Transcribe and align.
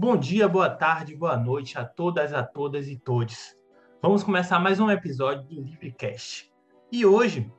Bom 0.00 0.16
dia, 0.16 0.46
boa 0.48 0.70
tarde, 0.70 1.16
boa 1.16 1.36
noite 1.36 1.76
a 1.76 1.84
todas, 1.84 2.32
a 2.32 2.40
todas 2.40 2.86
e 2.86 2.96
todos. 2.96 3.56
Vamos 4.00 4.22
começar 4.22 4.60
mais 4.60 4.78
um 4.78 4.88
episódio 4.88 5.42
do 5.48 5.60
Livrecast. 5.60 6.48
E 6.92 7.04
hoje 7.04 7.52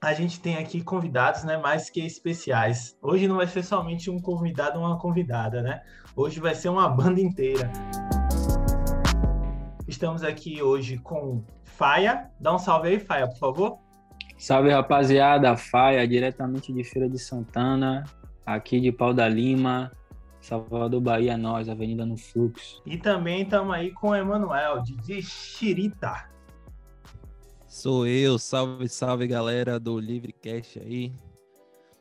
a 0.00 0.14
gente 0.14 0.40
tem 0.40 0.58
aqui 0.58 0.80
convidados, 0.80 1.42
né, 1.42 1.56
mais 1.56 1.90
que 1.90 1.98
especiais. 2.06 2.96
Hoje 3.02 3.26
não 3.26 3.34
vai 3.34 3.48
ser 3.48 3.64
somente 3.64 4.08
um 4.08 4.20
convidado 4.20 4.78
ou 4.78 4.86
uma 4.86 4.96
convidada, 4.96 5.60
né? 5.60 5.82
Hoje 6.14 6.38
vai 6.38 6.54
ser 6.54 6.68
uma 6.68 6.88
banda 6.88 7.20
inteira. 7.20 7.68
Estamos 9.88 10.22
aqui 10.22 10.62
hoje 10.62 10.98
com 10.98 11.42
Faia. 11.64 12.30
Dá 12.38 12.54
um 12.54 12.60
salve 12.60 12.90
aí, 12.90 13.00
Faia, 13.00 13.26
por 13.26 13.38
favor. 13.38 13.78
Salve, 14.38 14.70
rapaziada. 14.70 15.56
Faia, 15.56 16.06
diretamente 16.06 16.72
de 16.72 16.84
Feira 16.84 17.08
de 17.08 17.18
Santana, 17.18 18.04
aqui 18.46 18.80
de 18.80 18.92
Pau 18.92 19.12
da 19.12 19.28
Lima, 19.28 19.90
Salvador, 20.42 21.00
Bahia, 21.00 21.36
nós, 21.36 21.68
Avenida 21.68 22.04
no 22.04 22.16
Fluxo. 22.16 22.82
E 22.84 22.98
também 22.98 23.42
estamos 23.42 23.72
aí 23.72 23.92
com 23.92 24.08
o 24.08 24.14
Emanuel, 24.14 24.82
de 24.82 25.22
Xirita. 25.22 26.28
Sou 27.68 28.06
eu, 28.08 28.38
salve, 28.40 28.88
salve 28.88 29.28
galera 29.28 29.78
do 29.78 29.98
Livrecast 30.00 30.80
aí. 30.80 31.12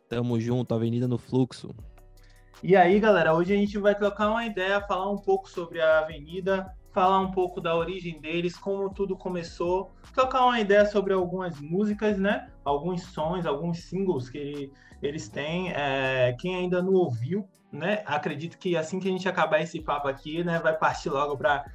Tamo 0.09 0.39
junto, 0.39 0.73
Avenida 0.73 1.07
no 1.07 1.19
Fluxo. 1.19 1.73
E 2.63 2.75
aí, 2.75 2.99
galera, 2.99 3.33
hoje 3.33 3.53
a 3.53 3.55
gente 3.55 3.77
vai 3.77 3.93
trocar 3.93 4.31
uma 4.31 4.43
ideia, 4.43 4.81
falar 4.81 5.09
um 5.11 5.17
pouco 5.17 5.47
sobre 5.47 5.79
a 5.79 5.99
Avenida, 5.99 6.75
falar 6.91 7.19
um 7.19 7.31
pouco 7.31 7.61
da 7.61 7.75
origem 7.75 8.19
deles, 8.19 8.57
como 8.57 8.89
tudo 8.89 9.15
começou, 9.15 9.91
trocar 10.13 10.45
uma 10.45 10.59
ideia 10.59 10.85
sobre 10.85 11.13
algumas 11.13 11.59
músicas, 11.59 12.17
né? 12.17 12.49
Alguns 12.63 13.03
sons, 13.03 13.45
alguns 13.45 13.79
singles 13.83 14.29
que 14.29 14.37
ele, 14.37 14.73
eles 15.01 15.29
têm. 15.29 15.71
É, 15.71 16.35
quem 16.39 16.55
ainda 16.55 16.81
não 16.81 16.93
ouviu, 16.93 17.47
né? 17.71 18.03
Acredito 18.05 18.57
que 18.57 18.75
assim 18.75 18.99
que 18.99 19.07
a 19.07 19.11
gente 19.11 19.27
acabar 19.27 19.61
esse 19.61 19.79
papo 19.81 20.07
aqui, 20.07 20.43
né, 20.43 20.59
vai 20.59 20.77
partir 20.77 21.09
logo 21.09 21.37
para 21.37 21.65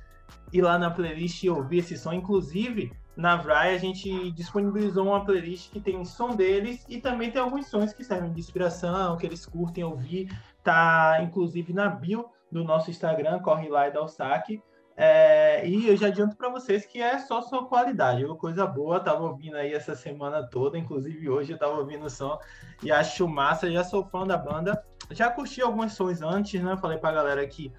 ir 0.52 0.62
lá 0.62 0.79
na 0.79 0.91
playlist 0.91 1.42
e 1.42 1.51
ouvir 1.51 1.78
esse 1.78 1.97
som. 1.97 2.12
Inclusive, 2.12 2.92
na 3.17 3.36
Vry 3.36 3.75
a 3.75 3.78
gente 3.78 4.30
disponibilizou 4.33 5.06
uma 5.06 5.25
playlist 5.25 5.70
que 5.70 5.80
tem 5.80 6.05
som 6.05 6.36
deles 6.36 6.84
e 6.89 7.01
também 7.01 7.30
tem 7.30 7.41
alguns 7.41 7.67
sons 7.67 7.92
que 7.92 8.05
servem 8.05 8.33
de 8.33 8.41
inspiração, 8.41 9.17
que 9.17 9.27
eles 9.27 9.47
curtem 9.47 9.83
ouvir. 9.83 10.28
Tá 10.62 11.20
inclusive 11.23 11.73
na 11.73 11.89
bio 11.89 12.27
do 12.53 12.62
nosso 12.62 12.91
Instagram, 12.91 13.39
corre 13.39 13.69
lá 13.69 13.89
e 13.89 13.92
dá 13.92 14.03
o 14.03 14.08
saque. 14.08 14.62
É, 14.98 15.69
e 15.69 15.89
eu 15.89 15.97
já 15.97 16.06
adianto 16.06 16.36
para 16.36 16.48
vocês 16.48 16.86
que 16.86 17.02
é 17.02 17.19
só 17.19 17.42
sua 17.42 17.66
qualidade, 17.66 18.25
uma 18.25 18.36
coisa 18.36 18.66
boa. 18.66 18.98
Tava 18.98 19.25
ouvindo 19.25 19.56
aí 19.56 19.75
essa 19.75 19.94
semana 19.94 20.42
toda, 20.42 20.78
inclusive 20.78 21.28
hoje 21.28 21.52
eu 21.52 21.58
tava 21.58 21.77
ouvindo 21.77 22.06
o 22.06 22.11
som 22.11 22.39
e 22.83 22.91
acho 22.91 23.28
massa. 23.28 23.70
Já 23.70 23.84
sou 23.84 24.05
fã 24.05 24.27
da 24.27 24.39
banda, 24.39 24.83
já 25.11 25.30
curti 25.30 25.61
alguns 25.61 25.92
sons 25.92 26.22
antes, 26.22 26.62
né? 26.62 26.77
Falei 26.78 26.97
pra 26.97 27.12
galera 27.12 27.47
que 27.47 27.70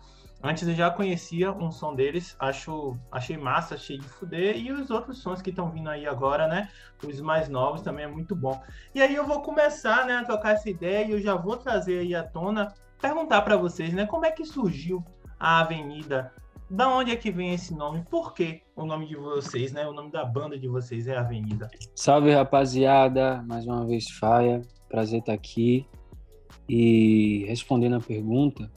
antes 0.44 0.68
eu 0.68 0.76
já 0.76 0.92
conhecia 0.92 1.52
um 1.52 1.72
som 1.72 1.96
deles, 1.96 2.36
acho, 2.40 2.96
achei 3.12 3.36
massa, 3.36 3.74
achei 3.74 3.98
de 3.98 4.08
fuder. 4.08 4.56
E 4.56 4.72
os 4.72 4.92
outros 4.92 5.18
sons 5.18 5.42
que 5.42 5.50
estão 5.50 5.72
vindo 5.72 5.90
aí 5.90 6.06
agora, 6.06 6.48
né? 6.48 6.70
Os 7.04 7.20
mais 7.20 7.50
novos 7.50 7.82
também 7.82 8.06
é 8.06 8.08
muito 8.08 8.36
bom. 8.36 8.62
E 8.94 9.02
aí 9.02 9.16
eu 9.16 9.26
vou 9.26 9.42
começar, 9.42 10.06
né, 10.06 10.18
a 10.18 10.24
trocar 10.24 10.52
essa 10.52 10.70
ideia 10.70 11.04
e 11.04 11.12
eu 11.14 11.20
já 11.20 11.34
vou 11.34 11.58
trazer 11.58 11.98
aí 11.98 12.14
à 12.14 12.22
tona, 12.22 12.72
perguntar 13.02 13.42
para 13.42 13.58
vocês, 13.58 13.92
né? 13.92 14.06
Como 14.06 14.24
é 14.24 14.30
que 14.30 14.46
surgiu 14.46 15.04
a 15.40 15.62
Avenida 15.62 16.32
da 16.70 16.90
onde 16.90 17.12
é 17.12 17.16
que 17.16 17.32
vem 17.32 17.54
esse 17.54 17.74
nome? 17.74 18.04
Por 18.10 18.34
que 18.34 18.62
o 18.76 18.86
nome 18.86 19.08
de 19.08 19.16
vocês, 19.16 19.72
né? 19.72 19.88
O 19.88 19.94
nome 19.94 20.12
da 20.12 20.26
banda 20.26 20.58
de 20.60 20.68
vocês 20.68 21.08
é 21.08 21.16
Avenida. 21.16 21.70
Salve, 21.96 22.32
rapaziada. 22.32 23.42
Mais 23.48 23.66
uma 23.66 23.86
vez, 23.86 24.10
Faia. 24.12 24.62
Prazer 24.90 25.20
estar 25.20 25.34
aqui. 25.34 25.86
E 26.68 27.46
respondendo 27.48 27.96
a 27.96 28.02
pergunta, 28.02 28.70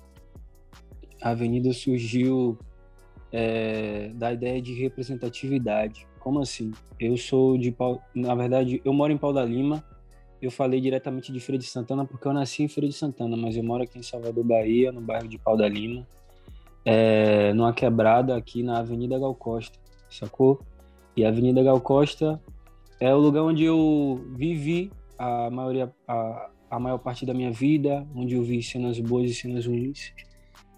a 1.21 1.31
Avenida 1.31 1.73
surgiu 1.73 2.57
é, 3.33 4.11
da 4.15 4.33
ideia 4.33 4.63
de 4.63 4.73
representatividade. 4.75 6.07
Como 6.21 6.41
assim? 6.41 6.71
Eu 6.99 7.17
sou 7.17 7.59
de. 7.59 7.75
Na 8.15 8.35
verdade, 8.37 8.81
eu 8.85 8.93
moro 8.93 9.13
em 9.13 9.19
Pau 9.19 9.33
da 9.33 9.45
Lima. 9.45 9.85
Eu 10.41 10.51
falei 10.51 10.81
diretamente 10.81 11.33
de 11.33 11.41
Feira 11.41 11.59
de 11.59 11.67
Santana 11.67 12.07
porque 12.07 12.27
eu 12.27 12.33
nasci 12.33 12.63
em 12.63 12.69
Feira 12.69 12.89
de 12.89 12.95
Santana, 12.95 13.37
mas 13.37 13.57
eu 13.57 13.65
moro 13.65 13.83
aqui 13.83 13.99
em 13.99 14.03
Salvador, 14.03 14.45
Bahia, 14.45 14.91
no 14.91 15.01
bairro 15.01 15.29
de 15.29 15.37
Pau 15.37 15.57
da 15.57 15.69
Lima 15.69 16.07
é, 16.85 17.53
numa 17.53 17.73
quebrada 17.73 18.37
aqui 18.37 18.63
na 18.63 18.79
Avenida 18.79 19.19
Gal 19.19 19.35
Costa, 19.35 19.79
sacou? 20.09 20.61
E 21.17 21.25
a 21.25 21.29
Avenida 21.29 21.63
Gal 21.63 21.81
Costa 21.81 22.41
é 22.99 23.15
o 23.15 23.19
lugar 23.19 23.43
onde 23.43 23.65
eu 23.65 24.25
vivi 24.37 24.91
a 25.19 25.51
maioria, 25.51 25.93
a, 26.07 26.51
a 26.71 26.79
maior 26.79 26.99
parte 26.99 27.27
da 27.27 27.35
minha 27.35 27.51
vida, 27.51 28.07
onde 28.15 28.35
eu 28.35 28.43
vi 28.43 28.63
cenas 28.63 28.99
boas 29.01 29.31
e 29.31 29.35
cenas 29.35 29.67
ruins. 29.67 30.13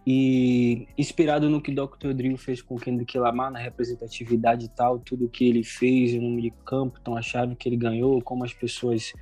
E 0.05 0.89
inspirado 0.99 1.49
no 1.49 1.61
que 1.61 1.73
Dr. 1.73 2.13
Drill 2.13 2.37
fez 2.37 2.61
com 2.61 2.77
Kendrick 2.77 3.17
Lamar, 3.17 3.53
na 3.53 3.61
representatividade 3.61 4.65
e 4.65 4.69
tal, 4.69 4.99
tudo 4.99 5.29
que 5.29 5.49
ele 5.49 5.63
fez, 5.63 6.13
o 6.15 6.21
nome 6.21 6.43
de 6.43 6.51
campo, 6.65 6.99
então 7.01 7.17
a 7.17 7.23
chave 7.23 7.55
que 7.55 7.69
ele 7.69 7.77
ganhou, 7.77 8.21
como 8.21 8.45
as 8.45 8.53
pessoas 8.53 9.13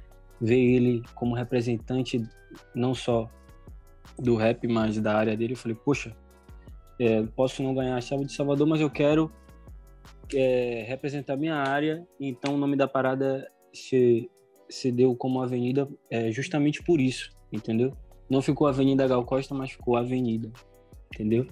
veem 0.40 0.76
ele 0.76 1.02
como 1.14 1.34
representante 1.34 2.26
não 2.74 2.94
só 2.94 3.28
do 4.18 4.36
rap, 4.36 4.66
mas 4.66 4.98
da 4.98 5.14
área 5.14 5.36
dele, 5.36 5.52
eu 5.52 5.56
falei, 5.56 5.76
poxa, 5.76 6.16
é, 7.00 7.22
posso 7.34 7.62
não 7.62 7.74
ganhar 7.74 7.96
a 7.96 8.00
chave 8.00 8.26
de 8.26 8.32
Salvador, 8.32 8.66
mas 8.66 8.78
eu 8.78 8.90
quero 8.90 9.32
é, 10.34 10.84
representar 10.86 11.34
minha 11.34 11.56
área. 11.56 12.06
Então 12.20 12.54
o 12.54 12.58
nome 12.58 12.76
da 12.76 12.86
parada 12.86 13.50
se, 13.72 14.30
se 14.68 14.92
deu 14.92 15.16
como 15.16 15.40
Avenida 15.40 15.88
é, 16.10 16.30
justamente 16.30 16.82
por 16.82 17.00
isso, 17.00 17.30
entendeu? 17.50 17.96
Não 18.28 18.42
ficou 18.42 18.66
Avenida 18.66 19.08
Gal 19.08 19.24
Costa, 19.24 19.54
mas 19.54 19.72
ficou 19.72 19.96
Avenida, 19.96 20.52
entendeu? 21.12 21.46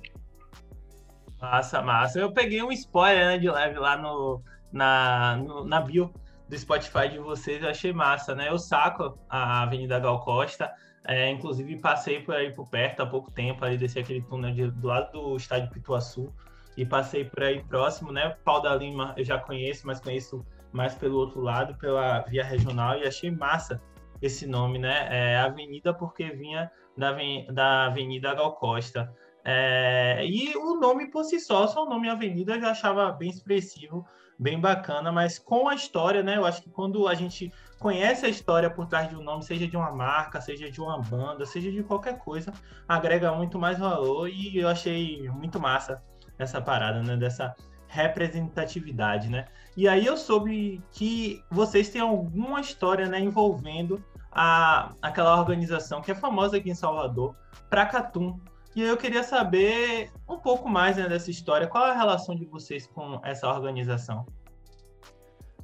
Massa, 1.41 1.81
massa. 1.81 2.21
Eu 2.21 2.31
peguei 2.31 2.63
um 2.63 2.71
spoiler 2.71 3.27
né, 3.27 3.39
de 3.39 3.51
leve 3.51 3.79
lá 3.79 3.97
no, 3.97 4.43
na, 4.71 5.37
no, 5.37 5.65
na 5.65 5.81
bio 5.81 6.13
do 6.47 6.59
Spotify 6.59 7.09
de 7.11 7.19
vocês, 7.19 7.63
eu 7.63 7.71
achei 7.71 7.93
massa, 7.93 8.35
né? 8.35 8.51
Eu 8.51 8.59
saco 8.59 9.19
a 9.31 9.63
Avenida 9.63 9.99
Gal 9.99 10.21
Costa, 10.21 10.71
é, 11.09 11.31
inclusive, 11.31 11.81
passei 11.81 12.21
por 12.21 12.35
aí 12.35 12.53
por 12.53 12.69
perto 12.69 13.01
há 13.01 13.07
pouco 13.07 13.31
tempo, 13.31 13.65
ali 13.65 13.79
desci 13.79 13.99
aquele 13.99 14.21
túnel 14.21 14.53
de, 14.53 14.71
do 14.71 14.87
lado 14.87 15.11
do 15.13 15.37
estádio 15.37 15.71
Pituaçu 15.71 16.31
e 16.77 16.85
passei 16.85 17.25
por 17.25 17.43
aí 17.43 17.65
próximo, 17.65 18.13
né? 18.13 18.37
Pau 18.45 18.61
da 18.61 18.77
Lima 18.77 19.15
eu 19.17 19.25
já 19.25 19.39
conheço, 19.39 19.87
mas 19.87 20.01
conheço 20.01 20.45
mais 20.71 20.95
pelo 20.95 21.17
outro 21.17 21.41
lado, 21.41 21.75
pela 21.79 22.21
via 22.21 22.45
regional, 22.45 22.99
e 22.99 23.07
achei 23.07 23.31
massa 23.31 23.81
esse 24.21 24.47
nome, 24.47 24.79
né? 24.79 25.09
É, 25.11 25.39
Avenida, 25.39 25.95
porque 25.95 26.29
vinha 26.29 26.71
da, 26.95 27.17
da 27.51 27.87
Avenida 27.87 28.35
Gal 28.35 28.53
Costa. 28.57 29.11
É, 29.43 30.23
e 30.27 30.55
o 30.59 30.75
nome 30.75 31.11
por 31.11 31.25
si 31.25 31.41
só, 31.41 31.67
só 31.67 31.87
o 31.87 31.89
nome 31.89 32.11
Avenida, 32.11 32.57
eu 32.57 32.61
já 32.61 32.73
achava 32.73 33.11
bem 33.13 33.31
expressivo, 33.31 34.07
bem 34.39 34.61
bacana, 34.61 35.11
mas 35.11 35.39
com 35.39 35.69
a 35.69 35.75
história, 35.75 36.23
né? 36.23 36.37
Eu 36.37 36.45
acho 36.45 36.63
que 36.63 36.69
quando 36.69 37.09
a 37.09 37.15
gente 37.15 37.51
conhece 37.79 38.27
a 38.27 38.29
história 38.29 38.69
por 38.69 38.87
trás 38.87 39.09
de 39.09 39.17
um 39.17 39.23
nome, 39.23 39.45
seja 39.45 39.67
de 39.67 39.77
uma 39.77 39.91
marca, 39.93 40.41
seja 40.41 40.71
de 40.71 40.81
uma 40.81 40.99
banda, 41.01 41.47
seja 41.47 41.71
de 41.71 41.83
qualquer 41.83 42.19
coisa, 42.19 42.53
agrega 42.87 43.33
muito 43.33 43.59
mais 43.59 43.79
valor 43.79 44.29
e 44.29 44.59
eu 44.59 44.69
achei 44.69 45.29
muito 45.31 45.61
massa 45.61 46.03
essa 46.39 46.61
parada, 46.61 47.03
né? 47.03 47.17
Dessa 47.17 47.55
representatividade, 47.87 49.29
né? 49.29 49.47
E 49.77 49.89
aí 49.89 50.05
eu 50.05 50.17
soube 50.17 50.83
que 50.91 51.43
vocês 51.51 51.89
têm 51.89 52.03
alguma 52.03 52.61
história, 52.61 53.07
né, 53.09 53.19
envolvendo 53.19 54.05
a, 54.31 54.93
aquela 55.01 55.39
organização 55.39 56.03
que 56.03 56.11
é 56.11 56.15
famosa 56.15 56.59
aqui 56.59 56.71
em 56.71 56.75
Salvador, 56.75 57.35
Pracatum. 57.71 58.39
E 58.77 58.83
eu 58.83 58.97
queria 58.97 59.23
saber 59.23 60.13
um 60.29 60.39
pouco 60.39 60.69
mais 60.69 60.97
né, 60.97 61.09
dessa 61.09 61.31
história. 61.31 61.67
Qual 61.67 61.87
é 61.87 61.91
a 61.91 61.95
relação 61.95 62.35
de 62.37 62.45
vocês 62.45 62.87
com 62.87 63.21
essa 63.25 63.49
organização? 63.49 64.27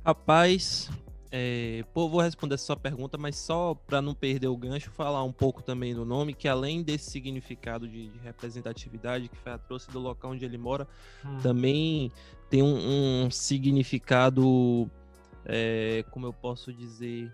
Rapaz, 0.04 0.90
é, 1.36 1.84
pô, 1.92 2.08
vou 2.08 2.20
responder 2.20 2.54
essa 2.54 2.66
sua 2.66 2.76
pergunta, 2.76 3.18
mas 3.18 3.34
só 3.34 3.74
para 3.74 4.00
não 4.00 4.14
perder 4.14 4.46
o 4.46 4.56
gancho, 4.56 4.92
falar 4.92 5.24
um 5.24 5.32
pouco 5.32 5.64
também 5.64 5.92
do 5.92 6.04
nome, 6.04 6.32
que 6.32 6.46
além 6.46 6.80
desse 6.80 7.10
significado 7.10 7.88
de, 7.88 8.06
de 8.06 8.18
representatividade 8.18 9.28
que 9.28 9.36
foi 9.38 9.50
a 9.50 9.58
trouxe 9.58 9.90
do 9.90 9.98
local 9.98 10.30
onde 10.30 10.44
ele 10.44 10.56
mora, 10.56 10.86
hum. 11.26 11.38
também 11.42 12.12
tem 12.48 12.62
um, 12.62 13.24
um 13.24 13.30
significado, 13.32 14.88
é, 15.44 16.04
como 16.12 16.24
eu 16.24 16.32
posso 16.32 16.72
dizer, 16.72 17.28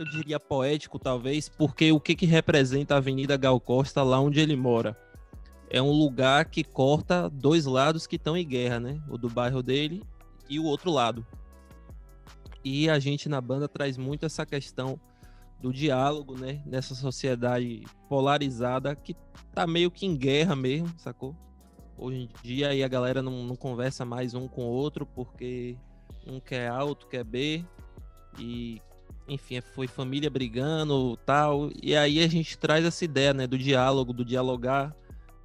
eu 0.00 0.06
diria 0.06 0.40
poético 0.40 0.98
talvez, 0.98 1.50
porque 1.50 1.92
o 1.92 2.00
que, 2.00 2.14
que 2.14 2.24
representa 2.24 2.94
a 2.94 2.96
Avenida 2.96 3.36
Gal 3.36 3.60
Costa 3.60 4.02
lá 4.02 4.18
onde 4.18 4.40
ele 4.40 4.56
mora? 4.56 4.96
É 5.68 5.82
um 5.82 5.92
lugar 5.92 6.46
que 6.46 6.64
corta 6.64 7.28
dois 7.28 7.66
lados 7.66 8.06
que 8.06 8.16
estão 8.16 8.34
em 8.34 8.48
guerra, 8.48 8.80
né? 8.80 8.98
O 9.10 9.18
do 9.18 9.28
bairro 9.28 9.62
dele 9.62 10.02
e 10.48 10.58
o 10.58 10.64
outro 10.64 10.90
lado. 10.90 11.26
E 12.64 12.88
a 12.88 12.98
gente 12.98 13.28
na 13.28 13.40
banda 13.40 13.68
traz 13.68 13.96
muito 13.96 14.24
essa 14.24 14.46
questão 14.46 15.00
do 15.60 15.72
diálogo, 15.72 16.36
né? 16.36 16.62
Nessa 16.66 16.94
sociedade 16.94 17.84
polarizada 18.08 18.94
que 18.94 19.16
tá 19.54 19.66
meio 19.66 19.90
que 19.90 20.06
em 20.06 20.16
guerra 20.16 20.56
mesmo, 20.56 20.92
sacou? 20.98 21.36
Hoje 21.96 22.18
em 22.18 22.28
dia 22.42 22.68
aí 22.68 22.82
a 22.82 22.88
galera 22.88 23.22
não, 23.22 23.44
não 23.44 23.54
conversa 23.54 24.04
mais 24.04 24.34
um 24.34 24.48
com 24.48 24.62
o 24.62 24.70
outro 24.70 25.06
porque 25.06 25.76
um 26.26 26.40
quer 26.40 26.68
A, 26.68 26.82
outro 26.82 27.08
quer 27.08 27.24
B. 27.24 27.64
E, 28.38 28.80
enfim, 29.28 29.60
foi 29.60 29.86
família 29.86 30.30
brigando 30.30 31.16
tal. 31.18 31.70
E 31.80 31.94
aí 31.96 32.20
a 32.20 32.26
gente 32.26 32.58
traz 32.58 32.84
essa 32.84 33.04
ideia, 33.04 33.32
né? 33.32 33.46
Do 33.46 33.58
diálogo, 33.58 34.12
do 34.12 34.24
dialogar 34.24 34.94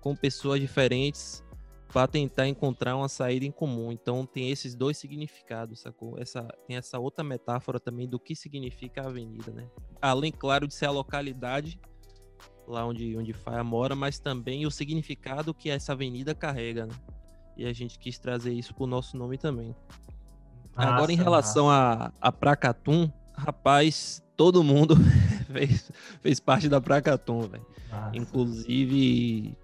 com 0.02 0.16
pessoas 0.16 0.60
diferentes 0.60 1.44
para 1.92 2.07
tentar 2.07 2.48
encontrar 2.48 2.95
uma 2.95 3.07
saída 3.07 3.45
em 3.45 3.51
comum. 3.51 3.92
Então 3.92 4.25
tem 4.25 4.51
esses 4.51 4.75
dois 4.75 4.98
significados, 4.98 5.80
sacou? 5.81 6.18
Essa, 6.19 6.48
tem 6.68 6.78
essa 6.78 7.00
outra 7.00 7.24
metáfora 7.24 7.80
também 7.80 8.07
do 8.07 8.19
que 8.19 8.36
significa 8.36 9.01
a 9.01 9.07
avenida, 9.07 9.51
né? 9.51 9.68
Além, 10.01 10.31
claro, 10.31 10.68
de 10.68 10.74
ser 10.74 10.86
a 10.86 10.92
localidade 10.92 11.80
lá 12.68 12.86
onde, 12.86 13.18
onde 13.18 13.31
Faia 13.34 13.63
mora, 13.63 13.95
mas 13.95 14.19
também 14.19 14.66
o 14.66 14.72
significado 14.72 15.54
que 15.54 15.69
essa 15.69 15.94
avenida 15.94 16.36
carrega, 16.36 16.86
né? 16.86 16.94
E 17.56 17.66
a 17.66 17.74
gente 17.74 17.98
quis 17.98 18.19
trazer 18.19 18.54
isso 18.54 18.75
pro 18.75 18.86
nosso 18.86 19.18
nome 19.18 19.38
também. 19.38 19.75
Nossa, 20.75 20.90
Agora, 20.90 21.12
em 21.12 21.16
relação 21.16 21.69
a, 21.69 22.12
a 22.22 22.31
Pracatum, 22.31 23.12
rapaz, 23.33 24.22
todo 24.36 24.63
mundo 24.63 24.95
fez, 25.51 25.92
fez 26.22 26.40
parte 26.40 26.69
da 26.69 26.80
Pracatum, 26.80 27.42
velho. 27.42 27.66
Inclusive, 28.13 29.57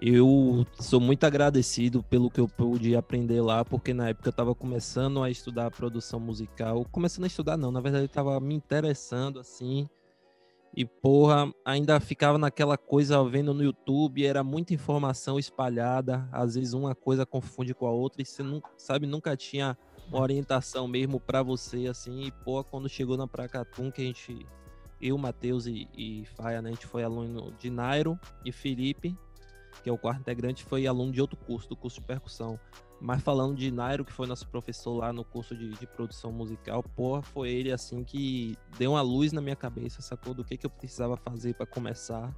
eu 0.00 0.66
sou 0.78 0.98
muito 0.98 1.24
agradecido 1.24 2.02
pelo 2.02 2.30
que 2.30 2.40
eu 2.40 2.48
pude 2.48 2.96
aprender 2.96 3.42
lá, 3.42 3.62
porque 3.62 3.92
na 3.92 4.08
época 4.08 4.28
eu 4.28 4.30
estava 4.30 4.54
começando 4.54 5.22
a 5.22 5.30
estudar 5.30 5.70
produção 5.70 6.18
musical. 6.18 6.86
Começando 6.90 7.24
a 7.24 7.26
estudar, 7.26 7.58
não, 7.58 7.70
na 7.70 7.80
verdade 7.80 8.04
eu 8.04 8.06
estava 8.06 8.40
me 8.40 8.54
interessando 8.54 9.38
assim. 9.38 9.86
E 10.74 10.86
porra, 10.86 11.52
ainda 11.64 12.00
ficava 12.00 12.38
naquela 12.38 12.78
coisa 12.78 13.22
vendo 13.24 13.52
no 13.52 13.62
YouTube, 13.62 14.24
era 14.24 14.42
muita 14.42 14.72
informação 14.72 15.38
espalhada, 15.38 16.26
às 16.32 16.54
vezes 16.54 16.72
uma 16.72 16.94
coisa 16.94 17.26
confunde 17.26 17.74
com 17.74 17.86
a 17.86 17.90
outra 17.90 18.22
e 18.22 18.24
você 18.24 18.42
não 18.42 18.62
sabe, 18.78 19.06
nunca 19.06 19.36
tinha 19.36 19.76
uma 20.08 20.22
orientação 20.22 20.88
mesmo 20.88 21.20
para 21.20 21.42
você 21.42 21.88
assim. 21.88 22.22
E 22.22 22.30
porra, 22.30 22.64
quando 22.64 22.88
chegou 22.88 23.18
na 23.18 23.26
Pracatum, 23.26 23.90
que 23.90 24.00
a 24.00 24.04
gente 24.04 24.46
eu, 24.98 25.18
Matheus 25.18 25.66
e, 25.66 25.88
e 25.94 26.24
Faia, 26.24 26.62
né, 26.62 26.70
a 26.70 26.72
gente 26.72 26.86
foi 26.86 27.02
aluno 27.02 27.52
de 27.58 27.70
Nairo 27.70 28.18
e 28.44 28.52
Felipe, 28.52 29.16
que 29.82 29.88
é 29.88 29.92
o 29.92 29.98
quarto 29.98 30.20
integrante, 30.20 30.64
foi 30.64 30.86
aluno 30.86 31.12
de 31.12 31.20
outro 31.20 31.36
curso, 31.36 31.68
do 31.68 31.76
curso 31.76 32.00
de 32.00 32.06
percussão. 32.06 32.58
Mas 33.00 33.22
falando 33.22 33.56
de 33.56 33.70
Nairo, 33.70 34.04
que 34.04 34.12
foi 34.12 34.26
nosso 34.26 34.46
professor 34.48 34.94
lá 34.94 35.12
no 35.12 35.24
curso 35.24 35.56
de, 35.56 35.70
de 35.70 35.86
produção 35.86 36.30
musical, 36.30 36.82
porra, 36.82 37.22
foi 37.22 37.50
ele 37.50 37.72
assim 37.72 38.04
que 38.04 38.56
deu 38.78 38.92
uma 38.92 39.00
luz 39.00 39.32
na 39.32 39.40
minha 39.40 39.56
cabeça, 39.56 40.02
sacou? 40.02 40.34
Do 40.34 40.44
que, 40.44 40.56
que 40.56 40.66
eu 40.66 40.70
precisava 40.70 41.16
fazer 41.16 41.54
para 41.54 41.64
começar. 41.64 42.34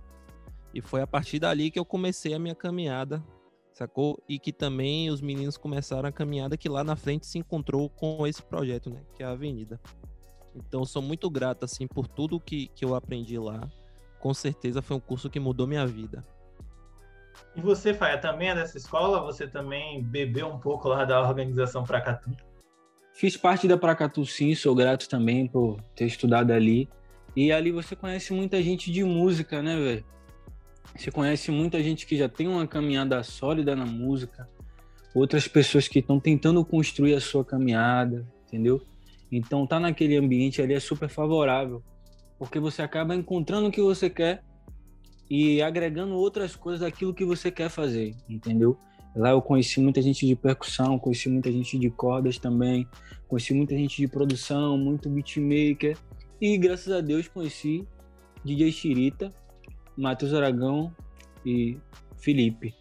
E 0.73 0.81
foi 0.81 1.03
a 1.03 1.06
partir 1.06 1.41
dali 1.41 1.71
que 1.71 1.79
eu 1.79 1.85
comecei 1.85 2.33
a 2.33 2.39
minha 2.39 2.55
caminhada, 2.55 3.23
sacou? 3.75 4.23
E 4.29 4.38
que 4.38 4.53
também 4.53 5.11
os 5.11 5.21
meninos 5.21 5.56
começaram 5.56 6.09
a 6.09 6.12
caminhada 6.12 6.56
que 6.56 6.69
lá 6.69 6.85
na 6.85 6.95
frente 6.95 7.27
se 7.27 7.38
encontrou 7.38 7.91
com 7.91 8.25
esse 8.27 8.43
projeto, 8.43 8.88
né? 8.88 9.03
Que 9.15 9.25
é 9.25 9.27
a 9.27 9.31
Avenida. 9.31 9.81
Então, 10.55 10.85
sou 10.85 11.03
muito 11.03 11.29
grato, 11.31 11.65
assim, 11.65 11.87
por 11.87 12.06
tudo 12.06 12.38
que, 12.38 12.69
que 12.69 12.85
eu 12.85 12.95
aprendi 12.95 13.38
lá. 13.38 13.69
Com 14.21 14.33
certeza 14.33 14.81
foi 14.81 14.97
um 14.97 15.00
curso 15.00 15.29
que 15.29 15.41
mudou 15.41 15.67
minha 15.67 15.87
vida. 15.87 16.25
E 17.55 17.61
você, 17.61 17.93
Faia, 17.93 18.19
também 18.19 18.50
é 18.50 18.55
dessa 18.55 18.79
escola? 18.79 19.20
Você 19.23 19.46
também 19.46 20.02
bebeu 20.02 20.46
um 20.49 20.58
pouco 20.58 20.88
lá 20.88 21.05
da 21.05 21.20
organização 21.20 21.84
Pracatu? 21.84 22.31
Fiz 23.14 23.37
parte 23.37 23.69
da 23.69 23.76
Pracatu, 23.76 24.25
sim. 24.25 24.55
Sou 24.55 24.75
grato 24.75 25.08
também 25.08 25.46
por 25.46 25.81
ter 25.94 26.06
estudado 26.06 26.50
ali. 26.52 26.88
E 27.37 27.52
ali 27.52 27.70
você 27.70 27.94
conhece 27.94 28.32
muita 28.32 28.62
gente 28.62 28.90
de 28.90 29.05
música, 29.05 29.62
né, 29.62 29.76
velho? 29.76 30.05
Você 30.96 31.11
conhece 31.11 31.50
muita 31.50 31.82
gente 31.82 32.06
que 32.06 32.17
já 32.17 32.29
tem 32.29 32.49
uma 32.49 32.67
caminhada 32.67 33.23
sólida 33.23 33.75
na 33.75 33.87
música, 33.87 34.49
outras 35.14 35.49
pessoas 35.49 35.88
que 35.88 36.00
estão 36.00 36.20
tentando 36.20 36.64
construir 36.64 37.14
a 37.14 37.20
sua 37.20 37.44
caminhada, 37.44 38.26
entendeu? 38.46 38.82
Então, 39.31 39.67
tá 39.67 39.81
naquele 39.81 40.17
ambiente 40.17 40.61
ali 40.61 40.75
é 40.75 40.81
super 40.81 41.08
favorável, 41.08 41.82
porque 42.38 42.58
você 42.58 42.82
acaba 42.82 43.14
encontrando 43.14 43.69
o 43.69 43.73
que 43.73 43.81
você 43.81 44.11
quer 44.11 44.43
e 45.31 45.63
agregando 45.63 46.15
outras 46.15 46.55
coisas 46.55 46.81
daquilo 46.81 47.15
que 47.15 47.25
você 47.25 47.51
quer 47.51 47.69
fazer, 47.69 48.15
entendeu? 48.29 48.77
Lá 49.15 49.31
eu 49.31 49.43
conheci 49.43 49.81
muita 49.81 50.01
gente 50.01 50.27
de 50.27 50.35
percussão, 50.35 50.99
conheci 50.99 51.29
muita 51.29 51.53
gente 51.53 51.79
de 51.79 51.91
cordas 51.91 52.39
também, 52.39 52.87
conheci 53.29 53.53
muita 53.53 53.77
gente 53.77 53.97
de 53.97 54.09
produção, 54.09 54.77
muito 54.79 55.11
beatmaker 55.11 55.97
e 56.41 56.57
graças 56.57 56.93
a 56.93 57.01
Deus 57.01 57.29
conheci 57.29 57.87
DJ 58.45 58.73
Chirita, 58.73 59.33
Matheus 59.97 60.33
Aragão 60.33 60.95
e 61.45 61.79
Felipe, 62.17 62.75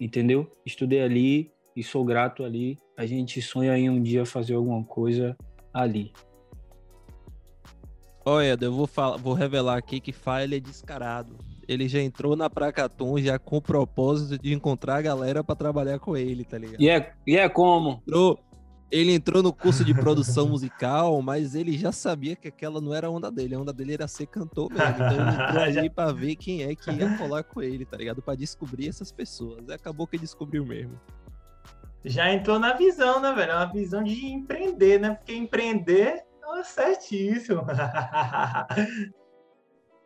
entendeu? 0.00 0.50
Estudei 0.64 1.02
ali 1.02 1.52
e 1.76 1.82
sou 1.82 2.04
grato 2.04 2.44
ali. 2.44 2.78
A 2.96 3.04
gente 3.04 3.42
sonha 3.42 3.76
em 3.76 3.90
um 3.90 4.02
dia 4.02 4.24
fazer 4.24 4.54
alguma 4.54 4.82
coisa 4.84 5.36
ali. 5.72 6.12
Olha, 8.24 8.56
eu 8.58 8.72
vou, 8.72 8.86
falar, 8.86 9.18
vou 9.18 9.34
revelar 9.34 9.76
aqui 9.76 10.00
que 10.00 10.12
File 10.12 10.56
é 10.56 10.60
descarado 10.60 11.36
ele 11.68 11.88
já 11.88 12.00
entrou 12.00 12.36
na 12.36 12.48
Pracatum 12.48 13.18
já 13.18 13.38
com 13.38 13.56
o 13.56 13.62
propósito 13.62 14.40
de 14.40 14.52
encontrar 14.52 14.96
a 14.96 15.02
galera 15.02 15.44
para 15.44 15.54
trabalhar 15.54 15.98
com 15.98 16.16
ele, 16.16 16.44
tá 16.44 16.58
ligado? 16.58 16.80
E 16.80 16.88
é, 16.88 17.12
e 17.26 17.36
é 17.36 17.48
como? 17.48 18.02
Entrou, 18.06 18.38
ele 18.90 19.12
entrou 19.12 19.42
no 19.42 19.52
curso 19.52 19.84
de 19.84 19.92
produção 19.92 20.46
musical, 20.50 21.20
mas 21.20 21.54
ele 21.54 21.76
já 21.76 21.90
sabia 21.90 22.36
que 22.36 22.48
aquela 22.48 22.80
não 22.80 22.94
era 22.94 23.08
a 23.08 23.10
onda 23.10 23.30
dele. 23.30 23.54
A 23.54 23.58
onda 23.58 23.72
dele 23.72 23.94
era 23.94 24.06
ser 24.06 24.26
cantor 24.26 24.70
mesmo. 24.70 24.84
Então 24.94 25.12
ele 25.12 25.42
entrou 25.42 25.62
ali 25.62 25.90
pra 25.90 26.12
ver 26.12 26.36
quem 26.36 26.62
é 26.62 26.74
que 26.74 26.90
ia 26.90 27.16
colar 27.16 27.42
com 27.42 27.60
ele, 27.60 27.84
tá 27.84 27.96
ligado? 27.96 28.22
Pra 28.22 28.34
descobrir 28.34 28.88
essas 28.88 29.10
pessoas. 29.10 29.64
E 29.68 29.72
acabou 29.72 30.06
que 30.06 30.18
descobriu 30.18 30.64
mesmo. 30.64 31.00
Já 32.04 32.32
entrou 32.32 32.58
na 32.58 32.74
visão, 32.74 33.20
né, 33.20 33.32
velho? 33.32 33.52
É 33.52 33.56
uma 33.56 33.72
visão 33.72 34.02
de 34.02 34.26
empreender, 34.26 35.00
né? 35.00 35.14
Porque 35.14 35.34
empreender 35.34 36.22
é 36.56 36.62
certíssimo. 36.62 37.62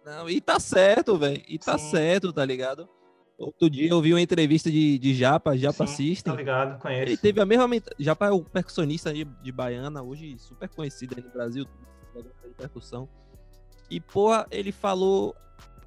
Não, 0.08 0.28
e 0.28 0.40
tá 0.40 0.58
certo, 0.58 1.18
velho. 1.18 1.42
E 1.46 1.58
tá 1.58 1.76
Sim. 1.76 1.90
certo, 1.90 2.32
tá 2.32 2.42
ligado? 2.42 2.88
Outro 3.36 3.68
dia 3.68 3.90
eu 3.90 4.00
vi 4.00 4.14
uma 4.14 4.20
entrevista 4.20 4.70
de, 4.70 4.98
de 4.98 5.14
Japa, 5.14 5.54
Japa 5.54 5.86
Sim, 5.86 5.96
System. 5.96 6.32
Tá 6.32 6.38
ligado, 6.38 6.80
conheço. 6.80 7.02
Ele 7.02 7.16
teve 7.16 7.40
a 7.40 7.44
mesma. 7.44 7.68
Japa 7.98 8.26
é 8.26 8.30
o 8.30 8.42
percussionista 8.42 9.12
de, 9.12 9.24
de 9.24 9.52
Baiana, 9.52 10.02
hoje 10.02 10.36
super 10.38 10.66
conhecido 10.70 11.14
aí 11.16 11.22
no 11.22 11.30
Brasil, 11.30 11.64
de 11.64 12.54
percussão. 12.56 13.06
E, 13.90 14.00
porra, 14.00 14.46
ele 14.50 14.72
falou 14.72 15.36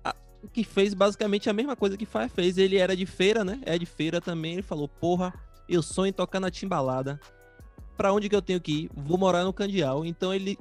a, 0.03 0.15
que 0.53 0.63
fez 0.63 0.94
basicamente 0.94 1.50
a 1.50 1.53
mesma 1.53 1.75
coisa 1.75 1.97
que 1.97 2.06
Fire 2.06 2.29
fez. 2.29 2.59
Ele 2.59 2.77
era 2.77 2.95
de 2.95 3.07
feira, 3.07 3.44
né? 3.44 3.59
É 3.65 3.75
de 3.77 3.88
feira 3.88 4.21
também. 4.21 4.53
Ele 4.53 4.62
falou, 4.62 4.88
porra, 4.88 5.33
eu 5.67 5.81
sonho 5.81 6.09
em 6.09 6.13
tocar 6.13 6.39
na 6.39 6.51
timbalada. 6.51 7.19
Pra 7.97 8.13
onde 8.13 8.29
que 8.29 8.35
eu 8.35 8.41
tenho 8.41 8.62
que 8.62 8.83
ir? 8.83 8.91
Vou 8.95 9.17
morar 9.17 9.44
no 9.44 9.51
Candial. 9.51 10.06
Então 10.06 10.31
ele 10.31 10.57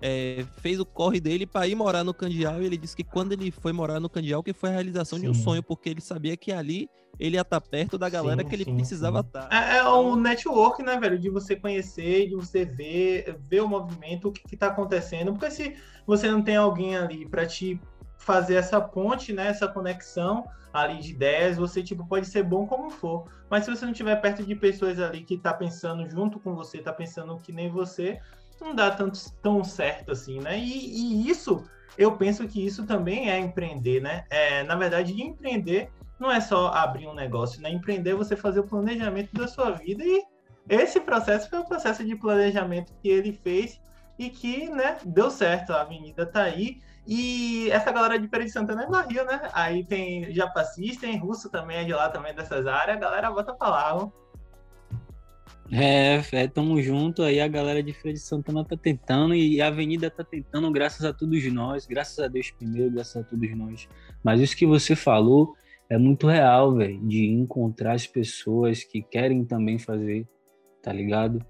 é, 0.00 0.44
fez 0.58 0.78
o 0.78 0.86
corre 0.86 1.20
dele 1.20 1.46
para 1.46 1.66
ir 1.66 1.74
morar 1.74 2.04
no 2.04 2.14
Candial 2.14 2.62
e 2.62 2.66
ele 2.66 2.76
disse 2.76 2.94
que 2.94 3.04
quando 3.04 3.32
ele 3.32 3.50
foi 3.50 3.72
morar 3.72 3.98
no 3.98 4.08
Candial 4.08 4.42
que 4.42 4.52
foi 4.52 4.70
a 4.70 4.72
realização 4.72 5.18
sim. 5.18 5.24
de 5.24 5.30
um 5.30 5.34
sonho, 5.34 5.62
porque 5.62 5.88
ele 5.88 6.00
sabia 6.00 6.36
que 6.36 6.52
ali 6.52 6.88
ele 7.18 7.36
ia 7.36 7.42
estar 7.42 7.60
tá 7.60 7.66
perto 7.68 7.98
da 7.98 8.08
galera 8.08 8.42
sim, 8.42 8.48
que 8.48 8.54
ele 8.54 8.64
sim, 8.64 8.76
precisava 8.76 9.20
estar. 9.20 9.48
Tá. 9.48 9.74
É, 9.74 9.78
é 9.78 9.88
um 9.88 10.14
network, 10.14 10.82
né, 10.82 10.98
velho? 10.98 11.18
De 11.18 11.28
você 11.28 11.56
conhecer, 11.56 12.28
de 12.28 12.36
você 12.36 12.64
ver, 12.64 13.36
ver 13.40 13.60
o 13.60 13.68
movimento, 13.68 14.28
o 14.28 14.32
que, 14.32 14.54
está 14.54 14.68
acontecendo. 14.68 15.32
Porque 15.32 15.50
se 15.50 15.76
você 16.06 16.30
não 16.30 16.42
tem 16.42 16.56
alguém 16.56 16.96
ali 16.96 17.26
para 17.26 17.44
te 17.44 17.80
fazer 18.16 18.54
essa 18.54 18.80
ponte, 18.80 19.32
né, 19.32 19.48
essa 19.48 19.66
conexão 19.66 20.44
ali 20.72 20.98
de 20.98 21.12
ideias, 21.12 21.56
você 21.56 21.82
tipo 21.82 22.06
pode 22.06 22.26
ser 22.26 22.42
bom 22.42 22.66
como 22.66 22.90
for, 22.90 23.24
mas 23.48 23.64
se 23.64 23.70
você 23.70 23.84
não 23.84 23.92
estiver 23.92 24.16
perto 24.16 24.44
de 24.44 24.54
pessoas 24.54 25.00
ali 25.00 25.22
que 25.22 25.38
tá 25.38 25.54
pensando 25.54 26.08
junto 26.08 26.38
com 26.38 26.54
você, 26.54 26.78
tá 26.78 26.92
pensando 26.92 27.38
que 27.38 27.52
nem 27.52 27.70
você, 27.70 28.20
não 28.60 28.74
dá 28.74 28.90
tanto, 28.90 29.18
tão 29.42 29.62
certo 29.64 30.12
assim, 30.12 30.40
né? 30.40 30.58
E, 30.58 30.62
e, 30.62 31.30
isso, 31.30 31.64
eu 31.96 32.16
penso 32.16 32.46
que 32.46 32.64
isso 32.64 32.86
também 32.86 33.30
é 33.30 33.38
empreender, 33.38 34.00
né? 34.00 34.24
É, 34.30 34.62
na 34.64 34.76
verdade, 34.76 35.20
empreender 35.20 35.90
não 36.18 36.30
é 36.30 36.40
só 36.40 36.68
abrir 36.68 37.06
um 37.06 37.14
negócio, 37.14 37.60
né? 37.60 37.70
Empreender 37.70 38.10
é 38.10 38.14
você 38.14 38.36
fazer 38.36 38.60
o 38.60 38.66
planejamento 38.66 39.32
da 39.32 39.46
sua 39.46 39.70
vida 39.70 40.04
e 40.04 40.24
esse 40.68 41.00
processo 41.00 41.48
foi 41.48 41.60
o 41.60 41.64
processo 41.64 42.04
de 42.04 42.14
planejamento 42.14 42.92
que 43.00 43.08
ele 43.08 43.32
fez 43.32 43.80
e 44.18 44.28
que, 44.28 44.68
né, 44.68 44.98
deu 45.04 45.30
certo. 45.30 45.72
A 45.72 45.82
avenida 45.82 46.26
tá 46.26 46.42
aí. 46.42 46.80
E 47.06 47.70
essa 47.70 47.90
galera 47.90 48.18
de 48.18 48.28
Feira 48.28 48.44
de 48.44 48.50
Santana 48.50 48.82
é 48.82 48.86
barril, 48.86 49.24
né? 49.24 49.48
Aí 49.54 49.84
tem 49.84 50.30
Japacista, 50.34 51.06
tem 51.06 51.16
Russo 51.16 51.48
também 51.48 51.78
é 51.78 51.84
de 51.84 51.92
lá 51.92 52.10
também 52.10 52.34
dessas 52.34 52.66
áreas. 52.66 52.98
A 52.98 53.00
galera 53.00 53.30
bota 53.30 53.54
pra 53.54 53.68
lá, 53.68 53.96
ó. 53.96 54.10
É, 55.70 56.22
é, 56.32 56.48
tamo 56.48 56.80
junto. 56.80 57.22
Aí 57.22 57.40
a 57.40 57.48
galera 57.48 57.82
de 57.82 57.92
Feira 57.92 58.14
de 58.14 58.20
Santana 58.20 58.64
tá 58.64 58.76
tentando 58.76 59.34
e 59.34 59.60
a 59.60 59.68
Avenida 59.68 60.10
tá 60.10 60.24
tentando, 60.24 60.70
graças 60.70 61.04
a 61.04 61.12
todos 61.12 61.44
nós, 61.52 61.86
graças 61.86 62.18
a 62.18 62.28
Deus 62.28 62.50
primeiro, 62.50 62.90
graças 62.90 63.16
a 63.16 63.24
todos 63.24 63.56
nós. 63.56 63.88
Mas 64.22 64.40
isso 64.40 64.56
que 64.56 64.66
você 64.66 64.96
falou 64.96 65.54
é 65.90 65.96
muito 65.96 66.26
real, 66.26 66.74
velho, 66.74 67.00
de 67.06 67.26
encontrar 67.26 67.92
as 67.92 68.06
pessoas 68.06 68.84
que 68.84 69.02
querem 69.02 69.44
também 69.44 69.78
fazer, 69.78 70.26
tá 70.82 70.92
ligado? 70.92 71.44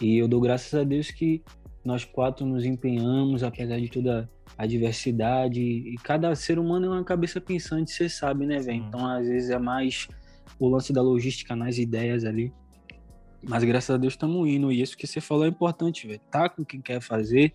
E 0.00 0.18
eu 0.18 0.28
dou 0.28 0.40
graças 0.40 0.78
a 0.78 0.84
Deus 0.84 1.10
que 1.10 1.42
nós 1.84 2.04
quatro 2.04 2.46
nos 2.46 2.64
empenhamos, 2.64 3.42
apesar 3.42 3.80
de 3.80 3.88
toda 3.88 4.30
a 4.56 4.66
diversidade. 4.66 5.60
E 5.60 5.94
cada 6.02 6.34
ser 6.34 6.58
humano 6.58 6.86
é 6.86 6.90
uma 6.90 7.04
cabeça 7.04 7.40
pensante, 7.40 7.92
você 7.92 8.08
sabe, 8.08 8.46
né, 8.46 8.58
velho? 8.58 8.84
Então, 8.86 9.06
às 9.06 9.26
vezes, 9.26 9.50
é 9.50 9.58
mais 9.58 10.06
o 10.58 10.68
lance 10.68 10.92
da 10.92 11.00
logística 11.00 11.56
nas 11.56 11.78
ideias 11.78 12.24
ali. 12.24 12.52
Mas 13.42 13.62
graças 13.64 13.90
a 13.94 13.98
Deus 13.98 14.14
estamos 14.14 14.48
indo. 14.48 14.72
E 14.72 14.80
isso 14.80 14.96
que 14.96 15.06
você 15.06 15.20
falou 15.20 15.44
é 15.44 15.48
importante, 15.48 16.06
velho. 16.06 16.20
Tá 16.30 16.48
com 16.48 16.64
quem 16.64 16.80
quer 16.80 17.00
fazer, 17.00 17.54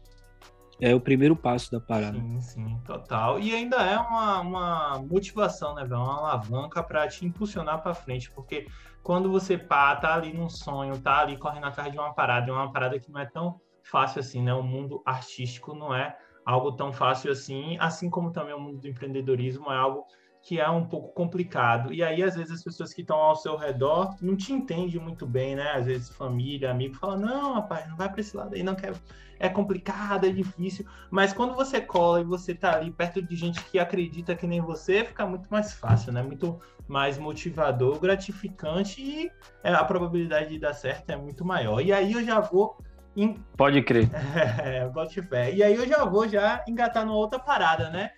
é 0.79 0.93
o 0.93 0.99
primeiro 0.99 1.35
passo 1.35 1.71
da 1.71 1.79
parada. 1.79 2.17
Sim, 2.17 2.41
sim, 2.41 2.81
total. 2.85 3.39
E 3.39 3.53
ainda 3.53 3.77
é 3.77 3.97
uma, 3.97 4.41
uma 4.41 4.99
motivação, 4.99 5.75
né, 5.75 5.83
velho? 5.83 6.01
Uma 6.01 6.19
alavanca 6.19 6.81
para 6.83 7.07
te 7.07 7.25
impulsionar 7.25 7.81
para 7.81 7.93
frente, 7.93 8.31
porque 8.31 8.67
quando 9.01 9.29
você 9.29 9.57
pá, 9.57 9.95
tá 9.95 10.13
ali 10.15 10.33
num 10.33 10.49
sonho, 10.49 10.99
tá 10.99 11.19
ali 11.19 11.37
correndo 11.37 11.67
atrás 11.67 11.91
de 11.91 11.97
uma 11.97 12.13
parada, 12.13 12.45
de 12.45 12.51
uma 12.51 12.71
parada 12.71 12.99
que 12.99 13.11
não 13.11 13.19
é 13.19 13.25
tão 13.25 13.59
fácil 13.83 14.19
assim, 14.19 14.41
né? 14.41 14.53
O 14.53 14.63
mundo 14.63 15.01
artístico 15.05 15.73
não 15.75 15.93
é 15.93 16.17
algo 16.45 16.71
tão 16.73 16.91
fácil 16.91 17.31
assim, 17.31 17.77
assim 17.79 18.09
como 18.09 18.31
também 18.31 18.53
o 18.53 18.59
mundo 18.59 18.79
do 18.79 18.87
empreendedorismo 18.87 19.71
é 19.71 19.77
algo 19.77 20.05
que 20.43 20.59
é 20.59 20.69
um 20.69 20.85
pouco 20.85 21.13
complicado. 21.13 21.93
E 21.93 22.03
aí, 22.03 22.21
às 22.21 22.35
vezes, 22.35 22.51
as 22.51 22.63
pessoas 22.63 22.93
que 22.93 23.01
estão 23.01 23.15
ao 23.15 23.35
seu 23.35 23.55
redor 23.55 24.13
não 24.21 24.35
te 24.35 24.51
entendem 24.51 24.99
muito 24.99 25.25
bem, 25.25 25.55
né? 25.55 25.71
Às 25.71 25.85
vezes, 25.85 26.09
família, 26.09 26.69
amigo, 26.69 26.95
fala: 26.95 27.15
não, 27.15 27.53
rapaz, 27.53 27.87
não 27.87 27.95
vai 27.95 28.09
para 28.09 28.19
esse 28.19 28.35
lado 28.35 28.53
aí, 28.53 28.61
não 28.61 28.75
quer. 28.75 28.93
É 29.39 29.47
complicado, 29.47 30.25
é 30.25 30.29
difícil. 30.29 30.85
Mas 31.09 31.33
quando 31.33 31.55
você 31.55 31.79
cola 31.79 32.21
e 32.21 32.25
você 32.25 32.53
tá 32.53 32.75
ali 32.75 32.91
perto 32.91 33.21
de 33.21 33.35
gente 33.35 33.63
que 33.65 33.79
acredita 33.79 34.35
que 34.35 34.45
nem 34.45 34.61
você, 34.61 35.05
fica 35.05 35.25
muito 35.25 35.47
mais 35.49 35.73
fácil, 35.73 36.11
né? 36.11 36.21
Muito 36.21 36.59
mais 36.87 37.17
motivador, 37.17 37.97
gratificante 37.99 39.01
e 39.01 39.31
é, 39.63 39.73
a 39.73 39.83
probabilidade 39.83 40.49
de 40.49 40.59
dar 40.59 40.73
certo 40.73 41.09
é 41.09 41.15
muito 41.15 41.45
maior. 41.45 41.81
E 41.81 41.93
aí 41.93 42.11
eu 42.11 42.23
já 42.23 42.41
vou. 42.41 42.77
Em... 43.15 43.35
Pode 43.55 43.81
crer. 43.81 44.09
É, 44.61 44.87
bote 44.89 45.21
fé. 45.21 45.53
E 45.53 45.63
aí 45.63 45.73
eu 45.73 45.87
já 45.87 46.03
vou 46.03 46.27
já 46.27 46.63
engatar 46.67 47.05
numa 47.05 47.15
outra 47.15 47.39
parada, 47.39 47.89
né? 47.89 48.11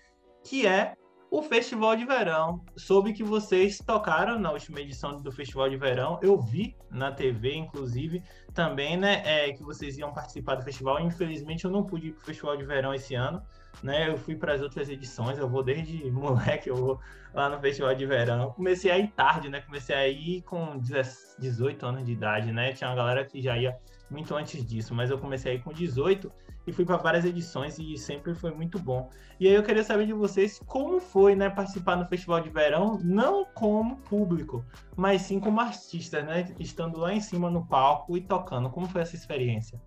Que 0.43 0.65
é 0.65 0.95
o 1.37 1.41
Festival 1.41 1.97
de 1.97 2.05
Verão. 2.05 2.63
Soube 2.77 3.11
que 3.11 3.21
vocês 3.21 3.77
tocaram 3.79 4.39
na 4.39 4.53
última 4.53 4.79
edição 4.79 5.21
do 5.21 5.29
Festival 5.33 5.69
de 5.69 5.75
Verão. 5.75 6.17
Eu 6.21 6.39
vi 6.39 6.73
na 6.89 7.11
TV, 7.11 7.53
inclusive, 7.53 8.23
também, 8.53 8.95
né, 8.95 9.21
é, 9.25 9.51
que 9.51 9.61
vocês 9.61 9.97
iam 9.97 10.13
participar 10.13 10.55
do 10.55 10.63
festival. 10.63 10.97
Infelizmente, 11.01 11.65
eu 11.65 11.71
não 11.71 11.83
pude 11.83 12.07
ir 12.07 12.11
para 12.13 12.21
o 12.21 12.25
Festival 12.25 12.55
de 12.55 12.63
Verão 12.63 12.93
esse 12.93 13.15
ano, 13.15 13.43
né? 13.83 14.07
Eu 14.09 14.17
fui 14.17 14.33
para 14.37 14.53
as 14.53 14.61
outras 14.61 14.87
edições. 14.87 15.37
Eu 15.37 15.49
vou 15.49 15.61
desde 15.61 16.07
moleque, 16.09 16.69
eu 16.69 16.75
vou 16.77 16.99
lá 17.33 17.49
no 17.49 17.59
Festival 17.59 17.93
de 17.93 18.05
Verão. 18.05 18.51
Comecei 18.53 18.89
a 18.89 18.97
ir 18.97 19.09
tarde, 19.09 19.49
né? 19.49 19.59
Comecei 19.59 19.93
a 19.93 20.07
ir 20.07 20.41
com 20.43 20.79
18 20.79 21.85
anos 21.85 22.05
de 22.05 22.13
idade, 22.13 22.53
né? 22.53 22.71
Tinha 22.71 22.89
uma 22.89 22.95
galera 22.95 23.25
que 23.25 23.41
já 23.41 23.57
ia 23.57 23.75
muito 24.09 24.33
antes 24.33 24.65
disso, 24.65 24.95
mas 24.95 25.09
eu 25.09 25.17
comecei 25.17 25.51
a 25.51 25.55
ir 25.55 25.61
com 25.61 25.73
18 25.73 26.31
e 26.67 26.71
fui 26.71 26.85
para 26.85 26.97
várias 26.97 27.25
edições 27.25 27.77
e 27.77 27.97
sempre 27.97 28.33
foi 28.33 28.51
muito 28.51 28.79
bom. 28.79 29.09
E 29.39 29.47
aí 29.47 29.53
eu 29.53 29.63
queria 29.63 29.83
saber 29.83 30.05
de 30.05 30.13
vocês 30.13 30.59
como 30.65 30.99
foi, 30.99 31.35
né, 31.35 31.49
participar 31.49 31.95
no 31.95 32.07
Festival 32.07 32.41
de 32.41 32.49
Verão, 32.49 32.99
não 33.03 33.45
como 33.45 33.97
público, 33.97 34.65
mas 34.95 35.23
sim 35.23 35.39
como 35.39 35.59
artista, 35.59 36.21
né, 36.21 36.53
estando 36.59 36.97
lá 36.99 37.13
em 37.13 37.19
cima 37.19 37.49
no 37.49 37.65
palco 37.65 38.17
e 38.17 38.21
tocando. 38.21 38.69
Como 38.69 38.87
foi 38.87 39.01
essa 39.01 39.15
experiência? 39.15 39.79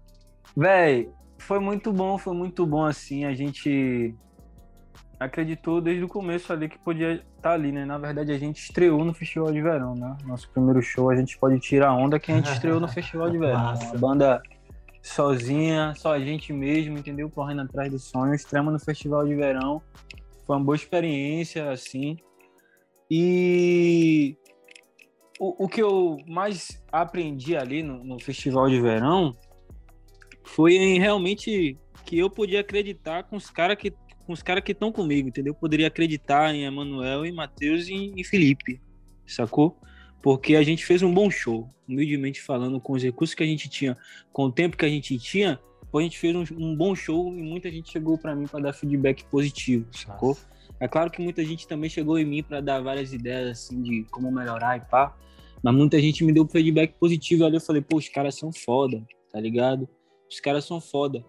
Véi, 0.57 1.11
foi 1.39 1.59
muito 1.59 1.93
bom, 1.93 2.19
foi 2.19 2.35
muito 2.35 2.67
bom 2.67 2.85
assim, 2.85 3.25
a 3.25 3.35
gente 3.35 4.15
acreditou 5.19 5.81
desde 5.81 6.05
o 6.05 6.09
começo 6.09 6.53
ali 6.53 6.69
que 6.69 6.79
podia 6.79 7.15
estar 7.15 7.25
tá 7.41 7.53
ali, 7.53 7.73
né? 7.73 7.85
Na 7.85 7.99
verdade, 7.99 8.31
a 8.31 8.39
gente 8.39 8.63
estreou 8.63 9.05
no 9.05 9.13
Festival 9.13 9.51
de 9.51 9.61
Verão, 9.61 9.95
né? 9.95 10.17
Nosso 10.25 10.49
primeiro 10.51 10.81
show, 10.81 11.11
a 11.11 11.17
gente 11.17 11.37
pode 11.39 11.59
tirar 11.59 11.93
onda 11.93 12.21
que 12.21 12.31
a 12.31 12.37
gente 12.37 12.53
estreou 12.53 12.79
no 12.79 12.87
Festival 12.87 13.29
de 13.31 13.39
Verão. 13.39 13.75
A 13.93 13.99
banda 13.99 14.41
sozinha, 15.09 15.95
só 15.97 16.13
a 16.13 16.21
gente 16.21 16.53
mesmo, 16.53 16.99
entendeu? 16.99 17.31
Correndo 17.31 17.63
atrás 17.63 17.91
do 17.91 17.99
sonho. 17.99 18.35
Extrema 18.35 18.71
no 18.71 18.79
Festival 18.79 19.27
de 19.27 19.35
Verão. 19.35 19.83
Foi 20.47 20.57
uma 20.57 20.65
boa 20.65 20.77
experiência, 20.77 21.71
assim. 21.71 22.17
E 23.11 24.37
o, 25.39 25.65
o 25.65 25.69
que 25.69 25.83
eu 25.83 26.19
mais 26.27 26.83
aprendi 26.93 27.57
ali 27.57 27.83
no, 27.83 28.05
no 28.05 28.21
Festival 28.21 28.69
de 28.69 28.81
Verão 28.81 29.37
foi 30.45 30.75
em 30.75 30.99
realmente 30.99 31.79
que 32.05 32.19
eu 32.19 32.31
podia 32.31 32.61
acreditar 32.61 33.25
com 33.25 33.37
os 33.37 33.51
caras 33.51 33.77
que 33.77 33.93
com 34.29 34.35
os 34.35 34.43
caras 34.43 34.63
que 34.63 34.73
estão 34.73 34.93
comigo, 34.93 35.29
entendeu? 35.29 35.53
Eu 35.53 35.59
poderia 35.59 35.87
acreditar 35.87 36.55
em 36.55 36.65
Emanuel, 36.65 37.25
em 37.25 37.33
Matheus 37.33 37.89
e 37.89 37.95
em 37.95 38.23
Felipe, 38.23 38.79
sacou? 39.27 39.81
Porque 40.23 40.57
a 40.57 40.63
gente 40.63 40.85
fez 40.85 41.03
um 41.03 41.13
bom 41.13 41.31
show, 41.31 41.69
humildemente 41.89 42.41
falando, 42.41 42.81
com 42.81 42.95
os 42.95 43.03
recursos 43.03 43.35
que 43.35 43.43
a 43.43 43.47
gente 43.47 43.69
tinha, 43.69 43.97
com 44.33 44.45
o 44.45 44.53
tempo 44.53 44.77
que 44.77 44.85
a 44.85 44.89
gente 44.89 45.19
tinha, 45.19 45.61
a 45.93 46.01
gente 46.03 46.19
fez 46.19 46.37
um, 46.37 46.45
um 46.59 46.77
bom 46.77 46.95
show 46.95 47.33
e 47.35 47.43
muita 47.43 47.71
gente 47.71 47.91
chegou 47.91 48.19
para 48.19 48.35
mim 48.35 48.47
para 48.47 48.61
dar 48.61 48.73
feedback 48.73 49.25
positivo, 49.25 49.87
sacou? 49.93 50.31
Nossa. 50.31 50.49
É 50.81 50.87
claro 50.87 51.11
que 51.11 51.21
muita 51.21 51.45
gente 51.45 51.67
também 51.67 51.89
chegou 51.91 52.19
em 52.19 52.25
mim 52.25 52.43
para 52.43 52.61
dar 52.61 52.81
várias 52.81 53.13
ideias 53.13 53.51
assim 53.51 53.83
de 53.83 54.05
como 54.11 54.31
melhorar 54.31 54.77
e 54.77 54.81
pá, 54.81 55.17
mas 55.63 55.75
muita 55.75 55.99
gente 55.99 56.23
me 56.25 56.33
deu 56.33 56.47
feedback 56.47 56.95
positivo. 56.99 57.45
Ali 57.45 57.57
eu 57.57 57.61
falei, 57.61 57.83
pô, 57.83 57.97
os 57.97 58.09
caras 58.09 58.37
são 58.37 58.53
foda, 58.53 59.05
tá 59.33 59.41
ligado? 59.41 59.89
Os 60.31 60.39
caras 60.41 60.65
são 60.65 60.81
foda. 60.81 61.25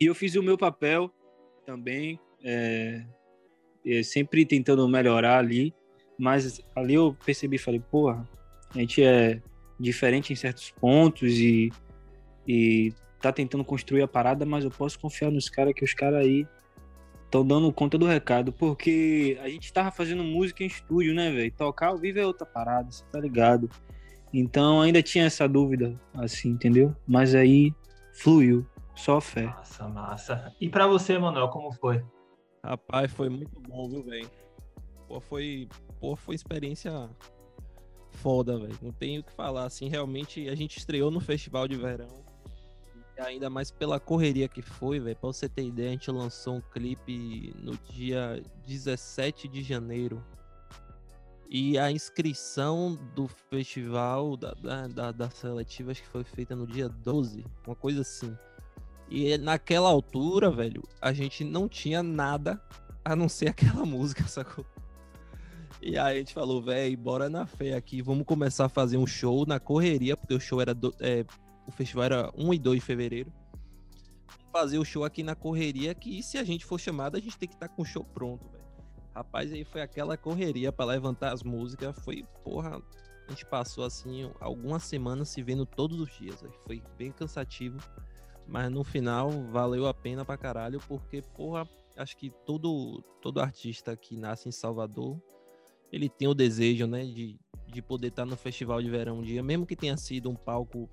E 0.00 0.06
eu 0.06 0.14
fiz 0.14 0.34
o 0.36 0.42
meu 0.42 0.56
papel 0.56 1.10
também, 1.64 2.20
é, 2.44 3.04
é, 3.84 4.02
sempre 4.02 4.44
tentando 4.44 4.86
melhorar 4.88 5.38
ali. 5.38 5.74
Mas 6.18 6.60
ali 6.74 6.94
eu 6.94 7.16
percebi, 7.24 7.58
falei, 7.58 7.80
porra, 7.80 8.26
a 8.74 8.78
gente 8.78 9.02
é 9.02 9.40
diferente 9.78 10.32
em 10.32 10.36
certos 10.36 10.70
pontos 10.70 11.32
e, 11.32 11.72
e 12.46 12.92
tá 13.20 13.32
tentando 13.32 13.64
construir 13.64 14.02
a 14.02 14.08
parada, 14.08 14.46
mas 14.46 14.64
eu 14.64 14.70
posso 14.70 14.98
confiar 14.98 15.30
nos 15.30 15.48
caras 15.48 15.74
que 15.74 15.84
os 15.84 15.94
caras 15.94 16.24
aí 16.24 16.46
estão 17.24 17.44
dando 17.44 17.72
conta 17.72 17.98
do 17.98 18.06
recado, 18.06 18.52
porque 18.52 19.38
a 19.42 19.48
gente 19.48 19.72
tava 19.72 19.90
fazendo 19.90 20.22
música 20.22 20.62
em 20.62 20.66
estúdio, 20.66 21.14
né, 21.14 21.30
velho? 21.32 21.52
Tocar 21.52 21.88
ao 21.88 21.98
vivo 21.98 22.20
é 22.20 22.26
outra 22.26 22.46
parada, 22.46 22.90
você 22.90 23.04
tá 23.10 23.18
ligado? 23.18 23.68
Então 24.32 24.80
ainda 24.80 25.02
tinha 25.02 25.24
essa 25.24 25.48
dúvida, 25.48 25.98
assim, 26.14 26.50
entendeu? 26.50 26.94
Mas 27.06 27.34
aí 27.34 27.72
fluiu, 28.12 28.64
só 28.94 29.20
fé. 29.20 29.46
Massa, 29.46 29.88
massa. 29.88 30.52
E 30.60 30.68
para 30.68 30.86
você, 30.86 31.18
Manuel, 31.18 31.48
como 31.48 31.72
foi? 31.72 32.04
Rapaz, 32.64 33.12
foi 33.12 33.28
muito 33.28 33.60
bom, 33.60 33.88
viu, 33.88 34.02
velho? 34.04 34.30
Pô, 35.06 35.20
foi 35.20 35.68
pô, 36.00 36.16
foi 36.16 36.34
experiência 36.34 37.08
foda, 38.10 38.58
velho. 38.58 38.78
Não 38.82 38.92
tenho 38.92 39.20
o 39.20 39.24
que 39.24 39.32
falar. 39.32 39.64
Assim, 39.64 39.88
realmente 39.88 40.48
a 40.48 40.54
gente 40.54 40.78
estreou 40.78 41.10
no 41.10 41.20
festival 41.20 41.68
de 41.68 41.76
verão. 41.76 42.24
E 43.16 43.20
ainda 43.20 43.48
mais 43.48 43.70
pela 43.70 44.00
correria 44.00 44.48
que 44.48 44.62
foi, 44.62 44.98
velho. 44.98 45.16
Pra 45.16 45.28
você 45.28 45.48
ter 45.48 45.64
ideia, 45.64 45.90
a 45.90 45.92
gente 45.92 46.10
lançou 46.10 46.56
um 46.56 46.60
clipe 46.60 47.54
no 47.58 47.76
dia 47.92 48.42
17 48.66 49.48
de 49.48 49.62
janeiro. 49.62 50.22
E 51.48 51.78
a 51.78 51.90
inscrição 51.90 52.98
do 53.14 53.28
festival, 53.28 54.36
da, 54.36 54.54
da, 54.88 55.12
da 55.12 55.30
seletiva, 55.30 55.92
acho 55.92 56.02
que 56.02 56.08
foi 56.08 56.24
feita 56.24 56.56
no 56.56 56.66
dia 56.66 56.88
12, 56.88 57.44
uma 57.66 57.76
coisa 57.76 58.00
assim. 58.00 58.36
E 59.08 59.36
naquela 59.38 59.88
altura, 59.88 60.50
velho, 60.50 60.82
a 61.00 61.12
gente 61.12 61.44
não 61.44 61.68
tinha 61.68 62.02
nada 62.02 62.60
a 63.04 63.14
não 63.14 63.28
ser 63.28 63.48
aquela 63.50 63.84
música, 63.84 64.26
sacou? 64.26 64.64
E 65.86 65.98
aí 65.98 66.16
a 66.16 66.18
gente 66.18 66.32
falou, 66.32 66.62
velho, 66.62 66.96
bora 66.96 67.28
na 67.28 67.44
fé 67.44 67.74
aqui, 67.74 68.00
vamos 68.00 68.24
começar 68.24 68.64
a 68.64 68.68
fazer 68.70 68.96
um 68.96 69.06
show 69.06 69.44
na 69.44 69.60
correria, 69.60 70.16
porque 70.16 70.32
o 70.32 70.40
show 70.40 70.58
era. 70.58 70.72
Do, 70.72 70.94
é, 70.98 71.26
o 71.66 71.72
festival 71.72 72.04
era 72.04 72.32
1 72.34 72.54
e 72.54 72.58
2 72.58 72.80
de 72.80 72.86
fevereiro. 72.86 73.30
Fazer 74.50 74.78
o 74.78 74.84
show 74.84 75.04
aqui 75.04 75.22
na 75.22 75.34
correria, 75.34 75.94
que 75.94 76.22
se 76.22 76.38
a 76.38 76.44
gente 76.44 76.64
for 76.64 76.80
chamado, 76.80 77.18
a 77.18 77.20
gente 77.20 77.36
tem 77.36 77.46
que 77.46 77.54
estar 77.54 77.68
tá 77.68 77.74
com 77.74 77.82
o 77.82 77.84
show 77.84 78.02
pronto, 78.02 78.48
velho. 78.48 78.64
Rapaz, 79.14 79.52
aí 79.52 79.62
foi 79.62 79.82
aquela 79.82 80.16
correria 80.16 80.72
para 80.72 80.86
levantar 80.86 81.34
as 81.34 81.42
músicas. 81.42 81.94
Foi, 82.02 82.24
porra, 82.42 82.80
a 83.28 83.30
gente 83.30 83.44
passou 83.44 83.84
assim 83.84 84.32
algumas 84.40 84.84
semanas 84.84 85.28
se 85.28 85.42
vendo 85.42 85.66
todos 85.66 86.00
os 86.00 86.10
dias. 86.16 86.42
Foi 86.66 86.82
bem 86.96 87.12
cansativo. 87.12 87.78
Mas 88.46 88.70
no 88.70 88.84
final 88.84 89.30
valeu 89.52 89.86
a 89.86 89.92
pena 89.92 90.24
pra 90.24 90.38
caralho, 90.38 90.80
porque, 90.88 91.20
porra, 91.20 91.68
acho 91.94 92.16
que 92.16 92.30
todo, 92.46 93.02
todo 93.20 93.38
artista 93.38 93.94
que 93.94 94.16
nasce 94.16 94.48
em 94.48 94.52
Salvador 94.52 95.20
ele 95.94 96.08
tem 96.08 96.26
o 96.26 96.34
desejo, 96.34 96.88
né, 96.88 97.04
de, 97.04 97.38
de 97.68 97.80
poder 97.80 98.08
estar 98.08 98.26
no 98.26 98.36
festival 98.36 98.82
de 98.82 98.90
verão 98.90 99.18
um 99.18 99.22
dia, 99.22 99.42
mesmo 99.42 99.64
que 99.64 99.76
tenha 99.76 99.96
sido 99.96 100.28
um 100.28 100.34
palco 100.34 100.88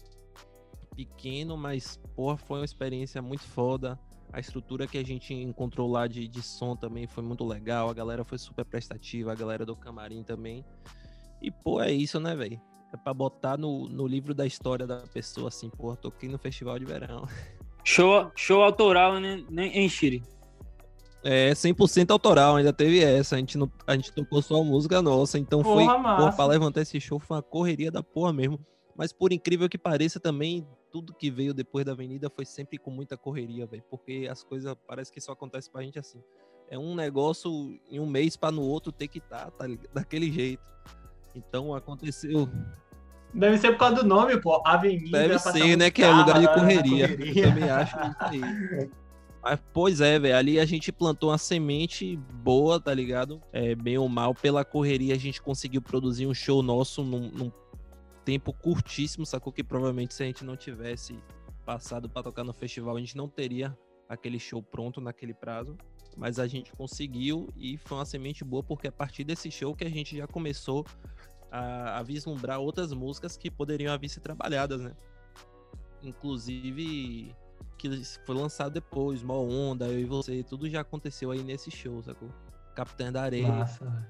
pequeno, 0.96 1.58
mas, 1.58 2.00
porra, 2.16 2.38
foi 2.38 2.60
uma 2.60 2.66
experiência 2.66 3.20
muito 3.20 3.44
foda. 3.44 4.00
A 4.32 4.40
estrutura 4.40 4.86
que 4.86 5.00
a 5.00 5.04
gente 5.04 5.34
encontrou 5.34 5.90
lá 5.90 6.06
de, 6.06 6.28
de 6.28 6.42
som 6.44 6.76
também 6.76 7.08
foi 7.08 7.24
muito 7.24 7.44
legal, 7.44 7.90
a 7.90 7.94
galera 7.94 8.24
foi 8.24 8.38
super 8.38 8.64
prestativa, 8.64 9.32
a 9.32 9.36
galera 9.36 9.66
do 9.66 9.76
camarim 9.76 10.24
também. 10.24 10.64
E, 11.42 11.50
pô, 11.50 11.82
é 11.82 11.92
isso, 11.92 12.20
né, 12.20 12.36
velho? 12.36 12.62
É 12.94 12.98
pra 12.98 13.14
botar 13.14 13.58
no, 13.58 13.90
no 13.90 14.06
livro 14.06 14.36
da 14.36 14.46
história 14.46 14.86
da 14.86 14.98
pessoa, 14.98 15.48
assim, 15.48 15.70
pô, 15.70 15.96
toquei 15.96 16.30
no 16.30 16.38
festival 16.38 16.78
de 16.78 16.86
verão. 16.86 17.28
Show, 17.84 18.32
show 18.36 18.62
autoral, 18.62 19.20
né, 19.20 19.44
em. 19.74 19.90
É 21.24 21.52
100% 21.52 22.10
autoral, 22.10 22.56
ainda 22.56 22.74
teve 22.74 23.04
essa. 23.04 23.36
A 23.36 23.38
gente, 23.38 23.58
não, 23.58 23.72
a 23.86 23.96
gente 23.96 24.12
tocou 24.12 24.42
só 24.42 24.64
música 24.64 25.02
nossa, 25.02 25.38
então 25.38 25.62
porra, 25.62 25.76
foi. 25.76 26.16
Porra, 26.16 26.32
pra 26.32 26.46
levantar 26.46 26.82
esse 26.82 27.00
show 27.00 27.20
foi 27.20 27.38
uma 27.38 27.44
correria 27.44 27.92
da 27.92 28.02
porra 28.02 28.34
mesmo. 28.34 28.60
Mas 28.96 29.14
por 29.14 29.32
incrível 29.32 29.70
que 29.70 29.78
pareça, 29.78 30.20
também 30.20 30.68
tudo 30.92 31.14
que 31.14 31.32
veio 31.32 31.54
depois 31.54 31.86
da 31.86 31.92
avenida 31.92 32.30
foi 32.30 32.46
sempre 32.46 32.78
com 32.78 32.92
muita 32.92 33.16
correria, 33.18 33.66
velho. 33.66 33.84
Porque 33.90 34.28
as 34.30 34.44
coisas 34.44 34.76
parece 34.88 35.12
que 35.12 35.22
só 35.22 35.32
acontece 35.34 35.70
pra 35.70 35.84
gente 35.84 36.00
assim. 36.00 36.22
É 36.70 36.78
um 36.78 36.96
negócio 36.96 37.80
em 37.90 38.00
um 38.00 38.08
mês 38.08 38.36
para 38.36 38.52
no 38.52 38.62
outro 38.62 38.92
ter 38.92 39.08
que 39.08 39.20
estar, 39.20 39.52
tá, 39.52 39.68
tá 39.68 39.76
daquele 39.94 40.32
jeito. 40.32 40.64
Então 41.36 41.74
aconteceu. 41.74 42.50
Deve 43.34 43.58
ser 43.58 43.74
por 43.74 43.80
causa 43.80 43.96
do 43.98 44.06
nome, 44.06 44.40
pô. 44.42 44.62
Avenida. 44.66 45.20
Deve 45.20 45.40
ser, 45.40 45.78
né? 45.78 45.92
Que 45.92 46.04
é 46.04 46.12
lugar 46.12 46.40
de 46.40 46.48
correria. 46.48 47.08
correria. 47.08 47.44
Eu 47.46 47.50
também 47.50 47.70
acho 47.70 47.98
isso 47.98 48.16
aí. 48.20 48.92
Mas, 49.42 49.60
pois 49.74 50.02
é, 50.02 50.20
velho. 50.20 50.38
Ali 50.38 50.60
a 50.60 50.66
gente 50.66 50.92
plantou 50.92 51.30
uma 51.30 51.38
semente 51.38 52.16
boa, 52.16 52.80
tá 52.80 52.94
ligado? 52.94 53.42
É, 53.52 53.74
bem 53.74 53.98
ou 53.98 54.08
mal. 54.08 54.36
Pela 54.36 54.64
correria, 54.64 55.16
a 55.16 55.18
gente 55.18 55.42
conseguiu 55.42 55.82
produzir 55.82 56.28
um 56.28 56.34
show 56.34 56.62
nosso 56.62 57.04
num, 57.04 57.30
num 57.32 57.52
tempo 58.24 58.54
curtíssimo, 58.54 59.26
sacou? 59.26 59.52
Que 59.52 59.64
provavelmente 59.64 60.14
se 60.14 60.22
a 60.22 60.26
gente 60.28 60.44
não 60.44 60.56
tivesse 60.56 61.18
passado 61.66 62.08
para 62.08 62.24
tocar 62.24 62.44
no 62.44 62.54
festival, 62.54 62.96
a 62.96 63.00
gente 63.00 63.18
não 63.18 63.28
teria 63.28 63.76
aquele 64.08 64.40
show 64.40 64.62
pronto 64.62 65.02
naquele 65.02 65.34
prazo. 65.34 65.76
Mas 66.16 66.38
a 66.38 66.46
gente 66.46 66.72
conseguiu 66.74 67.48
e 67.56 67.78
foi 67.78 67.98
uma 67.98 68.06
semente 68.06 68.44
boa, 68.44 68.62
porque 68.62 68.88
a 68.88 68.92
partir 68.92 69.24
desse 69.24 69.50
show 69.50 69.74
que 69.74 69.86
a 69.86 69.90
gente 69.90 70.18
já 70.18 70.28
começou 70.28 70.86
a, 71.50 71.98
a 72.00 72.04
vislumbrar 72.04 72.60
outras 72.60 72.94
músicas 72.94 73.38
que 73.38 73.50
poderiam 73.50 73.94
haver 73.94 74.10
ser 74.10 74.20
trabalhadas, 74.20 74.82
né? 74.82 74.94
Inclusive 76.04 77.34
que 77.82 78.04
foi 78.26 78.36
lançado 78.36 78.72
depois, 78.72 79.24
Mó 79.24 79.42
Onda, 79.42 79.88
Eu 79.88 80.00
e 80.00 80.06
Você, 80.06 80.44
tudo 80.44 80.70
já 80.70 80.82
aconteceu 80.82 81.32
aí 81.32 81.42
nesse 81.42 81.72
show, 81.72 82.02
sacou? 82.04 82.30
Capitã 82.76 83.12
da 83.12 83.24
Areia. 83.24 83.48
Massa, 83.48 84.08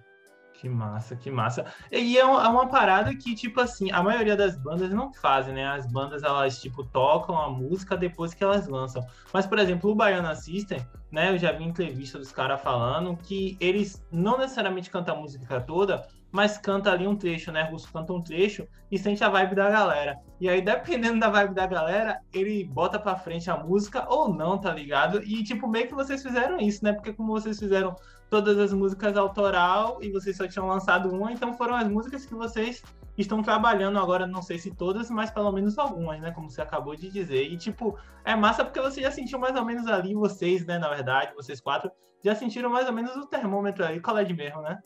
que 0.54 0.68
massa, 0.68 1.16
que 1.16 1.32
massa. 1.32 1.66
E 1.90 2.18
é 2.18 2.26
uma, 2.26 2.44
é 2.44 2.48
uma, 2.50 2.68
parada 2.68 3.16
que, 3.16 3.34
tipo 3.34 3.62
assim, 3.62 3.90
a 3.92 4.04
maioria 4.04 4.36
das 4.36 4.58
bandas 4.58 4.92
não 4.92 5.14
fazem, 5.14 5.54
né? 5.54 5.66
As 5.66 5.88
bandas, 5.88 6.22
elas, 6.22 6.62
tipo, 6.62 6.84
tocam 6.84 7.38
a 7.38 7.50
música 7.50 7.96
depois 7.96 8.34
que 8.34 8.44
elas 8.44 8.68
lançam. 8.68 9.04
Mas, 9.34 9.48
por 9.48 9.58
exemplo, 9.58 9.90
o 9.90 9.96
Baiana 9.96 10.36
System, 10.36 10.86
né? 11.10 11.32
Eu 11.32 11.38
já 11.38 11.54
vi 11.54 11.64
entrevista 11.64 12.20
dos 12.20 12.32
caras 12.32 12.62
falando 12.62 13.16
que 13.16 13.58
eles 13.60 14.06
não 14.12 14.38
necessariamente 14.38 14.92
cantam 14.92 15.16
a 15.16 15.20
música 15.20 15.62
toda, 15.62 16.06
mas 16.32 16.58
canta 16.58 16.92
ali 16.92 17.08
um 17.08 17.16
trecho, 17.16 17.52
né? 17.52 17.64
Russo 17.64 17.92
canta 17.92 18.14
um 18.14 18.22
trecho 18.22 18.68
e 18.90 18.98
sente 18.98 19.24
a 19.24 19.30
vibe 19.30 19.56
da 19.56 19.70
galera. 19.70 20.18
E 20.40 20.50
aí, 20.50 20.62
dependendo 20.62 21.20
da 21.20 21.30
vibe 21.30 21.54
da 21.54 21.68
galera, 21.68 22.20
ele 22.34 22.64
bota 22.64 22.98
pra 22.98 23.16
frente 23.16 23.50
a 23.52 23.58
música 23.58 24.06
ou 24.10 24.34
não, 24.34 24.58
tá 24.58 24.74
ligado? 24.74 25.22
E, 25.24 25.44
tipo, 25.44 25.68
meio 25.68 25.88
que 25.88 25.94
vocês 25.94 26.24
fizeram 26.24 26.58
isso, 26.60 26.84
né? 26.84 26.94
Porque 26.94 27.14
como 27.14 27.34
vocês 27.34 27.60
fizeram 27.60 27.96
todas 28.30 28.58
as 28.58 28.72
músicas 28.72 29.18
autoral 29.18 30.00
e 30.02 30.10
vocês 30.10 30.38
só 30.38 30.48
tinham 30.48 30.68
lançado 30.68 31.10
uma, 31.10 31.32
então 31.34 31.54
foram 31.54 31.76
as 31.76 31.88
músicas 31.88 32.26
que 32.26 32.34
vocês 32.34 32.82
estão 33.18 33.44
trabalhando 33.44 34.00
agora, 34.00 34.26
não 34.26 34.42
sei 34.42 34.58
se 34.58 34.74
todas, 34.74 35.10
mas 35.10 35.30
pelo 35.30 35.52
menos 35.52 35.78
algumas, 35.78 36.22
né? 36.22 36.32
Como 36.32 36.50
você 36.50 36.62
acabou 36.62 36.96
de 36.96 37.10
dizer. 37.10 37.44
E, 37.44 37.58
tipo, 37.58 37.98
é 38.24 38.36
massa 38.36 38.64
porque 38.64 38.80
você 38.80 39.02
já 39.02 39.12
sentiu 39.12 39.38
mais 39.38 39.56
ou 39.56 39.66
menos 39.66 39.86
ali, 39.88 40.14
vocês, 40.14 40.66
né? 40.66 40.80
Na 40.80 40.90
verdade, 40.90 41.34
vocês 41.36 41.60
quatro, 41.60 41.92
já 42.24 42.34
sentiram 42.36 42.70
mais 42.70 42.88
ou 42.88 42.94
menos 42.94 43.16
o 43.16 43.26
termômetro 43.26 43.84
aí, 43.84 44.00
qual 44.00 44.18
é 44.18 44.24
de 44.24 44.34
mesmo, 44.34 44.62
né? 44.62 44.80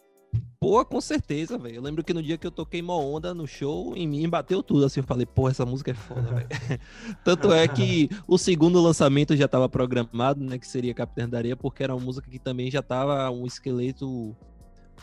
Pô, 0.65 0.83
com 0.83 0.99
certeza, 0.99 1.59
velho. 1.59 1.75
Eu 1.75 1.81
lembro 1.83 2.03
que 2.03 2.11
no 2.11 2.23
dia 2.23 2.39
que 2.39 2.47
eu 2.47 2.49
toquei 2.49 2.81
uma 2.81 2.97
onda 2.97 3.35
no 3.35 3.45
show, 3.45 3.95
em 3.95 4.07
mim 4.07 4.27
bateu 4.27 4.63
tudo. 4.63 4.83
Assim, 4.83 4.99
eu 4.99 5.03
falei, 5.03 5.23
pô, 5.23 5.47
essa 5.47 5.63
música 5.63 5.91
é 5.91 5.93
foda, 5.93 6.23
velho. 6.23 6.47
Tanto 7.23 7.53
é 7.53 7.67
que 7.67 8.09
o 8.27 8.35
segundo 8.35 8.81
lançamento 8.81 9.35
já 9.35 9.45
estava 9.45 9.69
programado, 9.69 10.43
né? 10.43 10.57
Que 10.57 10.67
seria 10.67 10.91
Capitã 10.91 11.29
da 11.29 11.37
Areia, 11.37 11.55
porque 11.55 11.83
era 11.83 11.93
uma 11.93 12.03
música 12.03 12.27
que 12.27 12.39
também 12.39 12.71
já 12.71 12.81
tava 12.81 13.29
um 13.29 13.45
esqueleto 13.45 14.35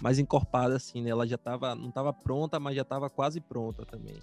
mais 0.01 0.19
encorpado, 0.19 0.75
assim, 0.75 1.01
né? 1.01 1.11
Ela 1.11 1.29
já 1.29 1.39
tava, 1.39 1.77
não 1.77 1.93
tava 1.93 2.13
pronta, 2.13 2.59
mas 2.59 2.75
já 2.75 2.83
tava 2.83 3.09
quase 3.09 3.41
pronta 3.41 3.87
também. 3.87 4.19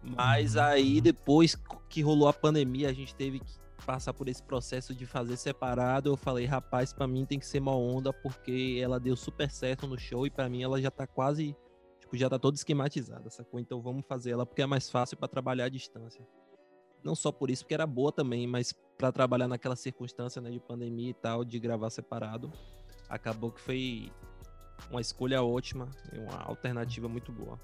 Mas 0.00 0.54
uhum. 0.54 0.62
aí, 0.62 1.00
depois 1.00 1.58
que 1.88 2.02
rolou 2.02 2.28
a 2.28 2.32
pandemia, 2.32 2.88
a 2.88 2.92
gente 2.92 3.12
teve 3.16 3.40
que 3.40 3.50
passar 3.86 4.12
por 4.12 4.28
esse 4.28 4.42
processo 4.42 4.92
de 4.92 5.06
fazer 5.06 5.36
separado, 5.36 6.10
eu 6.10 6.16
falei, 6.16 6.44
rapaz, 6.44 6.92
para 6.92 7.06
mim 7.06 7.24
tem 7.24 7.38
que 7.38 7.46
ser 7.46 7.60
uma 7.60 7.74
onda 7.74 8.12
porque 8.12 8.80
ela 8.82 8.98
deu 8.98 9.16
super 9.16 9.48
certo 9.48 9.86
no 9.86 9.96
show 9.96 10.26
e 10.26 10.30
para 10.30 10.48
mim 10.48 10.62
ela 10.62 10.82
já 10.82 10.90
tá 10.90 11.06
quase, 11.06 11.56
tipo, 12.00 12.16
já 12.16 12.28
tá 12.28 12.38
toda 12.38 12.56
esquematizada, 12.56 13.30
sacou? 13.30 13.60
Então 13.60 13.80
vamos 13.80 14.04
fazer 14.06 14.32
ela 14.32 14.44
porque 14.44 14.60
é 14.60 14.66
mais 14.66 14.90
fácil 14.90 15.16
para 15.16 15.28
trabalhar 15.28 15.66
à 15.66 15.68
distância. 15.68 16.26
Não 17.04 17.14
só 17.14 17.30
por 17.30 17.48
isso, 17.48 17.62
porque 17.62 17.74
era 17.74 17.86
boa 17.86 18.10
também, 18.10 18.46
mas 18.48 18.74
para 18.98 19.12
trabalhar 19.12 19.46
naquela 19.46 19.76
circunstância, 19.76 20.42
né, 20.42 20.50
de 20.50 20.58
pandemia 20.58 21.10
e 21.10 21.14
tal, 21.14 21.44
de 21.44 21.56
gravar 21.60 21.88
separado, 21.90 22.52
acabou 23.08 23.52
que 23.52 23.60
foi 23.60 24.12
uma 24.90 25.00
escolha 25.00 25.42
ótima 25.42 25.88
uma 26.12 26.42
alternativa 26.42 27.08
muito 27.08 27.30
boa. 27.30 27.60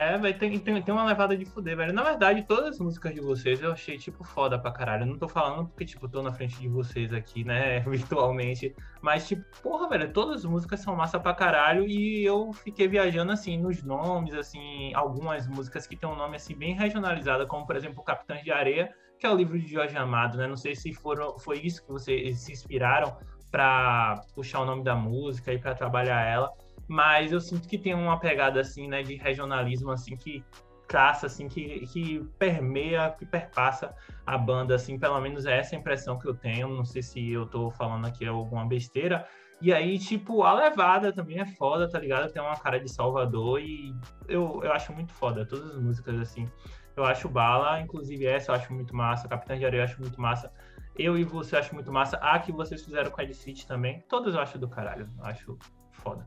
É, 0.00 0.16
vai 0.16 0.32
tem, 0.32 0.58
tem, 0.58 0.80
tem 0.80 0.94
uma 0.94 1.04
levada 1.04 1.36
de 1.36 1.44
fuder, 1.44 1.76
velho. 1.76 1.92
Na 1.92 2.02
verdade, 2.02 2.42
todas 2.48 2.70
as 2.70 2.78
músicas 2.78 3.12
de 3.12 3.20
vocês 3.20 3.60
eu 3.60 3.70
achei, 3.70 3.98
tipo, 3.98 4.24
foda 4.24 4.58
pra 4.58 4.72
caralho. 4.72 5.02
Eu 5.02 5.08
não 5.08 5.18
tô 5.18 5.28
falando 5.28 5.68
porque, 5.68 5.84
tipo, 5.84 6.08
tô 6.08 6.22
na 6.22 6.32
frente 6.32 6.58
de 6.58 6.68
vocês 6.68 7.12
aqui, 7.12 7.44
né, 7.44 7.80
virtualmente. 7.86 8.74
Mas, 9.02 9.28
tipo, 9.28 9.44
porra, 9.62 9.90
velho, 9.90 10.10
todas 10.10 10.36
as 10.36 10.44
músicas 10.46 10.80
são 10.80 10.96
massa 10.96 11.20
pra 11.20 11.34
caralho. 11.34 11.86
E 11.86 12.24
eu 12.24 12.50
fiquei 12.50 12.88
viajando, 12.88 13.30
assim, 13.30 13.58
nos 13.58 13.82
nomes, 13.82 14.32
assim, 14.32 14.90
algumas 14.94 15.46
músicas 15.46 15.86
que 15.86 15.94
tem 15.96 16.08
um 16.08 16.16
nome, 16.16 16.36
assim, 16.36 16.56
bem 16.56 16.72
regionalizado, 16.72 17.46
como, 17.46 17.66
por 17.66 17.76
exemplo, 17.76 18.02
Capitães 18.02 18.42
de 18.42 18.50
Areia, 18.50 18.94
que 19.18 19.26
é 19.26 19.30
o 19.30 19.36
livro 19.36 19.58
de 19.58 19.70
Jorge 19.70 19.98
Amado, 19.98 20.38
né? 20.38 20.46
Não 20.46 20.56
sei 20.56 20.74
se 20.74 20.94
foram, 20.94 21.38
foi 21.38 21.58
isso 21.58 21.84
que 21.84 21.92
vocês 21.92 22.38
se 22.38 22.52
inspiraram 22.52 23.18
para 23.50 24.22
puxar 24.34 24.60
o 24.60 24.64
nome 24.64 24.82
da 24.82 24.94
música 24.94 25.52
e 25.52 25.58
para 25.58 25.74
trabalhar 25.74 26.24
ela 26.24 26.50
mas 26.90 27.30
eu 27.30 27.40
sinto 27.40 27.68
que 27.68 27.78
tem 27.78 27.94
uma 27.94 28.18
pegada 28.18 28.60
assim, 28.60 28.88
né, 28.88 29.00
de 29.00 29.14
regionalismo 29.14 29.92
assim 29.92 30.16
que 30.16 30.44
traça 30.88 31.26
assim 31.26 31.46
que, 31.46 31.86
que 31.86 32.18
permeia, 32.36 33.14
que 33.16 33.24
perpassa 33.24 33.94
a 34.26 34.36
banda 34.36 34.74
assim, 34.74 34.98
pelo 34.98 35.20
menos 35.20 35.46
é 35.46 35.56
essa 35.56 35.76
impressão 35.76 36.18
que 36.18 36.26
eu 36.26 36.34
tenho, 36.34 36.68
não 36.68 36.84
sei 36.84 37.00
se 37.00 37.30
eu 37.30 37.46
tô 37.46 37.70
falando 37.70 38.08
aqui 38.08 38.26
alguma 38.26 38.66
besteira. 38.66 39.24
E 39.62 39.72
aí, 39.72 40.00
tipo, 40.00 40.42
a 40.42 40.52
levada 40.52 41.12
também 41.12 41.38
é 41.38 41.46
foda, 41.46 41.88
tá 41.88 41.96
ligado? 41.96 42.32
Tem 42.32 42.42
uma 42.42 42.58
cara 42.58 42.80
de 42.80 42.90
Salvador 42.90 43.60
e 43.60 43.94
eu, 44.26 44.60
eu 44.64 44.72
acho 44.72 44.92
muito 44.92 45.12
foda 45.12 45.46
todas 45.46 45.70
as 45.70 45.80
músicas 45.80 46.18
assim. 46.18 46.50
Eu 46.96 47.04
acho 47.04 47.28
bala, 47.28 47.80
inclusive 47.80 48.26
essa 48.26 48.50
eu 48.50 48.56
acho 48.56 48.72
muito 48.72 48.96
massa, 48.96 49.28
Capitã 49.28 49.56
de 49.56 49.64
Areia 49.64 49.82
eu 49.82 49.84
acho 49.84 50.00
muito 50.00 50.20
massa. 50.20 50.52
Eu 50.98 51.16
e 51.16 51.22
você 51.22 51.54
eu 51.54 51.60
acho 51.60 51.72
muito 51.72 51.92
massa. 51.92 52.16
A 52.16 52.36
que 52.40 52.50
vocês 52.50 52.84
fizeram 52.84 53.12
com 53.12 53.20
a 53.20 53.24
Ed 53.24 53.32
City 53.32 53.64
também. 53.64 54.04
Todas 54.08 54.34
eu 54.34 54.40
acho 54.40 54.58
do 54.58 54.68
caralho. 54.68 55.08
Eu 55.18 55.24
acho 55.24 55.56
foda 55.92 56.26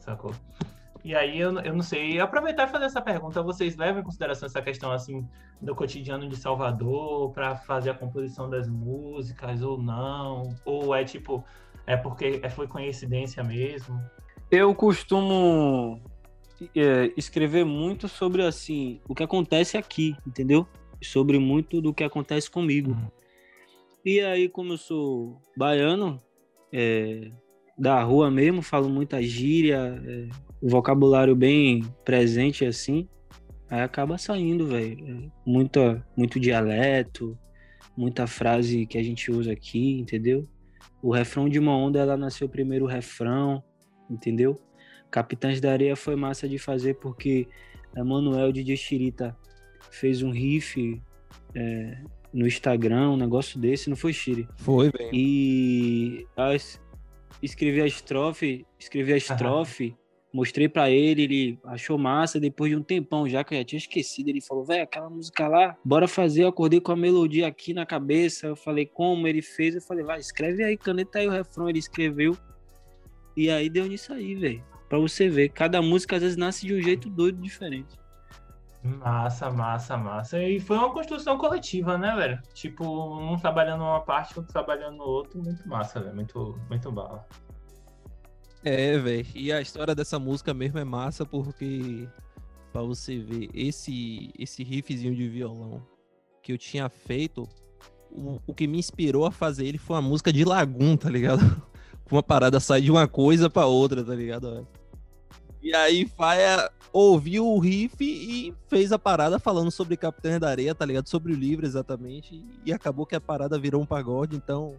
sacou? 0.00 0.32
E 1.02 1.14
aí 1.14 1.38
eu, 1.40 1.58
eu 1.60 1.72
não 1.72 1.82
sei, 1.82 2.20
aproveitar 2.20 2.68
e 2.68 2.70
fazer 2.70 2.84
essa 2.84 3.00
pergunta, 3.00 3.42
vocês 3.42 3.76
levam 3.76 4.02
em 4.02 4.04
consideração 4.04 4.46
essa 4.46 4.60
questão 4.60 4.92
assim 4.92 5.26
do 5.60 5.74
cotidiano 5.74 6.28
de 6.28 6.36
Salvador 6.36 7.32
para 7.32 7.56
fazer 7.56 7.90
a 7.90 7.94
composição 7.94 8.50
das 8.50 8.68
músicas 8.68 9.62
ou 9.62 9.78
não? 9.78 10.54
Ou 10.64 10.94
é 10.94 11.02
tipo, 11.04 11.42
é 11.86 11.96
porque 11.96 12.40
é, 12.42 12.50
foi 12.50 12.66
coincidência 12.66 13.42
mesmo? 13.42 13.98
Eu 14.50 14.74
costumo 14.74 16.02
é, 16.76 17.12
escrever 17.16 17.64
muito 17.64 18.06
sobre 18.06 18.42
assim 18.42 19.00
o 19.08 19.14
que 19.14 19.22
acontece 19.22 19.78
aqui, 19.78 20.14
entendeu? 20.26 20.66
Sobre 21.02 21.38
muito 21.38 21.80
do 21.80 21.94
que 21.94 22.04
acontece 22.04 22.50
comigo. 22.50 22.90
Uhum. 22.90 23.08
E 24.04 24.20
aí, 24.20 24.48
como 24.48 24.74
eu 24.74 24.78
sou 24.78 25.40
baiano, 25.56 26.20
é, 26.72 27.30
da 27.80 28.02
rua 28.02 28.30
mesmo, 28.30 28.60
falo 28.60 28.90
muita 28.90 29.22
gíria, 29.22 29.98
é, 30.06 30.28
vocabulário 30.62 31.34
bem 31.34 31.82
presente 32.04 32.62
assim, 32.66 33.08
aí 33.70 33.80
acaba 33.80 34.18
saindo, 34.18 34.66
velho. 34.66 34.98
É, 35.08 35.30
muita, 35.46 36.06
muito 36.14 36.38
dialeto, 36.38 37.38
muita 37.96 38.26
frase 38.26 38.84
que 38.84 38.98
a 38.98 39.02
gente 39.02 39.30
usa 39.30 39.52
aqui, 39.52 39.98
entendeu? 39.98 40.46
O 41.02 41.10
refrão 41.10 41.48
de 41.48 41.58
uma 41.58 41.74
onda, 41.74 41.98
ela 41.98 42.18
nasceu 42.18 42.46
primeiro 42.50 42.84
o 42.84 42.88
refrão, 42.88 43.64
entendeu? 44.10 44.60
Capitães 45.10 45.58
da 45.58 45.72
Areia 45.72 45.96
foi 45.96 46.14
massa 46.14 46.46
de 46.46 46.58
fazer 46.58 46.96
porque 46.96 47.48
Emanuel 47.96 48.52
de 48.52 48.76
Chirita 48.76 49.34
fez 49.90 50.22
um 50.22 50.30
riff 50.30 51.02
é, 51.54 51.96
no 52.30 52.46
Instagram, 52.46 53.12
um 53.12 53.16
negócio 53.16 53.58
desse, 53.58 53.88
não 53.88 53.96
foi 53.96 54.12
Chiri? 54.12 54.46
Foi, 54.58 54.90
velho. 54.90 55.10
E 55.14 56.26
as, 56.36 56.78
escrevi 57.42 57.80
a 57.80 57.86
estrofe, 57.86 58.66
escrevi 58.78 59.12
a 59.12 59.16
estrofe, 59.16 59.96
mostrei 60.32 60.68
para 60.68 60.90
ele, 60.90 61.22
ele 61.22 61.58
achou 61.64 61.98
massa, 61.98 62.38
depois 62.38 62.70
de 62.70 62.76
um 62.76 62.82
tempão 62.82 63.28
já 63.28 63.42
que 63.42 63.54
eu 63.54 63.58
já 63.58 63.64
tinha 63.64 63.78
esquecido, 63.78 64.28
ele 64.28 64.40
falou, 64.40 64.64
velho, 64.64 64.82
aquela 64.82 65.10
música 65.10 65.48
lá, 65.48 65.76
bora 65.84 66.06
fazer, 66.06 66.44
eu 66.44 66.48
acordei 66.48 66.80
com 66.80 66.92
a 66.92 66.96
melodia 66.96 67.46
aqui 67.46 67.74
na 67.74 67.84
cabeça, 67.84 68.46
eu 68.46 68.56
falei, 68.56 68.86
como? 68.86 69.26
Ele 69.26 69.42
fez, 69.42 69.74
eu 69.74 69.82
falei, 69.82 70.04
vai, 70.04 70.20
escreve 70.20 70.62
aí, 70.62 70.76
caneta 70.76 71.18
aí 71.18 71.26
o 71.26 71.30
refrão, 71.30 71.68
ele 71.68 71.78
escreveu, 71.78 72.36
e 73.36 73.50
aí 73.50 73.68
deu 73.68 73.86
nisso 73.86 74.12
aí, 74.12 74.34
velho, 74.34 74.64
pra 74.88 74.98
você 74.98 75.28
ver, 75.28 75.50
cada 75.50 75.82
música 75.82 76.16
às 76.16 76.22
vezes 76.22 76.36
nasce 76.36 76.66
de 76.66 76.74
um 76.74 76.82
jeito 76.82 77.08
doido 77.08 77.40
diferente. 77.40 77.98
Massa, 78.82 79.50
massa, 79.50 79.96
massa. 79.96 80.42
E 80.42 80.58
foi 80.58 80.76
uma 80.78 80.92
construção 80.92 81.36
coletiva, 81.36 81.98
né, 81.98 82.14
velho? 82.16 82.42
Tipo, 82.54 82.84
um 83.18 83.36
trabalhando 83.38 83.82
uma 83.82 84.00
parte, 84.00 84.38
outro 84.38 84.52
trabalhando 84.52 84.96
no 84.96 85.04
outro. 85.04 85.42
Muito 85.42 85.68
massa, 85.68 86.00
velho. 86.00 86.14
Muito, 86.14 86.58
muito 86.68 86.90
bala. 86.90 87.26
É, 88.64 88.96
velho. 88.98 89.26
E 89.34 89.52
a 89.52 89.60
história 89.60 89.94
dessa 89.94 90.18
música 90.18 90.54
mesmo 90.54 90.78
é 90.78 90.84
massa 90.84 91.26
porque, 91.26 92.08
pra 92.72 92.80
você 92.80 93.18
ver, 93.18 93.50
esse, 93.52 94.30
esse 94.38 94.62
riffzinho 94.62 95.14
de 95.14 95.28
violão 95.28 95.86
que 96.42 96.52
eu 96.52 96.58
tinha 96.58 96.88
feito, 96.88 97.46
o, 98.10 98.40
o 98.46 98.54
que 98.54 98.66
me 98.66 98.78
inspirou 98.78 99.26
a 99.26 99.30
fazer 99.30 99.66
ele 99.66 99.78
foi 99.78 99.96
uma 99.96 100.02
música 100.02 100.32
de 100.32 100.42
Lagoon, 100.42 100.96
tá 100.96 101.10
ligado? 101.10 101.40
uma 102.10 102.22
parada 102.22 102.58
sai 102.58 102.80
de 102.80 102.90
uma 102.90 103.06
coisa 103.06 103.48
pra 103.50 103.66
outra, 103.66 104.02
tá 104.02 104.14
ligado? 104.14 104.66
E 105.62 105.74
aí, 105.74 106.06
Faia 106.06 106.70
ouviu 106.92 107.46
o 107.46 107.58
riff 107.58 107.96
e 108.00 108.54
fez 108.68 108.92
a 108.92 108.98
parada 108.98 109.38
falando 109.38 109.70
sobre 109.70 109.96
Capitães 109.96 110.40
da 110.40 110.48
Areia, 110.48 110.74
tá 110.74 110.84
ligado? 110.84 111.08
Sobre 111.08 111.32
o 111.32 111.36
livro, 111.36 111.66
exatamente. 111.66 112.44
E 112.64 112.72
acabou 112.72 113.06
que 113.06 113.14
a 113.14 113.20
parada 113.20 113.58
virou 113.58 113.82
um 113.82 113.86
pagode, 113.86 114.36
então 114.36 114.76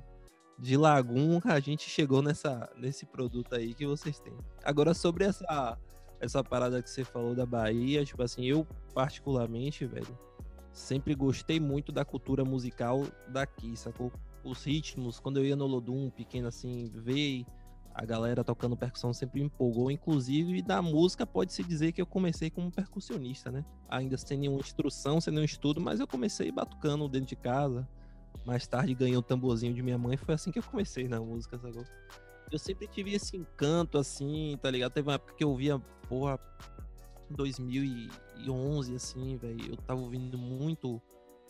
de 0.57 0.77
Lagum 0.77 1.41
a 1.43 1.59
gente 1.59 1.89
chegou 1.89 2.21
nessa, 2.21 2.69
nesse 2.77 3.05
produto 3.05 3.55
aí 3.55 3.73
que 3.73 3.85
vocês 3.85 4.19
têm. 4.19 4.37
Agora, 4.63 4.93
sobre 4.93 5.25
essa, 5.25 5.77
essa 6.19 6.43
parada 6.43 6.81
que 6.81 6.89
você 6.89 7.03
falou 7.03 7.33
da 7.33 7.45
Bahia, 7.45 8.05
tipo 8.05 8.21
assim, 8.21 8.45
eu 8.45 8.67
particularmente, 8.93 9.85
velho, 9.85 10.17
sempre 10.71 11.15
gostei 11.15 11.59
muito 11.59 11.91
da 11.91 12.05
cultura 12.05 12.45
musical 12.45 13.05
daqui, 13.27 13.75
sacou? 13.75 14.11
Os 14.43 14.63
ritmos, 14.63 15.19
quando 15.19 15.37
eu 15.37 15.45
ia 15.45 15.55
no 15.55 15.65
Lodum, 15.65 16.09
pequeno 16.09 16.47
assim, 16.47 16.91
ver 16.93 17.45
a 18.01 18.05
galera 18.05 18.43
tocando 18.43 18.75
percussão 18.75 19.13
sempre 19.13 19.39
me 19.39 19.45
empolgou. 19.45 19.91
Inclusive, 19.91 20.59
da 20.63 20.81
música, 20.81 21.23
pode-se 21.23 21.63
dizer 21.63 21.91
que 21.91 22.01
eu 22.01 22.05
comecei 22.07 22.49
como 22.49 22.71
percussionista, 22.71 23.51
né? 23.51 23.63
Ainda 23.87 24.17
sem 24.17 24.39
nenhuma 24.39 24.59
instrução, 24.59 25.21
sem 25.21 25.31
nenhum 25.31 25.45
estudo, 25.45 25.79
mas 25.79 25.99
eu 25.99 26.07
comecei 26.07 26.51
batucando 26.51 27.07
dentro 27.07 27.27
de 27.27 27.35
casa. 27.35 27.87
Mais 28.43 28.65
tarde 28.65 28.95
ganhei 28.95 29.15
o 29.15 29.21
tamborzinho 29.21 29.71
de 29.71 29.83
minha 29.83 29.99
mãe, 29.99 30.17
foi 30.17 30.33
assim 30.33 30.51
que 30.51 30.57
eu 30.57 30.63
comecei 30.63 31.07
na 31.07 31.21
música, 31.21 31.59
sacou? 31.59 31.85
Eu 32.51 32.57
sempre 32.57 32.87
tive 32.87 33.13
esse 33.13 33.37
encanto, 33.37 33.99
assim, 33.99 34.57
tá 34.59 34.71
ligado? 34.71 34.91
Teve 34.91 35.07
uma 35.07 35.13
época 35.13 35.35
que 35.35 35.43
eu 35.43 35.55
via, 35.55 35.77
porra, 36.09 36.39
2011, 37.29 38.95
assim, 38.95 39.37
velho. 39.37 39.73
Eu 39.73 39.77
tava 39.77 40.01
ouvindo 40.01 40.39
muito 40.39 40.99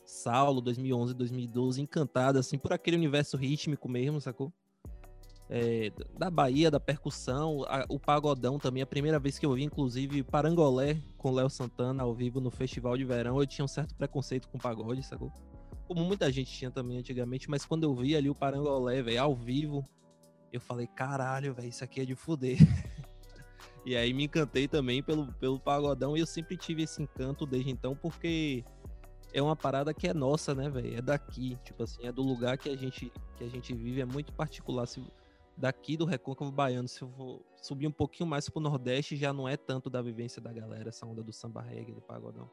Saulo, 0.03 0.59
2011, 0.59 1.13
2012, 1.13 1.81
encantado, 1.81 2.37
assim, 2.37 2.57
por 2.57 2.73
aquele 2.73 2.97
universo 2.97 3.37
rítmico 3.37 3.87
mesmo, 3.87 4.19
sacou? 4.19 4.51
É, 5.53 5.91
da 6.17 6.29
Bahia, 6.29 6.71
da 6.71 6.79
percussão, 6.79 7.65
a, 7.67 7.85
o 7.89 7.99
pagodão 7.99 8.57
também. 8.57 8.81
A 8.81 8.87
primeira 8.87 9.19
vez 9.19 9.37
que 9.37 9.45
eu 9.45 9.53
vi, 9.53 9.63
inclusive, 9.63 10.23
Parangolé 10.23 10.97
com 11.17 11.29
Léo 11.29 11.49
Santana 11.49 12.03
ao 12.03 12.15
vivo 12.15 12.39
no 12.39 12.49
Festival 12.49 12.97
de 12.97 13.03
Verão, 13.03 13.37
eu 13.37 13.45
tinha 13.45 13.65
um 13.65 13.67
certo 13.67 13.93
preconceito 13.93 14.47
com 14.47 14.57
pagode, 14.57 15.03
sacou? 15.03 15.29
Como 15.89 16.05
muita 16.05 16.31
gente 16.31 16.49
tinha 16.49 16.71
também 16.71 16.97
antigamente, 16.97 17.49
mas 17.49 17.65
quando 17.65 17.83
eu 17.83 17.93
vi 17.93 18.15
ali 18.15 18.29
o 18.29 18.35
Parangolé, 18.35 19.01
velho, 19.01 19.21
ao 19.21 19.35
vivo, 19.35 19.83
eu 20.53 20.61
falei, 20.61 20.87
caralho, 20.87 21.53
velho, 21.53 21.67
isso 21.67 21.83
aqui 21.83 21.99
é 21.99 22.05
de 22.05 22.15
fuder. 22.15 22.57
e 23.85 23.93
aí 23.93 24.13
me 24.13 24.23
encantei 24.23 24.69
também 24.69 25.03
pelo, 25.03 25.33
pelo 25.33 25.59
pagodão 25.59 26.15
e 26.15 26.21
eu 26.21 26.25
sempre 26.25 26.55
tive 26.55 26.83
esse 26.83 27.03
encanto 27.03 27.45
desde 27.45 27.69
então, 27.69 27.93
porque 27.93 28.63
é 29.33 29.41
uma 29.41 29.55
parada 29.55 29.93
que 29.93 30.07
é 30.07 30.13
nossa, 30.13 30.55
né, 30.55 30.69
velho? 30.69 30.97
É 30.97 31.01
daqui, 31.01 31.57
tipo 31.65 31.83
assim, 31.83 32.05
é 32.05 32.11
do 32.11 32.21
lugar 32.21 32.57
que 32.57 32.69
a 32.69 32.77
gente 32.77 33.11
que 33.35 33.43
a 33.43 33.49
gente 33.49 33.73
vive, 33.73 33.99
é 33.99 34.05
muito 34.05 34.31
particular. 34.31 34.85
Se, 34.85 35.03
daqui 35.61 35.95
do 35.95 36.05
Recôncavo 36.05 36.51
Baiano, 36.51 36.87
se 36.87 37.03
eu 37.03 37.09
for 37.11 37.45
subir 37.61 37.85
um 37.85 37.91
pouquinho 37.91 38.27
mais 38.27 38.49
pro 38.49 38.59
Nordeste, 38.59 39.15
já 39.15 39.31
não 39.31 39.47
é 39.47 39.55
tanto 39.55 39.91
da 39.91 40.01
vivência 40.01 40.41
da 40.41 40.51
galera, 40.51 40.89
essa 40.89 41.05
onda 41.05 41.21
do 41.21 41.31
samba 41.31 41.61
reggae, 41.61 41.93
do 41.93 42.01
pagodão. 42.01 42.49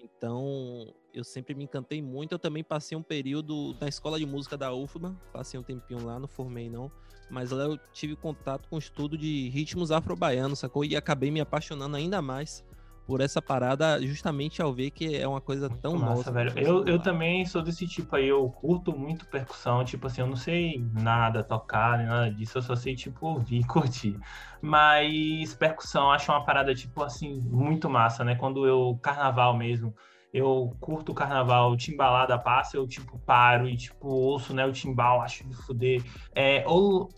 Então, 0.00 0.94
eu 1.12 1.22
sempre 1.22 1.54
me 1.54 1.64
encantei 1.64 2.00
muito. 2.00 2.32
Eu 2.32 2.38
também 2.38 2.64
passei 2.64 2.96
um 2.96 3.02
período 3.02 3.76
na 3.80 3.88
escola 3.88 4.18
de 4.18 4.24
música 4.24 4.56
da 4.56 4.72
UFBA, 4.72 5.14
passei 5.32 5.60
um 5.60 5.62
tempinho 5.62 6.04
lá, 6.06 6.18
não 6.18 6.28
formei 6.28 6.70
não, 6.70 6.90
mas 7.30 7.50
lá 7.50 7.64
eu 7.64 7.76
tive 7.92 8.16
contato 8.16 8.68
com 8.68 8.76
o 8.76 8.78
estudo 8.78 9.18
de 9.18 9.50
ritmos 9.50 9.90
afro-baianos, 9.90 10.60
sacou? 10.60 10.84
E 10.84 10.96
acabei 10.96 11.30
me 11.30 11.40
apaixonando 11.40 11.96
ainda 11.96 12.22
mais 12.22 12.64
por 13.08 13.22
essa 13.22 13.40
parada 13.40 13.98
justamente 14.06 14.60
ao 14.60 14.70
ver 14.70 14.90
que 14.90 15.16
é 15.16 15.26
uma 15.26 15.40
coisa 15.40 15.66
muito 15.66 15.80
tão 15.80 15.96
massa, 15.96 16.14
nossa. 16.14 16.30
velho. 16.30 16.52
Eu, 16.58 16.84
eu 16.84 16.98
também 16.98 17.46
sou 17.46 17.62
desse 17.62 17.86
tipo 17.86 18.14
aí, 18.14 18.28
eu 18.28 18.46
curto 18.50 18.92
muito 18.94 19.24
percussão, 19.24 19.82
tipo 19.82 20.06
assim, 20.06 20.20
eu 20.20 20.26
não 20.26 20.36
sei 20.36 20.84
nada 20.92 21.42
tocar, 21.42 21.96
nem 21.96 22.06
nada 22.06 22.30
disso, 22.30 22.58
eu 22.58 22.62
só 22.62 22.76
sei, 22.76 22.94
tipo, 22.94 23.26
ouvir, 23.26 23.64
curtir. 23.66 24.20
Mas 24.60 25.54
percussão 25.54 26.12
acho 26.12 26.30
uma 26.30 26.44
parada, 26.44 26.74
tipo 26.74 27.02
assim, 27.02 27.40
muito 27.40 27.88
massa, 27.88 28.22
né? 28.22 28.34
Quando 28.34 28.66
eu, 28.66 28.98
carnaval 29.02 29.56
mesmo, 29.56 29.94
eu 30.30 30.76
curto 30.78 31.12
o 31.12 31.14
carnaval, 31.14 31.74
timbalada 31.78 32.38
passa, 32.38 32.76
eu, 32.76 32.86
tipo, 32.86 33.18
paro 33.20 33.66
e, 33.66 33.74
tipo, 33.74 34.06
ouço, 34.06 34.52
né, 34.52 34.66
o 34.66 34.72
timbal, 34.72 35.22
acho 35.22 35.48
de 35.48 35.54
fuder. 35.54 36.02
É, 36.34 36.62
ou 36.66 37.08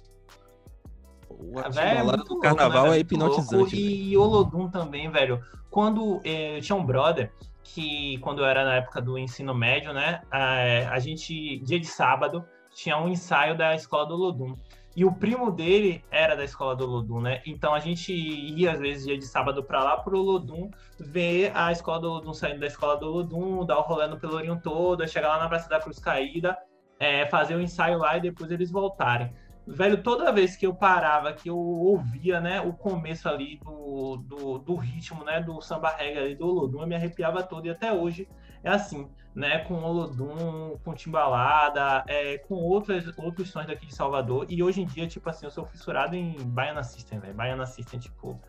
o 1.41 1.59
é, 1.59 2.17
do 2.17 2.39
carnaval 2.39 2.89
né, 2.89 2.97
é 2.97 3.01
hipnotizante. 3.01 3.77
E 3.77 4.17
Olodum 4.17 4.69
também, 4.69 5.11
velho. 5.11 5.41
Quando 5.71 6.21
eh, 6.25 6.59
eu 6.59 6.61
tinha 6.61 6.77
um 6.77 6.85
brother 6.85 7.33
que, 7.63 8.19
quando 8.19 8.41
eu 8.41 8.47
era 8.47 8.65
na 8.65 8.75
época 8.77 9.01
do 9.01 9.19
ensino 9.19 9.55
médio, 9.55 9.93
né, 9.93 10.23
a, 10.31 10.93
a 10.93 10.99
gente, 10.99 11.59
dia 11.61 11.79
de 11.79 11.87
sábado, 11.87 12.45
tinha 12.73 12.99
um 12.99 13.09
ensaio 13.09 13.57
da 13.57 13.75
escola 13.75 14.07
do 14.07 14.15
Olodum. 14.15 14.55
E 14.97 15.05
o 15.05 15.13
primo 15.13 15.53
dele 15.53 16.05
era 16.11 16.35
da 16.35 16.45
escola 16.45 16.75
do 16.75 16.85
Olodum, 16.85 17.21
né? 17.21 17.41
Então 17.47 17.73
a 17.73 17.79
gente 17.79 18.13
ia, 18.13 18.73
às 18.73 18.81
vezes, 18.81 19.07
dia 19.07 19.17
de 19.17 19.25
sábado 19.25 19.63
para 19.63 19.85
lá, 19.85 19.97
pro 19.97 20.19
Olodum, 20.19 20.69
ver 20.99 21.53
a 21.55 21.71
escola 21.71 22.01
do 22.01 22.11
Olodum 22.11 22.35
saindo 22.35 22.61
da 22.61 22.67
escola 22.67 22.97
do 22.97 23.07
Olodum, 23.07 23.65
dar 23.65 23.79
o 23.79 23.83
rolê 23.83 24.09
no 24.09 24.19
Pelourinho 24.19 24.61
todo, 24.61 25.07
chegar 25.07 25.29
lá 25.29 25.39
na 25.39 25.49
Praça 25.49 25.69
da 25.69 25.79
Cruz 25.79 26.01
Caída, 26.01 26.59
é, 26.99 27.25
fazer 27.27 27.55
o 27.55 27.61
ensaio 27.61 27.99
lá 27.99 28.17
e 28.17 28.21
depois 28.21 28.51
eles 28.51 28.71
voltarem 28.71 29.33
velho, 29.71 30.03
toda 30.03 30.33
vez 30.33 30.57
que 30.57 30.67
eu 30.67 30.75
parava, 30.75 31.33
que 31.33 31.49
eu 31.49 31.57
ouvia, 31.57 32.41
né, 32.41 32.61
o 32.61 32.73
começo 32.73 33.29
ali 33.29 33.59
do, 33.59 34.17
do, 34.17 34.59
do 34.59 34.75
ritmo, 34.75 35.25
né, 35.25 35.41
do 35.41 35.61
samba 35.61 35.91
reggae 35.91 36.19
ali, 36.19 36.35
do 36.35 36.47
Olodum, 36.47 36.81
eu 36.81 36.87
me 36.87 36.95
arrepiava 36.95 37.43
todo 37.43 37.67
e 37.67 37.71
até 37.71 37.93
hoje 37.93 38.29
é 38.63 38.71
assim, 38.71 39.09
né, 39.35 39.61
com 39.61 39.75
Olodum, 39.75 40.77
com 40.85 40.95
Timbalada, 40.95 42.05
é, 42.09 42.39
com 42.39 42.57
outras, 42.57 43.07
outros 43.17 43.51
sons 43.51 43.67
daqui 43.67 43.87
de 43.87 43.95
Salvador, 43.95 44.45
e 44.49 44.63
hoje 44.63 44.83
em 44.83 44.87
dia, 44.87 45.07
tipo 45.07 45.29
assim, 45.31 45.47
eu 45.47 45.51
sou 45.51 45.65
fissurado 45.65 46.17
em 46.17 46.37
Baiana 46.39 46.83
System, 46.83 47.21
velho, 47.21 47.35
Baiana 47.35 47.67
System, 47.67 48.01
tipo, 48.01 48.41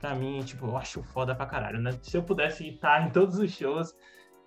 pra 0.00 0.14
mim, 0.14 0.40
tipo, 0.40 0.66
eu 0.66 0.76
acho 0.76 1.02
foda 1.02 1.34
pra 1.34 1.46
caralho, 1.46 1.80
né, 1.80 1.92
se 2.00 2.16
eu 2.16 2.22
pudesse 2.22 2.68
estar 2.68 3.06
em 3.06 3.10
todos 3.10 3.38
os 3.38 3.52
shows, 3.52 3.94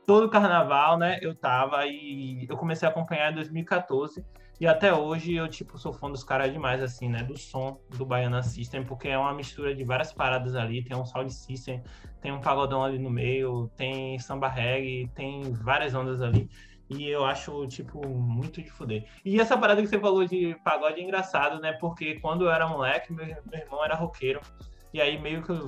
todo 0.06 0.30
carnaval, 0.30 0.98
né, 0.98 1.20
eu 1.22 1.36
tava, 1.36 1.86
e 1.86 2.46
eu 2.50 2.58
comecei 2.58 2.88
a 2.88 2.92
acompanhar 2.92 3.32
em 3.32 3.36
2014, 3.36 4.26
e 4.60 4.65
até 4.65 4.94
hoje 4.94 5.34
eu, 5.34 5.48
tipo, 5.48 5.78
sou 5.78 5.91
fã 5.91 6.10
dos 6.10 6.24
caras 6.24 6.52
demais, 6.52 6.82
assim, 6.82 7.10
né? 7.10 7.24
Do 7.24 7.38
som 7.38 7.80
do 7.98 8.06
Baiana 8.06 8.41
System, 8.41 8.84
porque 8.84 9.10
é 9.10 9.18
uma 9.18 9.34
mistura 9.34 9.76
de 9.76 9.84
várias 9.84 10.13
paradas 10.13 10.56
ali. 10.56 10.84
Tem 10.84 10.96
um 10.96 11.06
sound 11.06 11.34
system, 11.34 11.84
tem 12.22 12.32
um 12.32 12.39
pagodão 12.39 12.84
ali 12.84 12.98
no 12.98 13.10
meio, 13.10 13.70
tem 13.76 14.18
samba 14.20 14.48
reggae, 14.48 15.10
tem 15.13 15.52
várias 15.54 15.94
ondas 15.94 16.22
ali. 16.22 16.50
E 16.89 17.10
eu 17.10 17.26
acho, 17.26 17.68
tipo, 17.68 18.08
muito 18.08 18.62
de 18.62 18.70
fuder. 18.70 19.06
E 19.26 19.41
essa 19.41 19.58
parada 19.58 19.82
que 19.82 19.88
você 19.88 20.00
falou 20.00 20.26
de 20.26 20.56
pagode 20.63 21.02
é 21.02 21.04
engraçado, 21.04 21.60
né? 21.60 21.74
Porque 21.74 22.20
quando 22.20 22.46
eu 22.46 22.52
era 22.52 22.68
moleque, 22.68 23.12
meu, 23.12 23.26
meu 23.26 23.60
irmão 23.60 23.84
era 23.84 23.96
roqueiro. 23.96 24.39
E 24.94 25.02
aí 25.02 25.20
meio 25.20 25.41
que 25.41 25.50
eu 25.50 25.68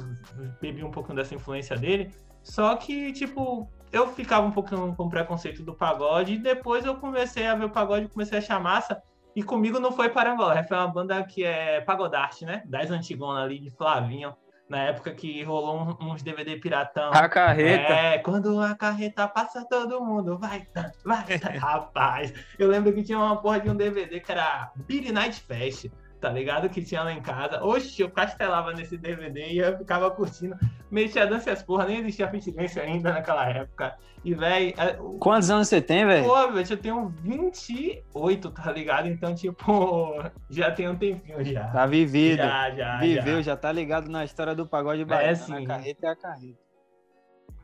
bebi 0.62 0.84
um 0.84 0.92
pouco 0.92 1.14
dessa 1.14 1.36
influência 1.36 1.76
dele. 1.76 2.14
Só 2.44 2.76
que, 2.78 3.12
tipo, 3.12 3.70
eu 3.92 4.08
ficava 4.08 4.46
um 4.46 4.52
pouco 4.52 4.96
com 4.96 5.10
preconceito 5.10 5.64
do 5.64 5.74
pagode 5.74 6.34
e 6.34 6.38
depois 6.38 6.86
eu 6.86 6.96
comecei 6.96 7.48
a 7.48 7.56
ver 7.56 7.66
o 7.66 7.70
pagode 7.70 8.08
comecei 8.08 8.38
a 8.38 8.42
achar 8.42 8.60
massa. 8.60 9.02
E 9.36 9.44
comigo 9.44 9.80
não 9.80 9.92
foi 9.92 10.10
Parangolé, 10.10 10.64
foi 10.64 10.78
uma 10.78 10.88
banda 10.88 11.24
que 11.24 11.44
é 11.44 11.80
pagodarte, 11.82 12.44
né? 12.44 12.64
Das 12.66 12.90
antigonas 12.90 13.44
ali 13.44 13.60
de 13.60 13.70
Flavinho. 13.70 14.36
Na 14.68 14.80
época 14.80 15.14
que 15.14 15.44
rolou 15.44 15.98
uns 16.02 16.22
DVD 16.22 16.58
piratão. 16.58 17.12
A 17.14 17.30
carreta. 17.30 17.94
É, 17.94 18.18
quando 18.18 18.60
a 18.60 18.76
carreta 18.76 19.26
passa 19.26 19.64
todo 19.64 20.04
mundo, 20.04 20.38
vai, 20.38 20.68
vai, 21.06 21.38
rapaz. 21.58 22.34
Eu 22.60 22.68
lembro 22.68 22.92
que 22.92 23.04
tinha 23.04 23.18
uma 23.18 23.38
porra 23.38 23.62
de 23.62 23.70
um 23.70 23.76
DVD 23.76 24.20
que 24.20 24.30
era 24.30 24.72
Billy 24.76 25.12
Night 25.12 25.40
Fest 25.40 25.90
tá 26.20 26.30
ligado? 26.30 26.70
Que 26.70 26.84
tinha 26.84 27.04
lá 27.04 27.14
em 27.14 27.22
casa. 27.22 27.64
Oxe, 27.64 28.02
eu 28.02 28.10
castelava 28.10 28.74
nesse 28.74 28.98
DVD 28.98 29.48
e 29.50 29.58
eu 29.60 29.78
ficava 29.78 30.10
curtindo. 30.10 30.56
Mexia 30.90 31.28
dança 31.28 31.52
as 31.52 31.62
porra, 31.62 31.86
nem 31.86 32.00
existia 32.00 32.30
Fit 32.30 32.80
ainda 32.80 33.14
naquela 33.14 33.48
época. 33.48 33.96
E, 34.24 34.34
velho. 34.34 34.74
É, 34.78 34.98
Quantos 35.20 35.50
anos 35.50 35.68
você 35.68 35.82
tem, 35.82 36.06
velho? 36.06 36.26
Pô, 36.26 36.52
velho, 36.52 36.68
eu 36.70 36.78
tenho 36.78 37.10
28, 37.22 38.52
tá 38.52 38.72
ligado? 38.72 39.08
Então, 39.08 39.34
tipo, 39.36 40.16
já 40.50 40.72
tem 40.72 40.90
um 40.90 40.96
tempinho 40.96 41.44
já. 41.44 41.68
Tá 41.68 41.86
vivido. 41.86 42.38
Já, 42.38 42.72
já. 42.72 42.98
Viveu, 42.98 43.38
já, 43.38 43.52
já 43.52 43.58
tá 43.58 43.72
ligado 43.72 44.10
na 44.10 44.26
história 44.26 44.56
do 44.56 44.66
pagode 44.66 45.06
baiano. 45.06 45.32
É, 45.32 45.36
sim. 45.36 45.66
A 45.66 45.68
carreta 45.68 46.08
é 46.08 46.10
a 46.10 46.16
carreta. 46.16 46.68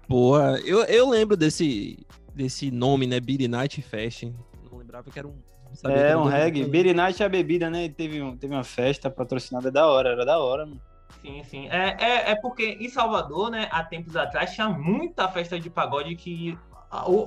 Boa, 0.08 0.60
eu, 0.60 0.84
eu 0.84 1.10
lembro 1.10 1.36
desse, 1.36 2.06
desse 2.36 2.70
nome, 2.70 3.08
né? 3.08 3.20
Beat 3.20 3.50
Night 3.50 3.82
Fest. 3.82 4.24
Não 4.70 4.78
lembrava 4.78 5.10
que 5.10 5.18
era 5.18 5.28
um 5.28 5.42
é, 5.86 6.16
um 6.16 6.24
reggae. 6.24 6.66
Beer 6.66 6.96
Night 6.96 7.22
é 7.22 7.26
a 7.26 7.30
bebida, 7.30 7.70
né? 7.70 7.90
Teve, 7.90 8.22
um, 8.22 8.36
teve 8.38 8.54
uma 8.54 8.64
festa 8.64 9.10
patrocinada 9.10 9.72
da 9.72 9.88
hora, 9.88 10.10
era 10.10 10.26
da 10.26 10.40
hora, 10.40 10.66
mano. 10.66 10.82
Sim, 11.22 11.44
sim. 11.44 11.70
É, 11.70 11.96
é, 12.00 12.32
é 12.32 12.36
porque 12.36 12.78
em 12.80 12.90
Salvador, 12.90 13.50
né, 13.50 13.70
há 13.72 13.84
tempos 13.84 14.16
atrás, 14.16 14.54
tinha 14.54 14.68
muita 14.70 15.28
festa 15.30 15.60
de 15.60 15.70
pagode 15.70 16.16
que 16.16 16.58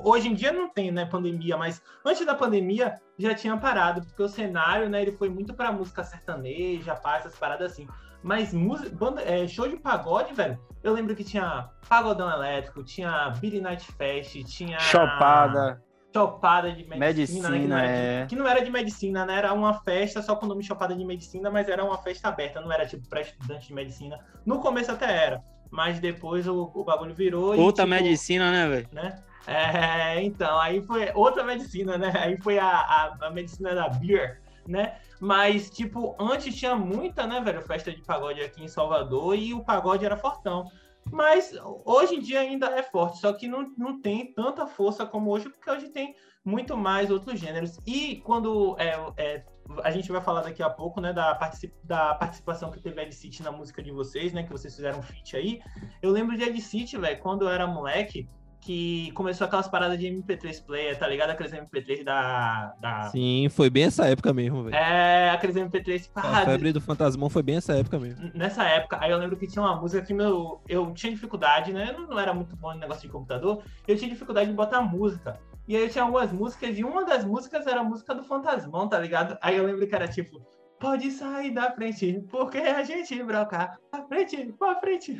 hoje 0.05 0.29
em 0.29 0.35
dia 0.35 0.53
não 0.53 0.69
tem, 0.69 0.93
né, 0.93 1.07
pandemia, 1.07 1.57
mas 1.57 1.83
antes 2.05 2.25
da 2.25 2.35
pandemia 2.35 2.95
já 3.19 3.35
tinha 3.35 3.57
parado, 3.57 4.03
porque 4.03 4.23
o 4.23 4.29
cenário, 4.29 4.89
né, 4.89 5.03
ele 5.03 5.13
foi 5.13 5.29
muito 5.29 5.55
pra 5.55 5.73
música 5.73 6.05
sertaneja, 6.05 6.95
pá, 6.95 7.17
essas 7.17 7.35
paradas 7.37 7.73
assim. 7.73 7.89
Mas 8.23 8.53
música, 8.53 8.95
banda, 8.95 9.23
é, 9.23 9.47
show 9.49 9.67
de 9.67 9.77
pagode, 9.77 10.35
velho, 10.35 10.59
eu 10.83 10.93
lembro 10.93 11.17
que 11.17 11.25
tinha 11.25 11.71
Pagodão 11.89 12.31
Elétrico, 12.31 12.85
tinha 12.85 13.31
Billy 13.41 13.61
Night 13.61 13.91
Fest, 13.93 14.45
tinha... 14.45 14.79
Chopada 14.79 15.83
chopada 16.17 16.73
de 16.73 16.85
medicina, 16.85 16.99
medicina 16.99 17.51
né, 17.51 17.59
que, 17.59 17.67
não 17.67 17.77
era 17.77 17.89
é... 17.89 18.23
de, 18.23 18.29
que 18.29 18.37
não 18.37 18.49
era 18.49 18.65
de 18.65 18.71
medicina, 18.71 19.27
né? 19.27 19.39
Era 19.39 19.53
uma 19.53 19.75
festa 19.83 20.23
só 20.23 20.35
com 20.37 20.47
o 20.47 20.49
nome 20.49 20.63
chopada 20.63 20.95
de 20.95 21.05
medicina, 21.05 21.51
mas 21.51 21.69
era 21.69 21.85
uma 21.85 21.99
festa 21.99 22.29
aberta, 22.29 22.61
não 22.61 22.73
era 22.73 22.87
tipo 22.87 23.07
para 23.09 23.21
estudante 23.21 23.69
de 23.69 23.75
medicina. 23.75 24.19
No 24.45 24.61
começo 24.61 24.91
até 24.91 25.11
era. 25.11 25.43
mas 25.71 26.01
depois 26.01 26.47
o, 26.47 26.71
o 26.75 26.85
bagulho 26.85 27.15
virou. 27.15 27.59
Outra 27.59 27.85
e, 27.85 27.89
tipo, 27.89 28.03
medicina, 28.03 28.51
né, 28.51 28.69
velho? 28.69 28.89
Né? 28.93 29.23
É, 29.47 30.23
então, 30.23 30.59
aí 30.59 30.83
foi 30.83 31.11
outra 31.15 31.45
medicina, 31.45 31.97
né? 31.97 32.13
Aí 32.17 32.37
foi 32.39 32.59
a, 32.59 32.67
a, 32.67 33.17
a, 33.27 33.31
medicina 33.31 33.75
da 33.75 33.89
beer, 33.89 34.41
né? 34.67 34.97
Mas, 35.21 35.71
tipo, 35.71 36.17
antes 36.19 36.55
tinha 36.57 36.75
muita, 36.75 37.27
né, 37.27 37.41
velho, 37.41 37.63
festa 37.63 37.91
de 37.91 38.03
pagode 38.03 38.41
aqui 38.41 38.63
em 38.63 38.69
Salvador 38.69 39.37
e 39.37 39.55
o 39.55 39.65
pagode 39.65 40.05
era 40.05 40.17
fortão. 40.17 40.71
Mas 41.11 41.55
hoje 41.85 42.17
em 42.17 42.21
dia 42.21 42.41
ainda 42.41 42.67
é 42.67 42.83
forte, 42.83 43.19
só 43.19 43.33
que 43.33 43.47
não, 43.47 43.73
não 43.77 44.01
tem 44.01 44.33
tanta 44.33 44.67
força 44.67 45.07
como 45.07 45.31
hoje, 45.31 45.49
porque 45.49 45.71
hoje 45.71 45.89
tem 45.89 46.15
muito 46.45 46.77
mais 46.77 47.11
outros 47.11 47.39
gêneros. 47.39 47.79
E 47.87 48.17
quando 48.17 48.77
é, 48.79 48.95
é, 49.17 49.45
a 49.83 49.91
gente 49.91 50.11
vai 50.11 50.21
falar 50.21 50.43
daqui 50.43 50.63
a 50.63 50.71
pouco, 50.71 51.01
né, 51.01 51.13
da, 51.13 51.35
particip, 51.35 51.75
da 51.85 52.15
participação 52.15 52.71
que 52.71 52.81
teve 52.81 53.03
Ed 53.03 53.15
City 53.15 53.43
na 53.43 53.51
música 53.51 53.83
de 53.83 53.91
vocês, 53.91 54.33
né, 54.33 54.43
que 54.43 54.53
vocês 54.53 54.75
fizeram 54.75 54.99
um 54.99 55.03
feat 55.03 55.37
aí. 55.37 55.61
Eu 56.03 56.11
lembro 56.11 56.37
de 56.37 56.45
Ed 56.45 56.61
City, 56.61 56.97
velho, 56.97 57.19
quando 57.21 57.43
eu 57.43 57.49
era 57.49 57.67
moleque, 57.67 58.29
que 58.61 59.11
começou 59.13 59.47
aquelas 59.47 59.69
paradas 59.69 59.99
de 59.99 60.07
MP3 60.07 60.65
player, 60.65 60.99
tá 60.99 61.07
ligado? 61.07 61.31
Aqueles 61.31 61.53
MP3 61.53 62.03
da, 62.03 62.75
da... 62.81 63.03
Sim, 63.11 63.49
foi 63.51 63.71
bem 63.71 63.85
essa 63.85 64.07
época 64.07 64.33
mesmo, 64.33 64.65
velho. 64.65 64.75
É, 64.75 65.31
aqueles 65.31 65.57
MP3... 65.57 66.11
Pá, 66.13 66.23
a 66.23 66.45
febre 66.45 66.73
do 66.73 66.81
Fantasmão 66.81 67.31
foi 67.31 67.43
bem 67.43 67.57
essa 67.57 67.75
época 67.75 67.99
mesmo. 67.99 68.31
Nessa 68.35 68.65
época, 68.65 68.99
aí 69.01 69.11
eu 69.11 69.19
lembro 69.19 69.37
que 69.37 69.47
tinha 69.47 69.63
uma 69.63 69.77
música 69.77 70.05
que 70.05 70.13
meu, 70.13 70.61
eu 70.69 70.93
tinha 70.93 71.13
dificuldade, 71.13 71.73
né? 71.73 71.95
Eu 71.97 72.07
não 72.07 72.19
era 72.19 72.35
muito 72.35 72.57
bom 72.57 72.73
no 72.73 72.81
negócio 72.81 73.03
de 73.03 73.09
computador, 73.09 73.63
eu 73.87 73.97
tinha 73.97 74.11
dificuldade 74.11 74.49
de 74.49 74.57
botar 74.57 74.81
música. 74.81 75.39
E 75.69 75.77
aí 75.77 75.89
tinha 75.89 76.05
algumas 76.05 76.33
músicas, 76.33 76.79
e 76.79 76.85
uma 76.85 77.05
das 77.05 77.25
músicas 77.25 77.67
era 77.67 77.81
a 77.81 77.85
música 77.85 78.15
do 78.15 78.23
Fantasmão, 78.23 78.89
tá 78.89 78.99
ligado? 78.99 79.37
Aí 79.41 79.57
eu 79.57 79.67
lembro 79.67 79.87
que 79.87 79.95
era 79.95 80.07
tipo 80.07 80.41
pode 80.79 81.11
sair 81.11 81.51
da 81.53 81.71
frente, 81.73 82.23
porque 82.31 82.59
a 82.59 82.83
gente 82.83 83.23
broca 83.23 83.79
pra 83.91 84.03
frente, 84.05 84.53
pra 84.59 84.79
frente. 84.81 85.19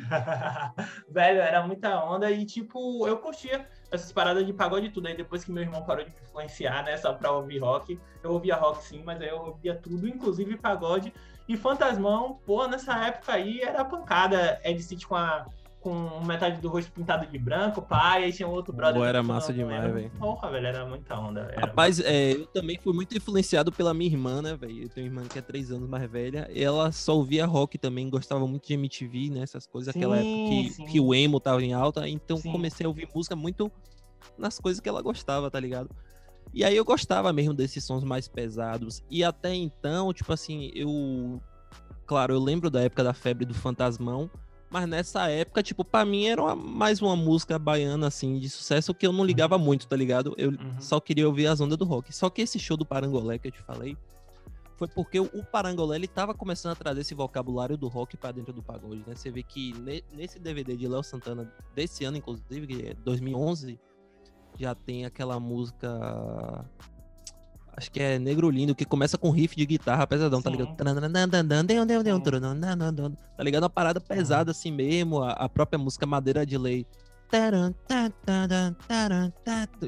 Velho, 1.09 1.39
era 1.39 1.65
muita 1.65 2.03
onda 2.03 2.29
e, 2.31 2.45
tipo, 2.45 3.07
eu 3.07 3.17
curtia 3.17 3.67
essas 3.91 4.11
paradas 4.11 4.45
de 4.45 4.53
pagode 4.53 4.89
tudo. 4.89 5.07
Aí 5.07 5.15
depois 5.15 5.43
que 5.43 5.51
meu 5.51 5.63
irmão 5.63 5.83
parou 5.83 6.05
de 6.05 6.11
influenciar, 6.11 6.83
né, 6.83 6.97
só 6.97 7.13
pra 7.13 7.31
ouvir 7.31 7.59
rock, 7.59 7.99
eu 8.23 8.31
ouvia 8.31 8.55
rock 8.55 8.83
sim, 8.83 9.01
mas 9.03 9.21
aí 9.21 9.29
eu 9.29 9.37
ouvia 9.37 9.75
tudo, 9.75 10.07
inclusive 10.07 10.57
pagode. 10.57 11.13
E 11.47 11.55
Fantasmão, 11.55 12.39
pô, 12.45 12.67
nessa 12.67 12.93
época 13.05 13.31
aí 13.33 13.61
era 13.61 13.85
pancada. 13.85 14.59
Ed 14.63 14.81
City 14.83 15.07
com 15.07 15.15
a 15.15 15.45
com 15.79 16.23
metade 16.25 16.59
do 16.59 16.69
rosto 16.69 16.91
pintado 16.91 17.25
de 17.27 17.37
branco, 17.37 17.81
pai, 17.81 18.25
aí 18.25 18.33
tinha 18.33 18.47
um 18.47 18.51
outro 18.51 18.73
brother. 18.73 18.99
Pô, 18.99 19.05
era 19.05 19.21
massa 19.21 19.53
demais, 19.53 19.93
velho. 19.93 20.11
Porra, 20.17 20.49
velho, 20.49 20.67
era 20.67 20.85
muita 20.85 21.17
onda. 21.17 21.41
Era 21.51 21.67
Rapaz, 21.67 21.99
é, 21.99 22.33
eu 22.33 22.45
também 22.47 22.77
fui 22.77 22.93
muito 22.93 23.15
influenciado 23.15 23.71
pela 23.71 23.93
minha 23.93 24.11
irmã, 24.11 24.41
né, 24.41 24.55
velho? 24.55 24.83
Eu 24.83 24.89
tenho 24.89 25.07
uma 25.07 25.21
irmã 25.21 25.29
que 25.29 25.39
é 25.39 25.41
três 25.41 25.71
anos 25.71 25.87
mais 25.87 26.09
velha. 26.09 26.49
Ela 26.53 26.91
só 26.91 27.15
ouvia 27.15 27.45
rock 27.45 27.77
também, 27.77 28.09
gostava 28.09 28.45
muito 28.47 28.67
de 28.67 28.73
MTV, 28.73 29.29
né? 29.29 29.41
Essas 29.41 29.67
coisas, 29.67 29.93
sim, 29.93 29.99
aquela 29.99 30.17
época 30.17 30.29
que, 30.49 30.85
que 30.91 30.99
o 30.99 31.13
emo 31.13 31.39
tava 31.39 31.63
em 31.63 31.73
alta. 31.73 32.07
Então 32.09 32.37
sim. 32.37 32.51
comecei 32.51 32.85
a 32.85 32.89
ouvir 32.89 33.07
música 33.13 33.35
muito 33.35 33.71
nas 34.37 34.59
coisas 34.59 34.81
que 34.81 34.89
ela 34.89 35.01
gostava, 35.01 35.49
tá 35.49 35.59
ligado? 35.59 35.89
E 36.53 36.63
aí 36.63 36.75
eu 36.75 36.83
gostava 36.83 37.31
mesmo 37.31 37.53
desses 37.53 37.83
sons 37.83 38.03
mais 38.03 38.27
pesados. 38.27 39.03
E 39.09 39.23
até 39.23 39.53
então, 39.53 40.11
tipo 40.11 40.33
assim, 40.33 40.71
eu. 40.73 41.41
Claro, 42.05 42.33
eu 42.33 42.39
lembro 42.39 42.69
da 42.69 42.81
época 42.81 43.03
da 43.03 43.13
febre 43.13 43.45
do 43.45 43.53
Fantasmão 43.53 44.29
mas 44.69 44.87
nessa 44.87 45.29
época, 45.29 45.63
tipo, 45.63 45.85
pra 45.85 46.03
mim 46.03 46.25
era 46.25 46.41
uma, 46.41 46.55
mais 46.55 47.01
uma 47.01 47.15
música 47.15 47.57
baiana, 47.57 48.07
assim, 48.07 48.37
de 48.37 48.49
sucesso 48.49 48.93
que 48.93 49.07
eu 49.07 49.13
não 49.13 49.23
ligava 49.23 49.55
uhum. 49.55 49.63
muito, 49.63 49.87
tá 49.87 49.95
ligado? 49.95 50.33
Eu 50.37 50.51
uhum. 50.51 50.81
só 50.81 50.99
queria 50.99 51.27
ouvir 51.27 51.47
as 51.47 51.61
ondas 51.61 51.77
do 51.77 51.85
rock. 51.85 52.13
Só 52.13 52.29
que 52.29 52.41
esse 52.41 52.59
show 52.59 52.75
do 52.75 52.85
Parangolé 52.85 53.37
que 53.37 53.47
eu 53.47 53.51
te 53.51 53.61
falei, 53.61 53.97
foi 54.77 54.87
porque 54.87 55.19
o 55.19 55.43
Parangolé, 55.51 55.95
ele 55.95 56.07
tava 56.07 56.33
começando 56.33 56.73
a 56.73 56.75
trazer 56.75 57.01
esse 57.01 57.15
vocabulário 57.15 57.77
do 57.77 57.87
rock 57.87 58.15
para 58.17 58.31
dentro 58.33 58.53
do 58.53 58.61
pagode, 58.61 59.03
né? 59.07 59.15
Você 59.15 59.31
vê 59.31 59.41
que 59.41 59.73
nesse 60.13 60.37
DVD 60.37 60.75
de 60.75 60.87
Léo 60.87 61.01
Santana, 61.01 61.51
desse 61.73 62.05
ano, 62.05 62.17
inclusive, 62.17 62.67
que 62.67 62.87
é 62.89 62.93
2011, 62.93 63.79
já 64.59 64.75
tem 64.75 65.05
aquela 65.05 65.39
música 65.39 66.65
Acho 67.77 67.91
que 67.91 68.01
é 68.01 68.17
Negro 68.17 68.49
Lindo, 68.49 68.73
que 68.73 68.83
começa 68.83 69.19
com 69.19 69.29
riff 69.29 69.55
de 69.55 69.63
guitarra 69.63 70.07
pesadão, 70.07 70.41
tá 70.41 70.49
ligado? 70.49 70.75
Tá 73.37 73.43
ligado? 73.43 73.61
Uma 73.61 73.69
parada 73.69 74.01
pesada 74.01 74.49
assim 74.49 74.71
mesmo, 74.71 75.21
a, 75.21 75.33
a 75.33 75.47
própria 75.47 75.77
música 75.77 76.03
Madeira 76.03 76.43
de 76.43 76.57
Lei. 76.57 76.87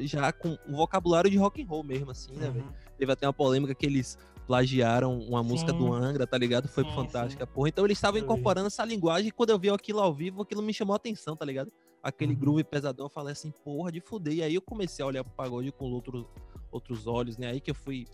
Já 0.02 0.32
com 0.32 0.56
um 0.68 0.76
vocabulário 0.76 1.28
de 1.28 1.36
rock 1.36 1.60
and 1.60 1.66
roll 1.66 1.82
mesmo, 1.82 2.12
assim, 2.12 2.32
né, 2.36 2.48
velho? 2.48 2.72
Teve 2.96 3.10
até 3.10 3.26
uma 3.26 3.32
polêmica 3.32 3.74
que 3.74 3.86
eles 3.86 4.16
plagiaram 4.46 5.18
uma 5.18 5.42
música 5.42 5.72
do 5.72 5.92
Angra, 5.92 6.28
tá 6.28 6.38
ligado? 6.38 6.68
Foi 6.68 6.84
sim, 6.84 6.94
fantástica, 6.94 7.44
sim. 7.44 7.52
porra. 7.52 7.70
Então 7.70 7.84
eles 7.84 7.98
estavam 7.98 8.20
incorporando 8.20 8.68
essa 8.68 8.84
linguagem 8.84 9.28
e 9.28 9.32
quando 9.32 9.50
eu 9.50 9.58
vi 9.58 9.68
aquilo 9.68 9.98
ao 9.98 10.14
vivo, 10.14 10.42
aquilo 10.42 10.62
me 10.62 10.72
chamou 10.72 10.92
a 10.92 10.96
atenção, 10.96 11.34
tá 11.34 11.44
ligado? 11.44 11.72
Aquele 12.02 12.32
uhum. 12.34 12.40
groove 12.40 12.64
pesadão, 12.64 13.06
eu 13.06 13.10
falei 13.10 13.32
assim, 13.32 13.50
porra, 13.50 13.92
de 13.92 14.00
fuder. 14.00 14.34
E 14.34 14.42
aí 14.42 14.54
eu 14.54 14.62
comecei 14.62 15.02
a 15.04 15.08
olhar 15.08 15.24
pro 15.24 15.32
pagode 15.34 15.70
com 15.72 15.86
outro, 15.86 16.28
outros 16.70 17.06
olhos, 17.06 17.36
né? 17.36 17.48
Aí 17.48 17.60
que 17.60 17.70
eu 17.70 17.74
fui 17.74 18.06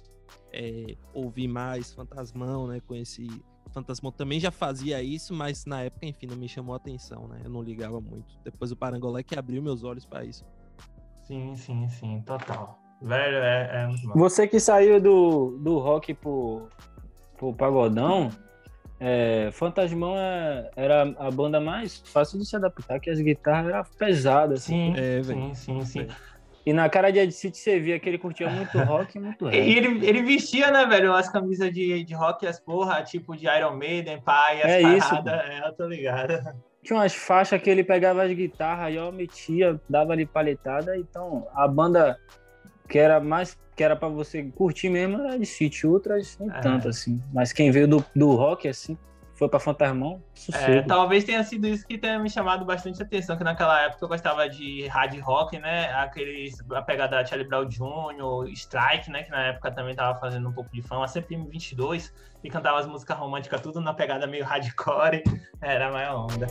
é, 0.53 0.97
ouvir 1.15 1.49
mais 1.49 1.93
Fantasmão, 1.93 2.67
né? 2.67 2.81
Conheci 2.81 3.29
Fantasmão 3.73 4.11
também 4.11 4.41
já 4.41 4.51
fazia 4.51 5.03
isso, 5.03 5.35
mas 5.35 5.67
na 5.67 5.83
época, 5.83 6.07
enfim, 6.07 6.27
não 6.27 6.37
me 6.37 6.49
chamou 6.49 6.73
a 6.73 6.77
atenção, 6.77 7.29
né? 7.29 7.43
Eu 7.45 7.51
não 7.51 7.63
ligava 7.63 8.01
muito. 8.01 8.39
Depois 8.43 8.73
o 8.73 8.77
Parangolé 8.77 9.23
que 9.23 9.39
abriu 9.39 9.63
meus 9.63 9.85
olhos 9.85 10.05
para 10.05 10.25
isso. 10.25 10.45
Sim, 11.25 11.55
sim, 11.57 11.89
sim, 11.89 12.23
total. 12.23 12.79
Velho, 13.03 13.37
é, 13.37 13.83
é 13.83 13.87
muito 13.87 14.09
bom. 14.09 14.15
Você 14.15 14.49
que 14.49 14.59
saiu 14.59 15.01
do, 15.01 15.59
do 15.59 15.79
rock 15.79 16.15
pro, 16.15 16.69
pro 17.37 17.53
pagodão, 17.53 18.31
é, 18.99 19.51
Fantasmão 19.53 20.17
é, 20.17 20.71
era 20.75 21.03
a 21.19 21.31
banda 21.31 21.61
mais 21.61 22.03
fácil 22.07 22.39
de 22.39 22.47
se 22.47 22.57
adaptar, 22.57 22.99
que 22.99 23.11
as 23.11 23.21
guitarras 23.21 23.69
eram 23.73 23.85
pesadas. 23.99 24.63
Assim. 24.63 24.95
Sim, 24.95 25.01
é, 25.01 25.23
sim, 25.23 25.55
sim, 25.55 25.85
sim. 25.85 26.09
E 26.65 26.73
na 26.73 26.89
cara 26.89 27.13
de 27.13 27.21
Ed 27.21 27.33
City 27.33 27.57
você 27.57 27.79
via 27.79 27.99
que 28.01 28.09
ele 28.09 28.19
curtia 28.19 28.51
muito 28.51 28.77
rock 28.79 29.17
e 29.17 29.21
muito 29.21 29.47
rap. 29.47 29.57
E 29.57 29.77
ele, 29.77 30.05
ele 30.05 30.23
vestia, 30.23 30.71
né, 30.71 30.85
velho, 30.85 31.15
as 31.15 31.29
camisas 31.29 31.73
de, 31.73 32.03
de 32.03 32.15
rock 32.15 32.45
e 32.45 32.49
as 32.49 32.59
porra, 32.59 33.03
tipo 33.05 33.37
de 33.37 33.47
Iron 33.47 33.77
Maiden, 33.77 34.21
pai, 34.21 34.63
as 34.63 34.71
é 34.71 34.83
paradas. 34.83 35.05
Isso, 35.05 35.29
é, 35.29 35.69
eu 35.69 35.73
tô 35.75 35.87
ligado. 35.87 36.57
Tinha 36.83 36.99
umas 36.99 37.15
faixas 37.15 37.61
que 37.61 37.69
ele 37.69 37.83
pegava 37.85 38.23
as 38.23 38.33
guitarras 38.33 38.95
e 38.95 38.99
ó, 38.99 39.11
metia, 39.11 39.81
dava 39.89 40.13
ali 40.13 40.25
paletada. 40.25 40.97
Então, 40.97 41.47
a 41.55 41.67
banda 41.67 42.17
que 42.87 42.99
era 42.99 43.21
mais 43.21 43.59
que 43.75 43.85
era 43.85 43.95
para 43.95 44.09
você 44.09 44.43
curtir 44.43 44.89
mesmo 44.89 45.21
era 45.21 45.39
de 45.39 45.45
City, 45.45 45.87
outras 45.87 46.39
nem 46.39 46.51
é. 46.51 46.61
tanto 46.61 46.89
assim. 46.89 47.23
Mas 47.33 47.53
quem 47.53 47.71
veio 47.71 47.87
do, 47.87 48.05
do 48.15 48.35
rock 48.35 48.67
assim, 48.67 48.97
foi 49.35 49.51
pra 49.51 49.61
Fantasmão, 49.61 50.23
é, 50.51 50.81
talvez 50.81 51.23
tenha 51.23 51.45
sido 51.45 51.67
isso 51.67 51.87
que 51.87 51.99
tenha 51.99 52.19
me 52.19 52.31
chamado 52.31 52.65
bastante 52.65 53.03
atenção, 53.03 53.37
que 53.37 53.45
naquela 53.45 53.83
época 53.83 54.03
eu 54.03 54.09
gostava 54.09 54.49
de 54.49 54.87
hard 54.87 55.21
rock, 55.21 55.59
né? 55.59 55.93
Aqueles, 55.93 56.57
a 56.71 56.81
pegada 56.81 57.23
Charlie 57.27 57.47
Brown 57.47 57.67
Jr., 57.67 58.51
Strike, 58.55 59.11
né? 59.11 59.25
Que 59.25 59.31
na 59.31 59.49
época 59.49 59.71
também 59.71 59.95
tava 59.95 60.19
fazendo 60.19 60.49
um 60.49 60.53
pouco 60.53 60.71
de 60.73 60.81
fama, 60.81 61.07
sempre 61.07 61.37
M22, 61.37 62.11
e 62.43 62.49
cantava 62.49 62.79
as 62.79 62.87
músicas 62.87 63.19
românticas 63.19 63.61
tudo 63.61 63.79
na 63.79 63.93
pegada 63.93 64.27
meio 64.27 64.45
hardcore, 64.45 65.23
era 65.61 65.89
a 65.89 65.93
maior 65.93 66.25
onda. 66.25 66.47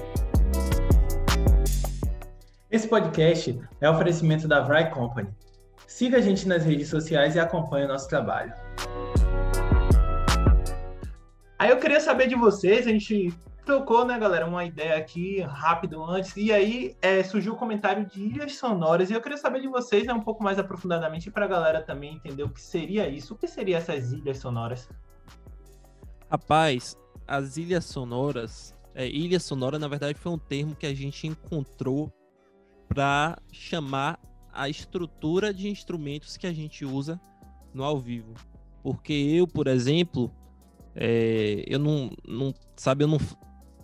Esse 2.69 2.87
podcast 2.87 3.59
é 3.81 3.89
oferecimento 3.89 4.47
da 4.47 4.61
Vry 4.61 4.91
Company. 4.91 5.29
Siga 5.87 6.17
a 6.17 6.21
gente 6.21 6.47
nas 6.47 6.63
redes 6.63 6.89
sociais 6.89 7.35
e 7.35 7.39
acompanhe 7.39 7.85
o 7.85 7.87
nosso 7.87 8.07
trabalho. 8.07 8.53
Aí 11.59 11.69
eu 11.69 11.77
queria 11.77 11.99
saber 11.99 12.27
de 12.27 12.35
vocês, 12.35 12.87
a 12.87 12.89
gente 12.89 13.33
trocou, 13.65 14.05
né, 14.05 14.19
galera, 14.19 14.45
uma 14.45 14.63
ideia 14.63 14.97
aqui 14.97 15.41
rápido 15.41 16.03
antes, 16.03 16.35
e 16.37 16.51
aí 16.51 16.95
é, 17.01 17.23
surgiu 17.23 17.53
o 17.53 17.55
comentário 17.55 18.05
de 18.05 18.21
ilhas 18.21 18.55
sonoras, 18.55 19.09
e 19.09 19.13
eu 19.13 19.21
queria 19.21 19.37
saber 19.37 19.61
de 19.61 19.67
vocês, 19.67 20.05
né, 20.05 20.13
um 20.13 20.21
pouco 20.21 20.43
mais 20.43 20.59
aprofundadamente, 20.59 21.31
para 21.31 21.45
a 21.45 21.47
galera 21.47 21.81
também 21.81 22.15
entender 22.15 22.43
o 22.43 22.49
que 22.49 22.61
seria 22.61 23.07
isso, 23.07 23.33
o 23.33 23.37
que 23.37 23.47
seriam 23.47 23.77
essas 23.77 24.11
ilhas 24.11 24.37
sonoras? 24.37 24.87
Rapaz, 26.29 26.95
as 27.27 27.57
ilhas 27.57 27.85
sonoras, 27.85 28.75
é, 28.93 29.07
ilha 29.07 29.39
sonora, 29.39 29.79
na 29.79 29.87
verdade, 29.87 30.19
foi 30.19 30.31
um 30.31 30.37
termo 30.37 30.75
que 30.75 30.85
a 30.85 30.93
gente 30.93 31.25
encontrou 31.25 32.11
para 32.87 33.37
chamar 33.51 34.19
a 34.55 34.69
estrutura 34.69 35.53
de 35.53 35.67
instrumentos 35.67 36.37
que 36.37 36.47
a 36.47 36.53
gente 36.53 36.85
usa 36.85 37.19
no 37.73 37.83
ao 37.83 37.99
vivo. 37.99 38.33
Porque 38.81 39.13
eu, 39.13 39.45
por 39.45 39.67
exemplo, 39.67 40.31
é, 40.95 41.63
eu 41.67 41.77
não, 41.77 42.09
não, 42.25 42.53
sabe, 42.75 43.03
eu 43.03 43.07
não 43.07 43.19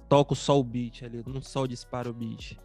toco 0.08 0.36
só 0.36 0.60
o 0.60 0.64
beat 0.64 1.04
ali, 1.04 1.18
eu 1.18 1.24
não 1.28 1.42
só 1.42 1.66
disparo 1.66 2.12
o 2.12 2.14
beat. 2.14 2.58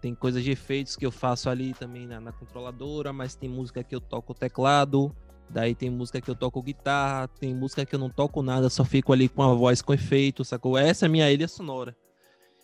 Tem 0.00 0.14
coisas 0.14 0.42
de 0.42 0.50
efeitos 0.50 0.96
que 0.96 1.04
eu 1.04 1.10
faço 1.10 1.48
ali 1.48 1.74
também 1.74 2.06
na, 2.06 2.20
na 2.20 2.32
controladora, 2.32 3.12
mas 3.12 3.34
tem 3.34 3.48
música 3.48 3.82
que 3.82 3.94
eu 3.94 4.00
toco 4.00 4.32
o 4.32 4.34
teclado, 4.34 5.14
daí 5.48 5.74
tem 5.74 5.90
música 5.90 6.20
que 6.20 6.30
eu 6.30 6.34
toco 6.34 6.62
guitarra, 6.62 7.28
tem 7.28 7.54
música 7.54 7.84
que 7.84 7.94
eu 7.94 7.98
não 7.98 8.10
toco 8.10 8.42
nada, 8.42 8.68
só 8.68 8.84
fico 8.84 9.12
ali 9.12 9.28
com 9.28 9.42
a 9.42 9.54
voz 9.54 9.82
com 9.82 9.92
efeito, 9.92 10.44
sacou? 10.44 10.76
Essa 10.76 11.06
é 11.06 11.08
a 11.08 11.10
minha 11.10 11.30
ilha 11.30 11.46
sonora. 11.46 11.96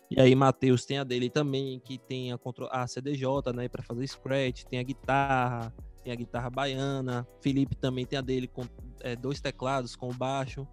E 0.09 0.19
aí, 0.19 0.33
Matheus 0.35 0.85
tem 0.85 0.97
a 0.97 1.03
dele 1.03 1.29
também, 1.29 1.79
que 1.79 1.97
tem 1.97 2.31
a, 2.31 2.39
a 2.71 2.87
CDJ, 2.87 3.53
né, 3.53 3.67
para 3.67 3.83
fazer 3.83 4.07
scratch, 4.07 4.63
tem 4.63 4.79
a 4.79 4.83
guitarra, 4.83 5.73
tem 6.03 6.11
a 6.11 6.15
guitarra 6.15 6.49
baiana. 6.49 7.27
Felipe 7.41 7.75
também 7.75 8.05
tem 8.05 8.17
a 8.17 8.21
dele 8.21 8.47
com 8.47 8.63
é, 9.01 9.15
dois 9.15 9.39
teclados, 9.39 9.95
com 9.95 10.11
baixo. 10.11 10.67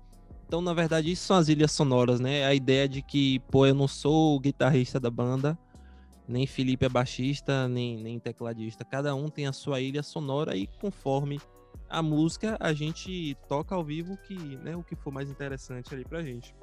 Então, 0.47 0.61
na 0.61 0.73
verdade, 0.73 1.11
isso 1.11 1.27
são 1.27 1.37
as 1.37 1.49
ilhas 1.49 1.73
sonoras, 1.73 2.21
né? 2.21 2.45
A 2.45 2.55
ideia 2.55 2.89
de 2.89 3.03
que, 3.03 3.41
pô, 3.51 3.67
eu 3.67 3.75
não 3.75 3.89
sou 3.89 4.37
o 4.37 4.41
guitarrista 4.41 4.99
da 4.99 5.11
banda, 5.11 5.59
nem 6.27 6.47
Felipe 6.47 6.87
é 6.87 6.89
baixista, 6.89 7.69
nem, 7.69 8.03
nem 8.03 8.19
tecladista. 8.19 8.85
Cada 8.85 9.15
um 9.15 9.29
tem 9.29 9.47
a 9.47 9.53
sua 9.53 9.81
ilha 9.81 10.03
sonora 10.03 10.57
e 10.57 10.67
conforme 10.81 11.41
a 11.89 12.03
música, 12.03 12.57
a 12.59 12.73
gente 12.73 13.37
toca 13.49 13.75
ao 13.75 13.85
vivo 13.85 14.17
que, 14.17 14.35
né, 14.57 14.77
o 14.77 14.83
que 14.83 14.97
for 14.97 15.13
mais 15.13 15.31
interessante 15.31 15.93
ali 15.95 16.05
pra 16.05 16.23
gente. 16.23 16.55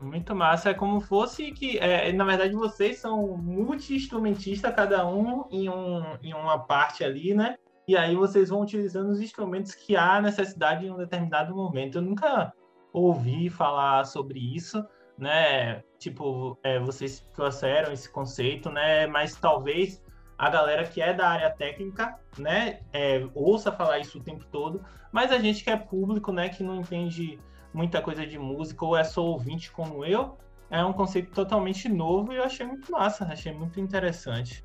Muito 0.00 0.34
massa. 0.34 0.70
É 0.70 0.74
como 0.74 1.00
fosse 1.00 1.52
que, 1.52 1.78
é, 1.78 2.12
na 2.12 2.24
verdade, 2.24 2.54
vocês 2.54 2.98
são 2.98 3.36
multi-instrumentistas, 3.36 4.74
cada 4.74 5.06
um 5.06 5.44
em, 5.50 5.68
um 5.68 6.02
em 6.22 6.34
uma 6.34 6.58
parte 6.58 7.04
ali, 7.04 7.34
né? 7.34 7.56
E 7.86 7.96
aí 7.96 8.14
vocês 8.14 8.48
vão 8.48 8.62
utilizando 8.62 9.10
os 9.10 9.20
instrumentos 9.20 9.74
que 9.74 9.96
há 9.96 10.20
necessidade 10.20 10.86
em 10.86 10.90
um 10.90 10.96
determinado 10.96 11.54
momento. 11.54 11.98
Eu 11.98 12.02
nunca 12.02 12.52
ouvi 12.92 13.48
falar 13.48 14.04
sobre 14.04 14.38
isso, 14.38 14.84
né? 15.18 15.82
Tipo, 15.98 16.58
é, 16.62 16.78
vocês 16.78 17.20
trouxeram 17.34 17.92
esse 17.92 18.10
conceito, 18.10 18.70
né? 18.70 19.06
Mas 19.06 19.36
talvez 19.36 20.02
a 20.42 20.50
galera 20.50 20.84
que 20.84 21.00
é 21.00 21.12
da 21.14 21.28
área 21.28 21.50
técnica, 21.50 22.18
né, 22.36 22.80
é, 22.92 23.24
ouça 23.32 23.70
falar 23.70 24.00
isso 24.00 24.18
o 24.18 24.22
tempo 24.22 24.44
todo, 24.50 24.84
mas 25.12 25.30
a 25.30 25.38
gente 25.38 25.62
que 25.62 25.70
é 25.70 25.76
público, 25.76 26.32
né, 26.32 26.48
que 26.48 26.64
não 26.64 26.80
entende 26.80 27.38
muita 27.72 28.00
coisa 28.02 28.26
de 28.26 28.38
música 28.38 28.84
ou 28.84 28.96
é 28.96 29.04
só 29.04 29.24
ouvinte 29.24 29.70
como 29.70 30.04
eu, 30.04 30.36
é 30.70 30.84
um 30.84 30.92
conceito 30.92 31.32
totalmente 31.32 31.88
novo 31.88 32.32
e 32.32 32.36
eu 32.36 32.44
achei 32.44 32.66
muito 32.66 32.90
massa, 32.90 33.24
achei 33.24 33.52
muito 33.52 33.78
interessante. 33.80 34.64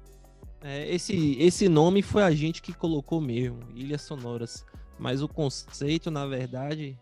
É, 0.62 0.90
esse, 0.90 1.38
esse 1.40 1.70
nome 1.70 2.02
foi 2.02 2.24
a 2.24 2.32
gente 2.32 2.62
que 2.62 2.74
colocou 2.74 3.22
mesmo, 3.22 3.60
Ilhas 3.76 4.02
Sonoras. 4.02 4.66
Mas 4.98 5.22
o 5.22 5.28
conceito, 5.28 6.10
na 6.10 6.26
verdade, 6.26 6.98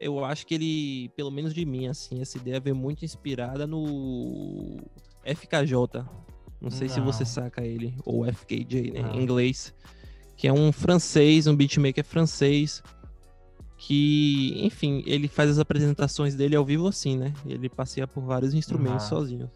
eu 0.00 0.24
acho 0.24 0.46
que 0.46 0.54
ele, 0.54 1.08
pelo 1.10 1.30
menos 1.30 1.54
de 1.54 1.64
mim, 1.64 1.86
assim, 1.86 2.20
essa 2.20 2.36
ideia 2.36 2.58
veio 2.58 2.74
muito 2.74 3.04
inspirada 3.04 3.66
no 3.66 4.78
FKJ. 5.24 6.04
Não 6.60 6.70
sei 6.70 6.88
Não. 6.88 6.94
se 6.94 7.00
você 7.00 7.24
saca 7.24 7.64
ele, 7.64 7.94
ou 8.04 8.24
FKJ, 8.24 8.90
né, 8.90 9.12
em 9.14 9.22
inglês. 9.22 9.74
Que 10.36 10.48
é 10.48 10.52
um 10.52 10.72
francês, 10.72 11.46
um 11.46 11.54
beatmaker 11.54 12.04
francês, 12.04 12.82
que, 13.76 14.64
enfim, 14.64 15.02
ele 15.06 15.28
faz 15.28 15.50
as 15.50 15.58
apresentações 15.58 16.34
dele 16.34 16.56
ao 16.56 16.64
vivo 16.64 16.88
assim, 16.88 17.16
né? 17.16 17.32
Ele 17.46 17.68
passeia 17.68 18.06
por 18.06 18.22
vários 18.22 18.54
instrumentos 18.54 19.06
sozinho. 19.06 19.50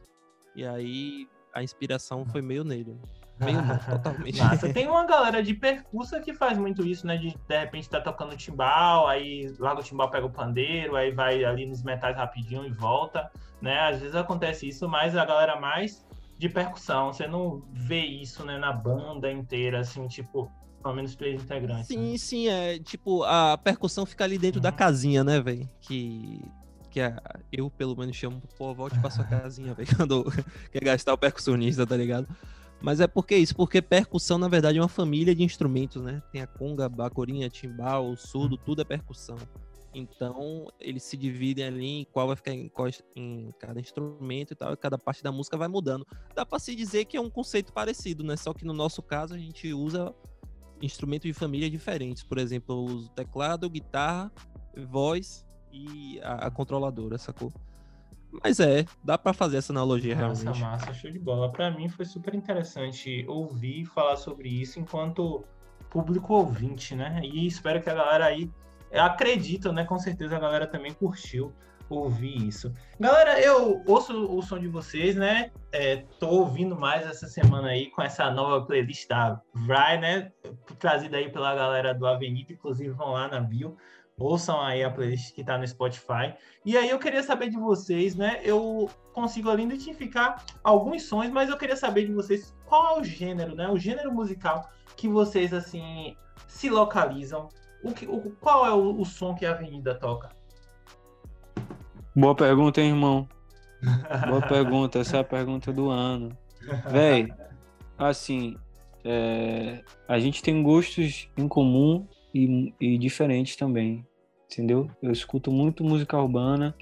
E 0.54 0.64
aí 0.64 1.28
a 1.54 1.62
inspiração 1.62 2.24
foi 2.26 2.42
meio 2.42 2.64
nele. 2.64 2.96
Meio 3.40 3.62
não, 3.62 3.78
totalmente. 3.88 4.40
Tem 4.72 4.88
uma 4.88 5.06
galera 5.06 5.42
de 5.42 5.54
percussa 5.54 6.20
que 6.20 6.34
faz 6.34 6.58
muito 6.58 6.84
isso, 6.84 7.06
né? 7.06 7.16
De 7.16 7.36
de 7.48 7.58
repente 7.58 7.88
tá 7.88 8.00
tocando 8.00 8.36
timbal, 8.36 9.06
aí 9.06 9.54
larga 9.58 9.80
o 9.80 9.84
timbal, 9.84 10.10
pega 10.10 10.26
o 10.26 10.30
pandeiro, 10.30 10.96
aí 10.96 11.12
vai 11.12 11.44
ali 11.44 11.66
nos 11.66 11.82
metais 11.82 12.16
rapidinho 12.16 12.66
e 12.66 12.70
volta, 12.70 13.30
né? 13.60 13.78
Às 13.80 14.00
vezes 14.00 14.16
acontece 14.16 14.68
isso, 14.68 14.88
mas 14.88 15.16
a 15.16 15.24
galera 15.24 15.60
mais 15.60 16.04
de 16.38 16.48
percussão, 16.48 17.12
você 17.12 17.26
não 17.26 17.62
vê 17.72 18.00
isso, 18.00 18.44
né, 18.44 18.56
na 18.58 18.72
banda 18.72 19.30
inteira, 19.30 19.80
assim, 19.80 20.06
tipo, 20.06 20.48
pelo 20.82 20.94
menos 20.94 21.14
três 21.14 21.42
integrantes. 21.42 21.86
Sim, 21.86 22.12
né? 22.12 22.18
sim, 22.18 22.48
é 22.48 22.78
tipo, 22.78 23.22
a 23.24 23.58
percussão 23.58 24.06
fica 24.06 24.24
ali 24.24 24.38
dentro 24.38 24.58
uhum. 24.58 24.62
da 24.62 24.72
casinha, 24.72 25.22
né, 25.24 25.40
velho? 25.40 25.68
Que 25.80 26.40
que 26.90 27.00
é, 27.00 27.14
eu 27.52 27.70
pelo 27.70 27.94
menos 27.94 28.16
chamo, 28.16 28.42
pô, 28.56 28.72
volte 28.72 28.98
pra 28.98 29.10
sua 29.10 29.24
casinha, 29.24 29.74
velho, 29.74 29.88
quando 29.96 30.24
quer 30.72 30.82
gastar 30.82 31.12
o 31.12 31.18
percussionista, 31.18 31.86
tá 31.86 31.96
ligado? 31.96 32.26
Mas 32.80 33.00
é 33.00 33.06
porque 33.06 33.36
isso, 33.36 33.54
porque 33.54 33.82
percussão, 33.82 34.38
na 34.38 34.48
verdade, 34.48 34.78
é 34.78 34.80
uma 34.80 34.88
família 34.88 35.34
de 35.34 35.42
instrumentos, 35.42 36.02
né? 36.02 36.22
Tem 36.32 36.40
a 36.40 36.46
conga, 36.46 36.88
bacorinha, 36.88 37.50
timbal, 37.50 38.16
surdo, 38.16 38.56
uhum. 38.56 38.62
tudo 38.64 38.82
é 38.82 38.84
percussão. 38.84 39.36
Então, 39.92 40.68
eles 40.78 41.02
se 41.02 41.16
dividem 41.16 41.64
ali 41.64 42.00
em 42.00 42.04
qual 42.04 42.28
vai 42.28 42.36
ficar 42.36 42.52
em, 42.52 42.68
qual, 42.68 42.88
em 43.16 43.52
cada 43.58 43.80
instrumento 43.80 44.52
e 44.52 44.54
tal, 44.54 44.72
e 44.72 44.76
cada 44.76 44.96
parte 44.96 45.22
da 45.22 45.32
música 45.32 45.56
vai 45.56 45.66
mudando. 45.66 46.06
Dá 46.34 46.46
para 46.46 46.58
se 46.58 46.74
dizer 46.74 47.06
que 47.06 47.16
é 47.16 47.20
um 47.20 47.30
conceito 47.30 47.72
parecido, 47.72 48.22
né? 48.22 48.36
Só 48.36 48.54
que 48.54 48.64
no 48.64 48.72
nosso 48.72 49.02
caso 49.02 49.34
a 49.34 49.38
gente 49.38 49.72
usa 49.72 50.14
instrumentos 50.80 51.26
de 51.26 51.32
família 51.32 51.70
diferentes. 51.70 52.22
Por 52.22 52.38
exemplo, 52.38 52.74
eu 52.74 52.94
uso 52.94 53.08
teclado, 53.10 53.68
guitarra, 53.68 54.30
voz 54.76 55.46
e 55.72 56.20
a, 56.22 56.46
a 56.46 56.50
controladora, 56.50 57.18
sacou? 57.18 57.52
Mas 58.42 58.60
é, 58.60 58.84
dá 59.02 59.16
para 59.16 59.32
fazer 59.32 59.56
essa 59.56 59.72
analogia 59.72 60.14
massa, 60.14 60.42
realmente. 60.44 60.62
Massa, 60.62 60.92
show 60.92 61.10
de 61.10 61.18
bola. 61.18 61.50
Para 61.50 61.70
mim 61.70 61.88
foi 61.88 62.04
super 62.04 62.34
interessante 62.34 63.24
ouvir 63.26 63.86
falar 63.86 64.16
sobre 64.16 64.48
isso 64.48 64.78
enquanto 64.78 65.44
público 65.90 66.34
ouvinte, 66.34 66.94
né? 66.94 67.20
E 67.24 67.46
espero 67.46 67.82
que 67.82 67.88
a 67.88 67.94
galera 67.94 68.26
aí 68.26 68.50
acredita, 68.92 69.72
né? 69.72 69.84
Com 69.84 69.98
certeza 69.98 70.36
a 70.36 70.38
galera 70.38 70.66
também 70.66 70.92
curtiu 70.92 71.52
ouvir 71.94 72.46
isso. 72.46 72.72
Galera, 72.98 73.40
eu 73.40 73.82
ouço 73.86 74.12
o 74.12 74.42
som 74.42 74.58
de 74.58 74.68
vocês, 74.68 75.16
né? 75.16 75.50
É, 75.72 76.04
tô 76.18 76.28
ouvindo 76.28 76.76
mais 76.76 77.06
essa 77.06 77.26
semana 77.26 77.68
aí 77.68 77.90
com 77.90 78.02
essa 78.02 78.30
nova 78.30 78.64
playlist 78.64 79.08
da 79.08 79.40
Vry, 79.54 79.98
né? 80.00 80.32
Trazida 80.78 81.16
aí 81.16 81.30
pela 81.30 81.54
galera 81.54 81.94
do 81.94 82.06
Avenida, 82.06 82.52
inclusive 82.52 82.90
vão 82.90 83.12
lá 83.12 83.28
na 83.28 83.40
bio. 83.40 83.76
Ouçam 84.18 84.60
aí 84.60 84.82
a 84.82 84.90
playlist 84.90 85.32
que 85.32 85.44
tá 85.44 85.56
no 85.56 85.66
Spotify. 85.66 86.34
E 86.64 86.76
aí 86.76 86.90
eu 86.90 86.98
queria 86.98 87.22
saber 87.22 87.50
de 87.50 87.56
vocês, 87.56 88.16
né? 88.16 88.40
Eu 88.42 88.90
consigo 89.12 89.48
ali 89.48 89.62
identificar 89.62 90.44
alguns 90.62 91.04
sons, 91.04 91.30
mas 91.30 91.48
eu 91.48 91.56
queria 91.56 91.76
saber 91.76 92.06
de 92.06 92.12
vocês 92.12 92.54
qual 92.66 92.96
é 92.96 93.00
o 93.00 93.04
gênero, 93.04 93.54
né? 93.54 93.68
O 93.68 93.78
gênero 93.78 94.12
musical 94.12 94.68
que 94.96 95.08
vocês, 95.08 95.54
assim, 95.54 96.16
se 96.48 96.68
localizam. 96.68 97.48
O 97.84 97.92
que, 97.92 98.06
o, 98.06 98.32
qual 98.40 98.66
é 98.66 98.72
o, 98.72 99.00
o 99.00 99.04
som 99.04 99.34
que 99.34 99.46
a 99.46 99.52
Avenida 99.52 99.94
toca? 99.94 100.30
Boa 102.18 102.34
pergunta, 102.34 102.80
hein, 102.80 102.90
irmão? 102.90 103.28
Boa 104.28 104.42
pergunta. 104.42 104.98
Essa 104.98 105.18
é 105.18 105.20
a 105.20 105.24
pergunta 105.24 105.72
do 105.72 105.88
ano. 105.88 106.36
Véi, 106.90 107.32
assim, 107.96 108.56
é, 109.04 109.82
a 110.06 110.18
gente 110.18 110.42
tem 110.42 110.62
gostos 110.62 111.28
em 111.36 111.46
comum 111.46 112.06
e, 112.34 112.74
e 112.80 112.98
diferentes 112.98 113.56
também 113.56 114.04
entendeu? 114.50 114.90
Eu 115.02 115.12
escuto 115.12 115.52
muito 115.52 115.84
música 115.84 116.16
urbana, 116.16 116.74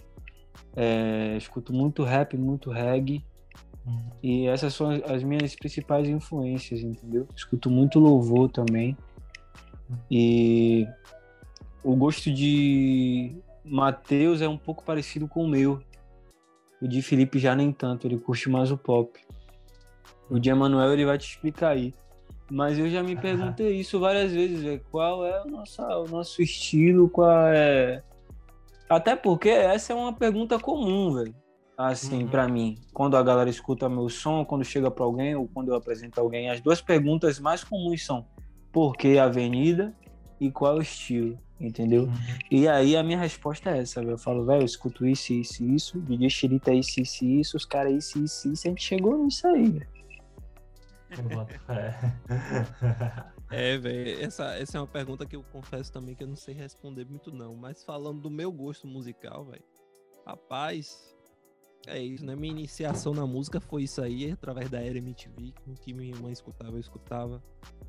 é, 0.75 1.37
escuto 1.37 1.73
muito 1.73 2.05
rap, 2.05 2.37
muito 2.37 2.71
reggae, 2.71 3.25
uhum. 3.85 4.11
e 4.23 4.47
essas 4.47 4.73
são 4.73 4.91
as 4.91 5.23
minhas 5.25 5.55
principais 5.57 6.09
influências, 6.09 6.81
entendeu? 6.81 7.27
Escuto 7.35 7.69
muito 7.69 7.99
louvor 7.99 8.51
também, 8.51 8.97
e 10.11 10.87
o 11.83 11.97
gosto 11.97 12.33
de 12.33 13.37
Matheus 13.67 14.41
é 14.41 14.49
um 14.49 14.57
pouco 14.57 14.85
parecido 14.85 15.27
com 15.27 15.45
o 15.45 15.49
meu, 15.49 15.81
o 16.81 16.87
de 16.87 17.01
Felipe 17.01 17.39
já 17.39 17.55
nem 17.55 17.73
tanto, 17.73 18.07
ele 18.07 18.19
curte 18.19 18.51
mais 18.51 18.71
o 18.71 18.77
pop. 18.77 19.19
O 20.29 20.39
de 20.39 20.51
Emanuel 20.51 20.93
ele 20.93 21.07
vai 21.07 21.17
te 21.17 21.31
explicar 21.31 21.71
aí. 21.71 21.95
Mas 22.51 22.79
eu 22.79 22.89
já 22.89 23.03
me 23.03 23.17
perguntei 23.17 23.73
isso 23.81 23.99
várias 23.99 24.33
vezes, 24.33 24.63
véio. 24.63 24.81
qual 24.91 25.25
é 25.25 25.43
o 25.43 25.47
nosso, 25.47 25.83
o 25.83 26.05
nosso 26.09 26.43
estilo, 26.43 27.09
qual 27.09 27.49
é. 27.49 28.03
Até 28.89 29.17
porque 29.17 29.49
essa 29.49 29.93
é 29.93 29.97
uma 29.97 30.13
pergunta 30.13 30.59
comum, 30.59 31.15
velho. 31.15 31.35
Assim, 31.77 32.23
uhum. 32.23 32.29
para 32.29 32.49
mim, 32.49 32.77
quando 32.93 33.17
a 33.17 33.23
galera 33.23 33.51
escuta 33.51 33.89
meu 33.89 34.09
som, 34.09 34.45
quando 34.45 34.65
chega 34.65 34.91
para 34.91 35.05
alguém 35.05 35.35
ou 35.35 35.49
quando 35.49 35.69
eu 35.69 35.75
apresento 35.75 36.21
alguém, 36.21 36.49
as 36.49 36.61
duas 36.61 36.81
perguntas 36.81 37.39
mais 37.39 37.65
comuns 37.65 38.05
são: 38.05 38.27
por 38.73 38.97
que 38.97 39.19
avenida 39.19 39.95
e 40.41 40.51
qual 40.51 40.77
é 40.77 40.79
o 40.79 40.83
estilo, 40.83 41.39
entendeu? 41.61 42.05
Uhum. 42.05 42.13
E 42.51 42.69
aí 42.69 42.97
a 42.97 43.03
minha 43.03 43.19
resposta 43.19 43.71
é 43.71 43.79
essa, 43.81 44.01
velho. 44.01 44.13
Eu 44.13 44.19
falo, 44.19 44.45
velho, 44.45 44.63
eu 44.63 44.67
escuto 44.67 45.07
isso, 45.07 45.33
isso, 45.33 45.65
isso, 45.65 46.01
DJ 46.01 46.31
Xerita 46.31 46.73
isso, 46.73 47.01
isso, 47.01 47.25
isso, 47.25 47.57
os 47.57 47.65
caras 47.65 47.93
isso, 47.93 48.23
isso, 48.23 48.53
isso, 48.53 48.67
a 48.67 48.71
gente 48.71 48.83
chegou 48.83 49.17
nisso 49.25 49.47
aí, 49.47 49.71
velho. 49.71 49.89
É, 53.49 53.79
velho, 53.79 54.25
essa, 54.25 54.57
essa 54.57 54.77
é 54.77 54.81
uma 54.81 54.89
pergunta 54.89 55.25
que 55.25 55.37
eu 55.37 55.43
confesso 55.53 55.93
também 55.93 56.17
que 56.17 56.25
eu 56.25 56.27
não 56.27 56.35
sei 56.35 56.53
responder 56.53 57.05
muito 57.05 57.31
não, 57.31 57.55
mas 57.55 57.85
falando 57.85 58.21
do 58.21 58.29
meu 58.29 58.51
gosto 58.51 58.89
musical, 58.89 59.45
velho, 59.45 59.63
rapaz, 60.27 61.15
é 61.87 62.01
isso, 62.01 62.27
né? 62.27 62.35
Minha 62.35 62.53
iniciação 62.53 63.15
na 63.15 63.25
música 63.25 63.61
foi 63.61 63.85
isso 63.85 64.03
aí, 64.03 64.33
através 64.33 64.69
da 64.69 64.83
Era 64.83 64.99
MTV, 64.99 65.55
que 65.81 65.93
minha 65.93 66.17
mãe 66.17 66.33
escutava, 66.33 66.73
eu 66.73 66.81
escutava, 66.81 67.41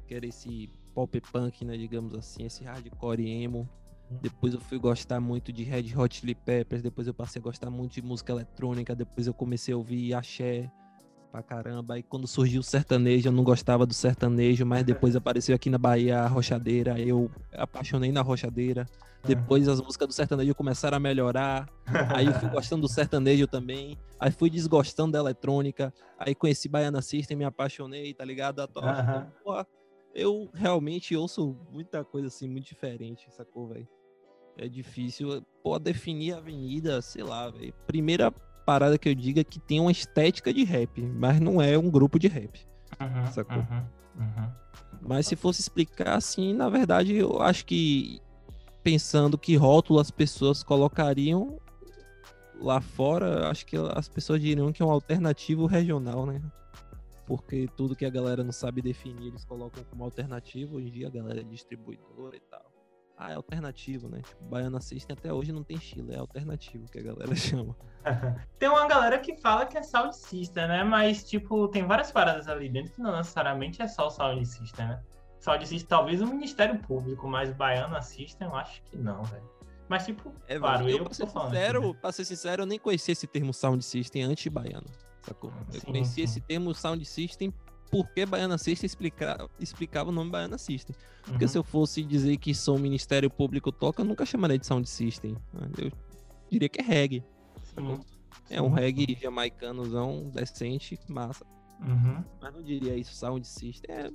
que 0.06 0.14
era 0.14 0.28
esse 0.28 0.70
pop 0.98 1.22
punk, 1.32 1.64
né, 1.64 1.78
digamos 1.78 2.16
assim, 2.16 2.48
esse 2.48 2.64
hardcore 2.64 3.30
emo. 3.30 3.70
Depois 4.10 4.56
eu 4.56 4.60
fui 4.60 4.80
gostar 4.80 5.20
muito 5.20 5.54
de 5.54 5.64
Red 5.64 5.96
Hot 5.96 6.16
Chili 6.16 6.34
Peppers, 6.34 6.82
depois 6.82 7.06
eu 7.06 7.14
passei 7.14 7.40
a 7.40 7.44
gostar 7.44 7.70
muito 7.70 7.94
de 7.94 8.02
música 8.02 8.34
eletrônica, 8.34 8.96
depois 8.96 9.28
eu 9.28 9.34
comecei 9.34 9.76
a 9.76 9.78
ouvir 9.78 10.16
axé, 10.16 10.72
pra 11.32 11.44
caramba. 11.44 11.94
Aí 11.94 12.02
quando 12.02 12.26
surgiu 12.26 12.62
o 12.62 12.64
sertanejo, 12.64 13.28
eu 13.28 13.32
não 13.32 13.44
gostava 13.44 13.86
do 13.86 13.94
sertanejo, 13.94 14.66
mas 14.66 14.84
depois 14.84 15.16
apareceu 15.16 15.56
aqui 15.56 15.70
na 15.70 15.78
Bahia 15.78 16.22
a 16.22 16.28
rochadeira, 16.28 17.00
eu 17.00 17.30
apaixonei 17.54 18.12
na 18.12 18.24
rochadeira. 18.24 18.88
Depois 19.24 19.68
as 19.68 19.80
músicas 19.80 20.08
do 20.08 20.14
sertanejo 20.14 20.56
começaram 20.56 20.98
a 20.98 21.00
melhorar. 21.00 21.70
Aí 22.16 22.26
eu 22.26 22.34
fui 22.34 22.50
gostando 22.50 22.84
do 22.84 22.88
sertanejo 22.88 23.46
também. 23.46 24.00
Aí 24.20 24.32
fui 24.32 24.50
desgostando 24.50 25.12
da 25.12 25.20
eletrônica. 25.20 25.94
Aí 26.18 26.34
conheci 26.34 26.68
Baiana 26.68 27.02
System, 27.04 27.38
me 27.38 27.44
apaixonei, 27.44 28.14
tá 28.14 28.24
ligado? 28.24 28.62
Uhum. 28.62 29.26
Pô, 29.44 29.66
eu 30.18 30.50
realmente 30.52 31.16
ouço 31.16 31.56
muita 31.72 32.04
coisa 32.04 32.28
assim, 32.28 32.50
muito 32.50 32.66
diferente, 32.66 33.32
sacou, 33.32 33.68
velho? 33.68 33.88
É 34.58 34.68
difícil, 34.68 35.46
pô, 35.64 35.78
definir 35.78 36.34
a 36.34 36.38
avenida, 36.38 37.00
sei 37.04 37.24
lá, 37.24 37.48
velho. 37.52 37.72
Primeira 37.86 38.32
parada 38.66 38.98
que 38.98 39.08
eu 39.08 39.14
digo 39.14 39.40
é 39.40 39.44
que 39.44 39.60
tem 39.60 39.80
uma 39.80 39.92
estética 39.92 40.52
de 40.52 40.64
rap, 40.64 41.00
mas 41.00 41.40
não 41.40 41.62
é 41.62 41.78
um 41.78 41.92
grupo 41.92 42.18
de 42.18 42.28
rap. 42.28 42.60
Uhum, 43.00 43.32
sacou? 43.32 43.58
Uhum, 43.58 43.86
uhum. 44.18 44.52
Mas 45.00 45.28
se 45.28 45.36
fosse 45.36 45.62
explicar 45.62 46.18
assim, 46.18 46.52
na 46.52 46.68
verdade, 46.68 47.16
eu 47.16 47.40
acho 47.40 47.64
que 47.64 48.20
pensando 48.82 49.38
que 49.38 49.56
rótulo 49.56 50.00
as 50.00 50.10
pessoas 50.10 50.64
colocariam 50.64 51.60
lá 52.60 52.82
fora, 52.82 53.50
acho 53.50 53.68
que 53.68 53.78
as 53.78 54.10
pessoas 54.10 54.42
diriam 54.42 54.72
que 54.72 54.82
é 54.82 54.86
um 54.86 54.90
alternativo 54.90 55.68
regional, 55.68 56.26
né? 56.26 56.42
Porque 57.28 57.68
tudo 57.78 57.96
que 57.96 58.06
a 58.06 58.10
galera 58.10 58.44
não 58.44 58.52
sabe 58.52 58.82
definir, 58.82 59.28
eles 59.28 59.46
colocam 59.46 59.84
como 59.84 60.04
alternativo. 60.04 60.78
Hoje 60.78 60.88
em 60.88 60.92
dia 60.92 61.08
a 61.08 61.12
galera 61.12 61.42
é 61.42 61.44
distribuidora 61.44 62.36
e 62.36 62.40
tal 62.40 62.78
ah, 63.18 63.32
é 63.32 63.36
alternativo, 63.36 64.08
né? 64.08 64.22
Tipo, 64.22 64.44
Baiana 64.46 64.80
System 64.80 65.16
até 65.18 65.34
hoje 65.34 65.52
não 65.52 65.64
tem 65.64 65.78
estilo, 65.78 66.14
é 66.14 66.18
alternativo 66.18 66.86
que 66.90 67.00
a 67.00 67.02
galera 67.02 67.34
chama. 67.36 67.76
tem 68.60 68.70
uma 68.70 68.88
galera 68.88 69.18
que 69.18 69.36
fala 69.38 69.66
que 69.66 69.78
é 69.78 69.82
Sound 69.82 70.16
System, 70.16 70.68
né? 70.68 70.84
Mas, 70.84 71.24
tipo, 71.24 71.68
tem 71.70 71.86
várias 71.86 72.12
paradas 72.12 72.48
ali 72.48 72.70
dentro 72.70 72.94
que 72.94 73.02
não 73.02 73.18
necessariamente 73.18 73.82
é 73.82 73.88
só 73.88 74.08
o 74.08 74.10
Sound 74.12 74.46
System, 74.46 74.88
né? 74.88 75.02
Sound 75.40 75.68
System, 75.68 75.88
talvez 75.88 76.22
o 76.22 76.28
Ministério 76.28 76.80
Público, 76.80 77.28
mas 77.28 77.52
Baiana 77.52 78.02
System 78.02 78.48
eu 78.48 78.56
acho 78.56 78.84
que 78.84 78.96
não, 78.96 79.24
velho. 79.24 79.50
Mas, 79.90 80.06
tipo, 80.06 80.34
é, 80.48 80.60
claro, 80.60 80.88
eu, 80.88 80.98
eu 80.98 81.04
pra 81.06 81.14
ser 81.14 81.28
sincero, 81.28 81.82
né? 81.82 81.98
pra 82.02 82.12
ser 82.12 82.26
sincero, 82.26 82.62
eu 82.64 82.66
nem 82.66 82.78
conhecia 82.78 83.14
esse 83.14 83.26
termo 83.26 83.54
Sound 83.54 83.84
System 83.84 84.24
anti-baiano, 84.24 84.88
sacou? 85.28 85.52
Eu 85.74 85.80
sim, 85.80 85.86
conheci 85.88 86.14
sim. 86.14 86.22
esse 86.22 86.42
termo 86.42 86.74
Sound 86.74 87.04
System 87.06 87.54
porque 87.90 88.26
Baiana 88.26 88.58
System 88.58 88.86
explica, 88.86 89.50
explicava 89.60 90.10
o 90.10 90.14
nome 90.14 90.32
Baiana 90.32 90.58
System. 90.58 90.96
Porque 91.24 91.46
uhum. 91.46 91.50
se 91.50 91.58
eu 91.58 91.64
fosse 91.64 92.04
dizer 92.04 92.38
que 92.38 92.54
sou 92.54 92.76
o 92.76 92.80
Ministério 92.80 93.30
Público 93.30 93.72
toca, 93.72 94.02
eu 94.02 94.06
nunca 94.06 94.26
chamaria 94.26 94.58
de 94.58 94.66
Sound 94.66 94.88
System. 94.88 95.38
Né? 95.54 95.70
Eu 95.78 95.92
diria 96.50 96.70
que 96.70 96.82
é 96.82 96.84
reggae. 96.84 97.24
Sim. 97.76 98.00
É 98.50 98.62
um 98.62 98.70
reggae 98.70 99.18
jamaicanozão, 99.22 100.30
decente, 100.34 101.00
massa. 101.08 101.46
Uhum. 101.82 102.24
Mas 102.42 102.54
não 102.54 102.64
diria 102.64 102.96
isso, 102.96 103.14
Sound 103.14 103.46
System. 103.46 103.94
É, 103.94 104.12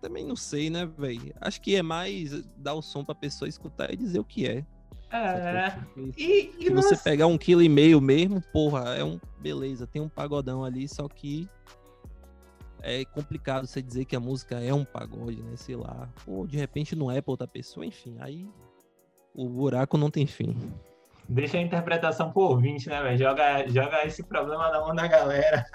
também 0.00 0.24
não 0.24 0.36
sei, 0.36 0.70
né, 0.70 0.86
velho? 0.86 1.34
Acho 1.40 1.60
que 1.60 1.74
é 1.74 1.82
mais 1.82 2.44
dar 2.56 2.74
o 2.74 2.82
som 2.82 3.04
pra 3.04 3.14
pessoa 3.14 3.48
escutar 3.48 3.92
e 3.92 3.96
dizer 3.96 4.18
o 4.18 4.24
que 4.24 4.46
é. 4.46 4.64
É. 5.12 5.78
E, 6.16 6.50
e 6.58 6.64
se 6.64 6.70
você 6.70 6.96
pegar 6.96 7.26
um 7.26 7.36
quilo 7.36 7.62
e 7.62 7.68
meio 7.68 8.00
mesmo, 8.00 8.42
porra, 8.52 8.94
é 8.94 9.04
um. 9.04 9.20
Beleza, 9.38 9.86
tem 9.86 10.00
um 10.00 10.08
pagodão 10.08 10.64
ali, 10.64 10.88
só 10.88 11.06
que 11.08 11.48
é 12.80 13.04
complicado 13.04 13.66
você 13.66 13.82
dizer 13.82 14.04
que 14.06 14.16
a 14.16 14.20
música 14.20 14.60
é 14.60 14.72
um 14.72 14.84
pagode, 14.84 15.42
né? 15.42 15.56
Sei 15.56 15.76
lá. 15.76 16.08
Ou 16.26 16.46
de 16.46 16.56
repente 16.56 16.96
não 16.96 17.10
é 17.10 17.20
pra 17.20 17.32
outra 17.32 17.46
pessoa, 17.46 17.84
enfim. 17.84 18.16
Aí 18.20 18.48
o 19.34 19.48
buraco 19.48 19.96
não 19.96 20.10
tem 20.10 20.26
fim. 20.26 20.56
Deixa 21.32 21.56
a 21.56 21.62
interpretação 21.62 22.30
pro 22.30 22.42
ouvinte, 22.42 22.88
né, 22.88 23.02
velho? 23.02 23.16
Joga, 23.16 23.66
joga 23.68 24.04
esse 24.04 24.22
problema 24.22 24.70
na 24.70 24.80
mão 24.80 24.94
da 24.94 25.06
galera. 25.06 25.66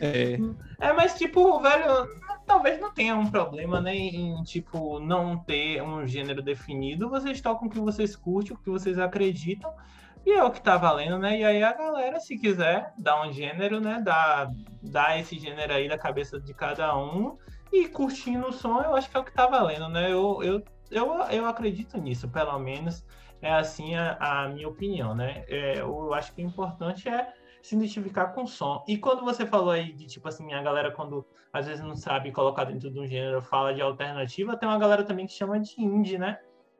É. 0.00 0.38
É, 0.80 0.92
mas, 0.92 1.18
tipo, 1.18 1.58
velho, 1.60 2.08
talvez 2.46 2.80
não 2.80 2.92
tenha 2.94 3.16
um 3.16 3.28
problema, 3.28 3.80
né, 3.80 3.96
em, 3.96 4.40
tipo, 4.44 5.00
não 5.00 5.36
ter 5.36 5.82
um 5.82 6.06
gênero 6.06 6.40
definido. 6.40 7.10
Vocês 7.10 7.40
tocam 7.40 7.66
o 7.66 7.70
que 7.70 7.80
vocês 7.80 8.14
curtem, 8.14 8.54
o 8.54 8.58
que 8.58 8.70
vocês 8.70 8.96
acreditam. 8.96 9.72
E 10.24 10.30
é 10.30 10.44
o 10.44 10.50
que 10.50 10.60
tá 10.60 10.76
valendo, 10.76 11.18
né? 11.18 11.40
E 11.40 11.44
aí 11.44 11.62
a 11.64 11.72
galera, 11.72 12.20
se 12.20 12.38
quiser, 12.38 12.92
dá 12.96 13.20
um 13.22 13.32
gênero, 13.32 13.80
né? 13.80 14.00
Dá, 14.04 14.50
dá 14.82 15.18
esse 15.18 15.38
gênero 15.38 15.72
aí 15.72 15.88
da 15.88 15.98
cabeça 15.98 16.38
de 16.40 16.54
cada 16.54 16.96
um. 16.96 17.36
E 17.72 17.88
curtindo 17.88 18.46
o 18.46 18.52
som, 18.52 18.80
eu 18.80 18.94
acho 18.94 19.10
que 19.10 19.16
é 19.16 19.20
o 19.20 19.24
que 19.24 19.32
tá 19.32 19.46
valendo, 19.46 19.88
né? 19.88 20.12
Eu, 20.12 20.42
eu, 20.42 20.62
eu, 20.90 21.14
eu 21.30 21.46
acredito 21.46 21.98
nisso, 21.98 22.28
pelo 22.28 22.58
menos. 22.58 23.04
É 23.40 23.52
assim 23.52 23.94
a, 23.94 24.16
a 24.20 24.48
minha 24.48 24.68
opinião, 24.68 25.14
né? 25.14 25.44
É, 25.48 25.80
eu 25.80 26.12
acho 26.14 26.34
que 26.34 26.42
o 26.42 26.46
importante 26.46 27.08
é 27.08 27.32
se 27.62 27.76
identificar 27.76 28.28
com 28.28 28.44
o 28.44 28.46
som. 28.46 28.84
E 28.86 28.96
quando 28.98 29.24
você 29.24 29.46
falou 29.46 29.70
aí 29.70 29.92
de, 29.92 30.06
tipo 30.06 30.28
assim, 30.28 30.52
a 30.52 30.62
galera 30.62 30.90
quando 30.90 31.24
às 31.52 31.66
vezes 31.66 31.82
não 31.82 31.96
sabe 31.96 32.30
colocar 32.30 32.64
dentro 32.64 32.90
de 32.90 33.00
um 33.00 33.06
gênero, 33.06 33.40
fala 33.40 33.74
de 33.74 33.80
alternativa, 33.80 34.56
tem 34.56 34.68
uma 34.68 34.78
galera 34.78 35.02
também 35.02 35.26
que 35.26 35.32
chama 35.32 35.58
de 35.58 35.80
indie, 35.80 36.18
né? 36.18 36.38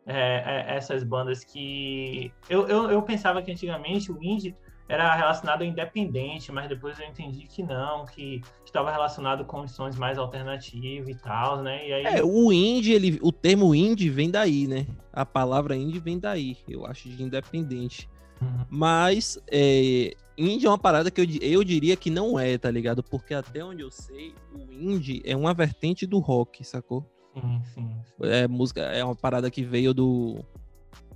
é, 0.09 0.66
é, 0.70 0.76
essas 0.76 1.04
bandas 1.04 1.44
que. 1.44 2.32
Eu, 2.48 2.66
eu, 2.66 2.90
eu, 2.90 3.02
pensava 3.02 3.42
que 3.42 3.52
antigamente 3.52 4.11
o 4.11 4.16
indie 4.22 4.56
era 4.89 5.14
relacionado 5.14 5.61
ao 5.61 5.66
independente, 5.66 6.51
mas 6.51 6.68
depois 6.68 6.99
eu 6.99 7.07
entendi 7.07 7.47
que 7.47 7.62
não, 7.62 8.07
que 8.07 8.41
estava 8.64 8.91
relacionado 8.91 9.45
com 9.45 9.68
sons 9.68 9.97
mais 9.97 10.16
alternativos 10.16 11.09
e 11.09 11.14
tal, 11.14 11.62
né? 11.62 11.86
E 11.86 11.93
aí... 11.93 12.05
É, 12.07 12.24
o 12.24 12.51
indie, 12.51 12.95
ele, 12.95 13.18
o 13.22 13.30
termo 13.30 13.74
indie 13.74 14.09
vem 14.09 14.30
daí, 14.30 14.66
né? 14.66 14.86
A 15.12 15.26
palavra 15.26 15.76
indie 15.76 16.01
vem 16.01 16.18
daí, 16.18 16.57
eu 16.66 16.86
acho, 16.86 17.09
de 17.09 17.22
independente. 17.22 18.09
Uhum. 18.41 18.64
Mas 18.70 19.39
é, 19.51 20.14
indie 20.39 20.66
é 20.66 20.70
uma 20.70 20.78
parada 20.78 21.11
que 21.11 21.20
eu, 21.20 21.26
eu 21.43 21.62
diria 21.62 21.95
que 21.95 22.09
não 22.09 22.39
é, 22.39 22.57
tá 22.57 22.70
ligado? 22.70 23.03
Porque 23.03 23.34
até 23.34 23.62
onde 23.62 23.82
eu 23.82 23.91
sei, 23.91 24.34
o 24.55 24.72
indie 24.72 25.20
é 25.24 25.36
uma 25.36 25.53
vertente 25.53 26.07
do 26.07 26.18
rock, 26.18 26.64
sacou? 26.64 27.05
Sim, 27.34 27.61
sim, 27.74 27.97
É 28.22 28.49
música, 28.49 28.80
é 28.80 29.05
uma 29.05 29.14
parada 29.14 29.51
que 29.51 29.62
veio 29.62 29.93
do 29.93 30.45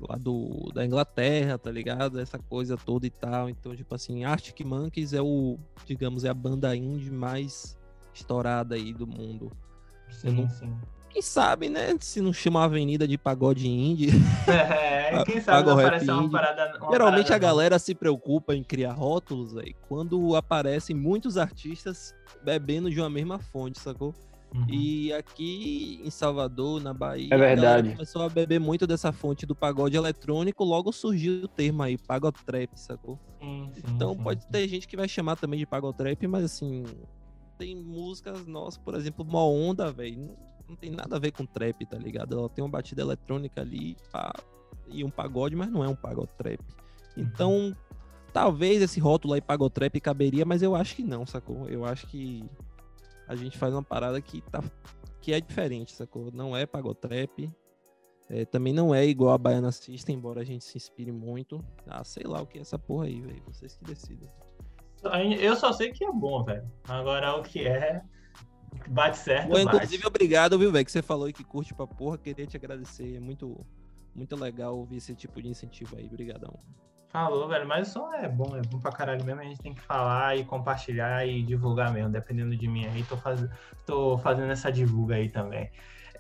lá 0.08 0.16
do 0.16 0.70
da 0.74 0.84
Inglaterra, 0.84 1.58
tá 1.58 1.70
ligado? 1.70 2.20
Essa 2.20 2.38
coisa 2.38 2.76
toda 2.76 3.06
e 3.06 3.10
tal. 3.10 3.48
Então, 3.48 3.74
tipo 3.74 3.94
assim, 3.94 4.24
Arctic 4.24 4.60
Monkeys 4.60 5.12
é 5.12 5.22
o, 5.22 5.58
digamos, 5.86 6.24
é 6.24 6.28
a 6.28 6.34
banda 6.34 6.74
indie 6.74 7.10
mais 7.10 7.76
estourada 8.14 8.74
aí 8.74 8.92
do 8.92 9.06
mundo. 9.06 9.50
Sim, 10.10 10.30
não... 10.30 10.48
sim. 10.48 10.74
Quem 11.12 11.20
sabe, 11.20 11.68
né? 11.68 11.94
Se 12.00 12.22
não 12.22 12.32
chama 12.32 12.64
Avenida 12.64 13.06
de 13.06 13.18
Pagode 13.18 13.68
Indie. 13.68 14.10
É, 15.12 15.24
quem 15.24 15.42
sabe 15.42 15.68
não 15.68 15.78
aparece 15.78 16.10
uma 16.10 16.30
parada. 16.30 16.78
Uma 16.78 16.90
Geralmente 16.90 17.26
parada 17.26 17.34
a 17.34 17.38
galera 17.38 17.78
se 17.78 17.94
preocupa 17.94 18.54
em 18.54 18.64
criar 18.64 18.92
rótulos 18.92 19.58
aí 19.58 19.74
quando 19.86 20.34
aparecem 20.34 20.96
muitos 20.96 21.36
artistas 21.36 22.14
bebendo 22.42 22.90
de 22.90 22.98
uma 22.98 23.10
mesma 23.10 23.38
fonte, 23.38 23.78
sacou? 23.78 24.14
Uhum. 24.54 24.66
E 24.68 25.12
aqui 25.14 26.00
em 26.04 26.10
Salvador, 26.10 26.82
na 26.82 26.92
Bahia, 26.92 27.28
é 27.30 27.36
verdade. 27.36 27.92
começou 27.92 28.22
a 28.22 28.28
beber 28.28 28.60
muito 28.60 28.86
dessa 28.86 29.10
fonte 29.10 29.46
do 29.46 29.56
pagode 29.56 29.96
eletrônico, 29.96 30.62
logo 30.62 30.92
surgiu 30.92 31.44
o 31.44 31.48
termo 31.48 31.82
aí, 31.82 31.96
pagotrap, 31.96 32.70
sacou? 32.76 33.18
Sim, 33.40 33.70
sim, 33.72 33.82
então 33.88 34.14
sim, 34.14 34.22
pode 34.22 34.46
ter 34.48 34.68
gente 34.68 34.86
que 34.86 34.96
vai 34.96 35.08
chamar 35.08 35.36
também 35.36 35.58
de 35.58 35.66
pagotrap, 35.66 36.26
mas 36.26 36.44
assim, 36.44 36.84
tem 37.58 37.74
músicas 37.74 38.46
nossas, 38.46 38.76
por 38.76 38.94
exemplo, 38.94 39.24
Mó 39.24 39.48
Onda, 39.48 39.90
velho, 39.90 40.18
não, 40.18 40.36
não, 40.68 40.76
tem 40.76 40.90
nada 40.90 41.16
a 41.16 41.18
ver 41.18 41.32
com 41.32 41.46
trap, 41.46 41.86
tá 41.86 41.96
ligado? 41.96 42.38
Ela 42.38 42.48
tem 42.50 42.62
uma 42.62 42.70
batida 42.70 43.00
eletrônica 43.00 43.58
ali 43.60 43.96
pá, 44.12 44.34
e 44.88 45.02
um 45.02 45.10
pagode, 45.10 45.56
mas 45.56 45.70
não 45.70 45.82
é 45.82 45.88
um 45.88 45.96
pagotrap. 45.96 46.60
Uhum. 47.16 47.22
Então, 47.22 47.52
uhum. 47.52 47.74
talvez 48.34 48.82
esse 48.82 49.00
rótulo 49.00 49.32
aí 49.32 49.40
pagotrap 49.40 49.98
caberia, 49.98 50.44
mas 50.44 50.60
eu 50.60 50.74
acho 50.74 50.96
que 50.96 51.02
não, 51.02 51.24
sacou? 51.24 51.66
Eu 51.70 51.86
acho 51.86 52.06
que 52.06 52.44
a 53.32 53.36
gente 53.36 53.58
faz 53.58 53.72
uma 53.72 53.82
parada 53.82 54.20
que, 54.20 54.40
tá, 54.42 54.62
que 55.20 55.32
é 55.32 55.40
diferente, 55.40 55.92
sacou? 55.92 56.30
Não 56.32 56.56
é 56.56 56.66
pagotrap, 56.66 57.50
é, 58.28 58.44
também 58.44 58.72
não 58.72 58.94
é 58.94 59.04
igual 59.04 59.34
a 59.34 59.38
Baiana 59.38 59.70
System, 59.72 60.16
embora 60.16 60.40
a 60.40 60.44
gente 60.44 60.64
se 60.64 60.76
inspire 60.76 61.12
muito. 61.12 61.62
Ah, 61.86 62.02
sei 62.04 62.24
lá 62.24 62.40
o 62.40 62.46
que 62.46 62.58
é 62.58 62.60
essa 62.62 62.78
porra 62.78 63.06
aí, 63.06 63.20
velho. 63.20 63.42
Vocês 63.46 63.76
que 63.76 63.84
decidem. 63.84 64.28
Eu 65.40 65.56
só 65.56 65.72
sei 65.72 65.92
que 65.92 66.04
é 66.04 66.12
bom, 66.12 66.44
velho. 66.44 66.70
Agora 66.84 67.36
o 67.36 67.42
que 67.42 67.66
é. 67.66 68.02
Bate 68.88 69.18
certo. 69.18 69.50
Bom, 69.50 69.58
inclusive, 69.58 70.06
obrigado, 70.06 70.58
viu, 70.58 70.72
velho? 70.72 70.84
Que 70.84 70.92
você 70.92 71.02
falou 71.02 71.28
e 71.28 71.32
que 71.32 71.44
curte 71.44 71.74
pra 71.74 71.86
porra. 71.86 72.16
Queria 72.16 72.46
te 72.46 72.56
agradecer. 72.56 73.16
É 73.16 73.20
muito, 73.20 73.66
muito 74.14 74.34
legal 74.36 74.78
ouvir 74.78 74.96
esse 74.96 75.14
tipo 75.14 75.42
de 75.42 75.48
incentivo 75.48 75.96
aí. 75.96 76.06
Obrigadão. 76.06 76.58
Falou, 77.12 77.46
velho, 77.46 77.68
mas 77.68 77.88
o 77.88 77.92
som 77.92 78.12
é 78.14 78.26
bom, 78.26 78.56
é 78.56 78.62
bom 78.62 78.80
pra 78.80 78.90
caralho 78.90 79.22
mesmo. 79.22 79.42
A 79.42 79.44
gente 79.44 79.60
tem 79.60 79.74
que 79.74 79.82
falar 79.82 80.34
e 80.36 80.44
compartilhar 80.44 81.26
e 81.26 81.42
divulgar 81.42 81.92
mesmo, 81.92 82.10
dependendo 82.10 82.56
de 82.56 82.66
mim 82.66 82.86
aí. 82.86 83.02
Tô, 83.04 83.18
faz... 83.18 83.46
tô 83.84 84.16
fazendo 84.16 84.50
essa 84.50 84.72
divulga 84.72 85.16
aí 85.16 85.28
também. 85.28 85.70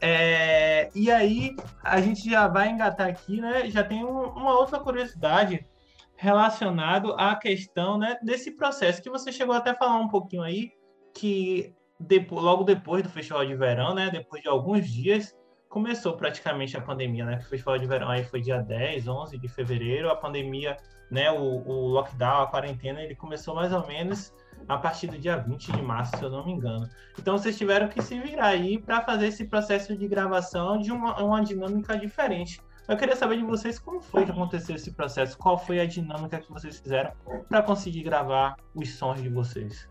É... 0.02 0.90
E 0.94 1.10
aí, 1.10 1.56
a 1.82 1.98
gente 1.98 2.28
já 2.28 2.46
vai 2.46 2.68
engatar 2.68 3.08
aqui, 3.08 3.40
né? 3.40 3.70
Já 3.70 3.82
tem 3.82 4.04
um, 4.04 4.28
uma 4.32 4.52
outra 4.58 4.78
curiosidade 4.78 5.66
relacionado 6.14 7.14
à 7.14 7.34
questão 7.36 7.96
né, 7.98 8.16
desse 8.22 8.50
processo 8.52 9.02
que 9.02 9.10
você 9.10 9.32
chegou 9.32 9.54
até 9.56 9.70
a 9.70 9.74
falar 9.74 9.98
um 9.98 10.08
pouquinho 10.08 10.42
aí, 10.42 10.70
que 11.14 11.74
depois, 11.98 12.42
logo 12.42 12.64
depois 12.64 13.02
do 13.02 13.08
festival 13.08 13.46
de 13.46 13.56
verão, 13.56 13.94
né? 13.94 14.10
Depois 14.10 14.42
de 14.42 14.48
alguns 14.48 14.86
dias, 14.86 15.34
começou 15.72 16.12
praticamente 16.12 16.76
a 16.76 16.82
pandemia, 16.82 17.24
né? 17.24 17.38
O 17.38 17.48
festival 17.48 17.78
de 17.78 17.86
verão 17.86 18.10
aí 18.10 18.22
foi 18.22 18.42
dia 18.42 18.58
10, 18.60 19.08
11 19.08 19.38
de 19.38 19.48
fevereiro. 19.48 20.10
A 20.10 20.14
pandemia, 20.14 20.76
né? 21.10 21.30
O, 21.30 21.66
o 21.66 21.88
lockdown, 21.88 22.42
a 22.42 22.46
quarentena, 22.46 23.00
ele 23.00 23.14
começou 23.14 23.54
mais 23.54 23.72
ou 23.72 23.86
menos 23.86 24.34
a 24.68 24.76
partir 24.76 25.06
do 25.06 25.18
dia 25.18 25.38
20 25.38 25.72
de 25.72 25.80
março, 25.80 26.14
se 26.18 26.22
eu 26.22 26.28
não 26.28 26.44
me 26.44 26.52
engano. 26.52 26.86
Então 27.18 27.38
vocês 27.38 27.56
tiveram 27.56 27.88
que 27.88 28.02
se 28.02 28.20
virar 28.20 28.48
aí 28.48 28.78
para 28.78 29.00
fazer 29.00 29.28
esse 29.28 29.46
processo 29.46 29.96
de 29.96 30.06
gravação 30.06 30.78
de 30.78 30.92
uma, 30.92 31.20
uma 31.22 31.42
dinâmica 31.42 31.96
diferente. 31.96 32.60
Eu 32.86 32.96
queria 32.96 33.16
saber 33.16 33.38
de 33.38 33.44
vocês 33.44 33.78
como 33.78 34.02
foi 34.02 34.26
que 34.26 34.30
aconteceu 34.30 34.76
esse 34.76 34.92
processo, 34.92 35.38
qual 35.38 35.56
foi 35.56 35.80
a 35.80 35.86
dinâmica 35.86 36.38
que 36.38 36.52
vocês 36.52 36.78
fizeram 36.80 37.12
para 37.48 37.62
conseguir 37.62 38.02
gravar 38.02 38.56
os 38.74 38.90
sons 38.90 39.22
de 39.22 39.30
vocês. 39.30 39.88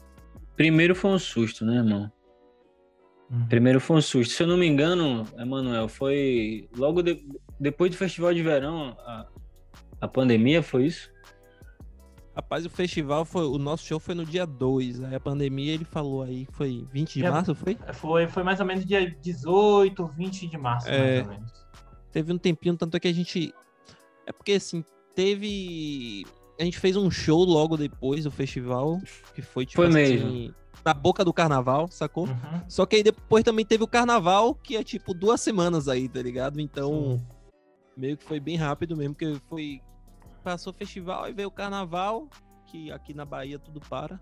Primeiro 0.55 0.93
foi 0.93 1.09
um 1.09 1.19
susto, 1.19 1.65
né, 1.65 1.77
irmão? 1.77 2.11
Uhum. 3.31 3.47
Primeiro 3.47 3.79
foi 3.79 3.97
um 3.97 4.01
susto. 4.01 4.33
Se 4.33 4.43
eu 4.43 4.47
não 4.47 4.57
me 4.57 4.67
engano, 4.67 5.25
Emanuel, 5.37 5.87
foi 5.87 6.67
logo 6.75 7.01
de... 7.01 7.25
depois 7.59 7.89
do 7.89 7.97
festival 7.97 8.33
de 8.33 8.43
verão, 8.43 8.97
a, 8.99 9.25
a 10.01 10.07
pandemia 10.07 10.61
foi 10.61 10.87
isso? 10.87 11.09
Rapaz, 12.35 12.65
o 12.65 12.69
festival 12.69 13.23
foi. 13.23 13.45
O 13.45 13.57
nosso 13.57 13.85
show 13.85 13.99
foi 13.99 14.15
no 14.15 14.25
dia 14.25 14.45
2. 14.45 15.03
Aí 15.03 15.15
a 15.15 15.19
pandemia 15.19 15.73
ele 15.73 15.85
falou 15.85 16.23
aí, 16.23 16.47
foi 16.51 16.85
20 16.91 17.13
de 17.13 17.25
é, 17.25 17.29
março, 17.29 17.55
foi? 17.55 17.77
Foi, 17.93 18.27
foi 18.27 18.43
mais 18.43 18.59
ou 18.59 18.65
menos 18.65 18.85
dia 18.85 19.09
18, 19.21 20.05
20 20.07 20.47
de 20.47 20.57
março, 20.57 20.89
é, 20.89 21.15
mais 21.15 21.27
ou 21.27 21.33
menos. 21.33 21.51
Teve 22.11 22.33
um 22.33 22.37
tempinho, 22.37 22.75
tanto 22.75 22.95
é 22.97 22.99
que 22.99 23.07
a 23.07 23.13
gente. 23.13 23.53
É 24.25 24.31
porque 24.31 24.53
assim, 24.53 24.83
teve. 25.15 26.25
A 26.59 26.63
gente 26.63 26.79
fez 26.79 26.95
um 26.95 27.09
show 27.09 27.43
logo 27.43 27.75
depois 27.75 28.23
do 28.23 28.31
festival, 28.31 28.99
que 29.33 29.41
foi 29.41 29.65
tipo 29.65 29.81
foi 29.81 29.87
assim, 29.87 30.23
mesmo. 30.23 30.55
Na 30.83 30.93
boca 30.93 31.23
do 31.23 31.33
carnaval, 31.33 31.87
sacou? 31.89 32.27
Uhum. 32.27 32.61
Só 32.67 32.85
que 32.85 32.97
aí 32.97 33.03
depois 33.03 33.43
também 33.43 33.65
teve 33.65 33.83
o 33.83 33.87
carnaval, 33.87 34.55
que 34.55 34.75
é 34.75 34.83
tipo 34.83 35.13
duas 35.13 35.41
semanas 35.41 35.87
aí, 35.87 36.07
tá 36.07 36.21
ligado? 36.21 36.59
Então, 36.59 37.19
Sim. 37.19 37.27
meio 37.95 38.17
que 38.17 38.23
foi 38.23 38.39
bem 38.39 38.55
rápido 38.55 38.95
mesmo, 38.95 39.15
que 39.15 39.35
foi 39.47 39.81
passou 40.43 40.73
o 40.73 40.75
festival 40.75 41.29
e 41.29 41.33
veio 41.33 41.47
o 41.47 41.51
carnaval, 41.51 42.27
que 42.65 42.91
aqui 42.91 43.13
na 43.13 43.25
Bahia 43.25 43.59
tudo 43.59 43.79
para. 43.79 44.19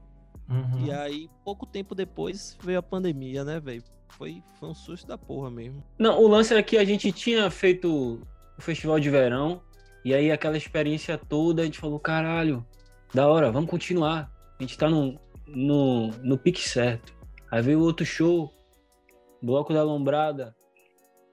Uhum. 0.49 0.85
E 0.85 0.91
aí, 0.91 1.29
pouco 1.43 1.65
tempo 1.65 1.93
depois, 1.93 2.57
veio 2.61 2.79
a 2.79 2.83
pandemia, 2.83 3.43
né, 3.43 3.59
velho? 3.59 3.83
Foi, 4.09 4.43
foi 4.59 4.69
um 4.69 4.73
susto 4.73 5.07
da 5.07 5.17
porra 5.17 5.49
mesmo. 5.49 5.83
Não, 5.97 6.19
o 6.21 6.27
lance 6.27 6.53
é 6.53 6.63
que 6.63 6.77
a 6.77 6.83
gente 6.83 7.11
tinha 7.11 7.49
feito 7.51 8.19
o 8.57 8.61
festival 8.61 8.99
de 8.99 9.09
verão, 9.09 9.61
e 10.03 10.13
aí 10.13 10.31
aquela 10.31 10.57
experiência 10.57 11.17
toda, 11.17 11.61
a 11.61 11.65
gente 11.65 11.79
falou, 11.79 11.99
caralho, 11.99 12.65
da 13.13 13.27
hora, 13.27 13.51
vamos 13.51 13.69
continuar. 13.69 14.31
A 14.59 14.63
gente 14.63 14.77
tá 14.77 14.89
no, 14.89 15.19
no, 15.53 16.07
no 16.23 16.37
pique 16.37 16.67
certo. 16.67 17.13
Aí 17.51 17.61
veio 17.61 17.81
outro 17.81 18.05
show, 18.05 18.53
Bloco 19.41 19.73
da 19.73 19.83
Lombrada, 19.83 20.55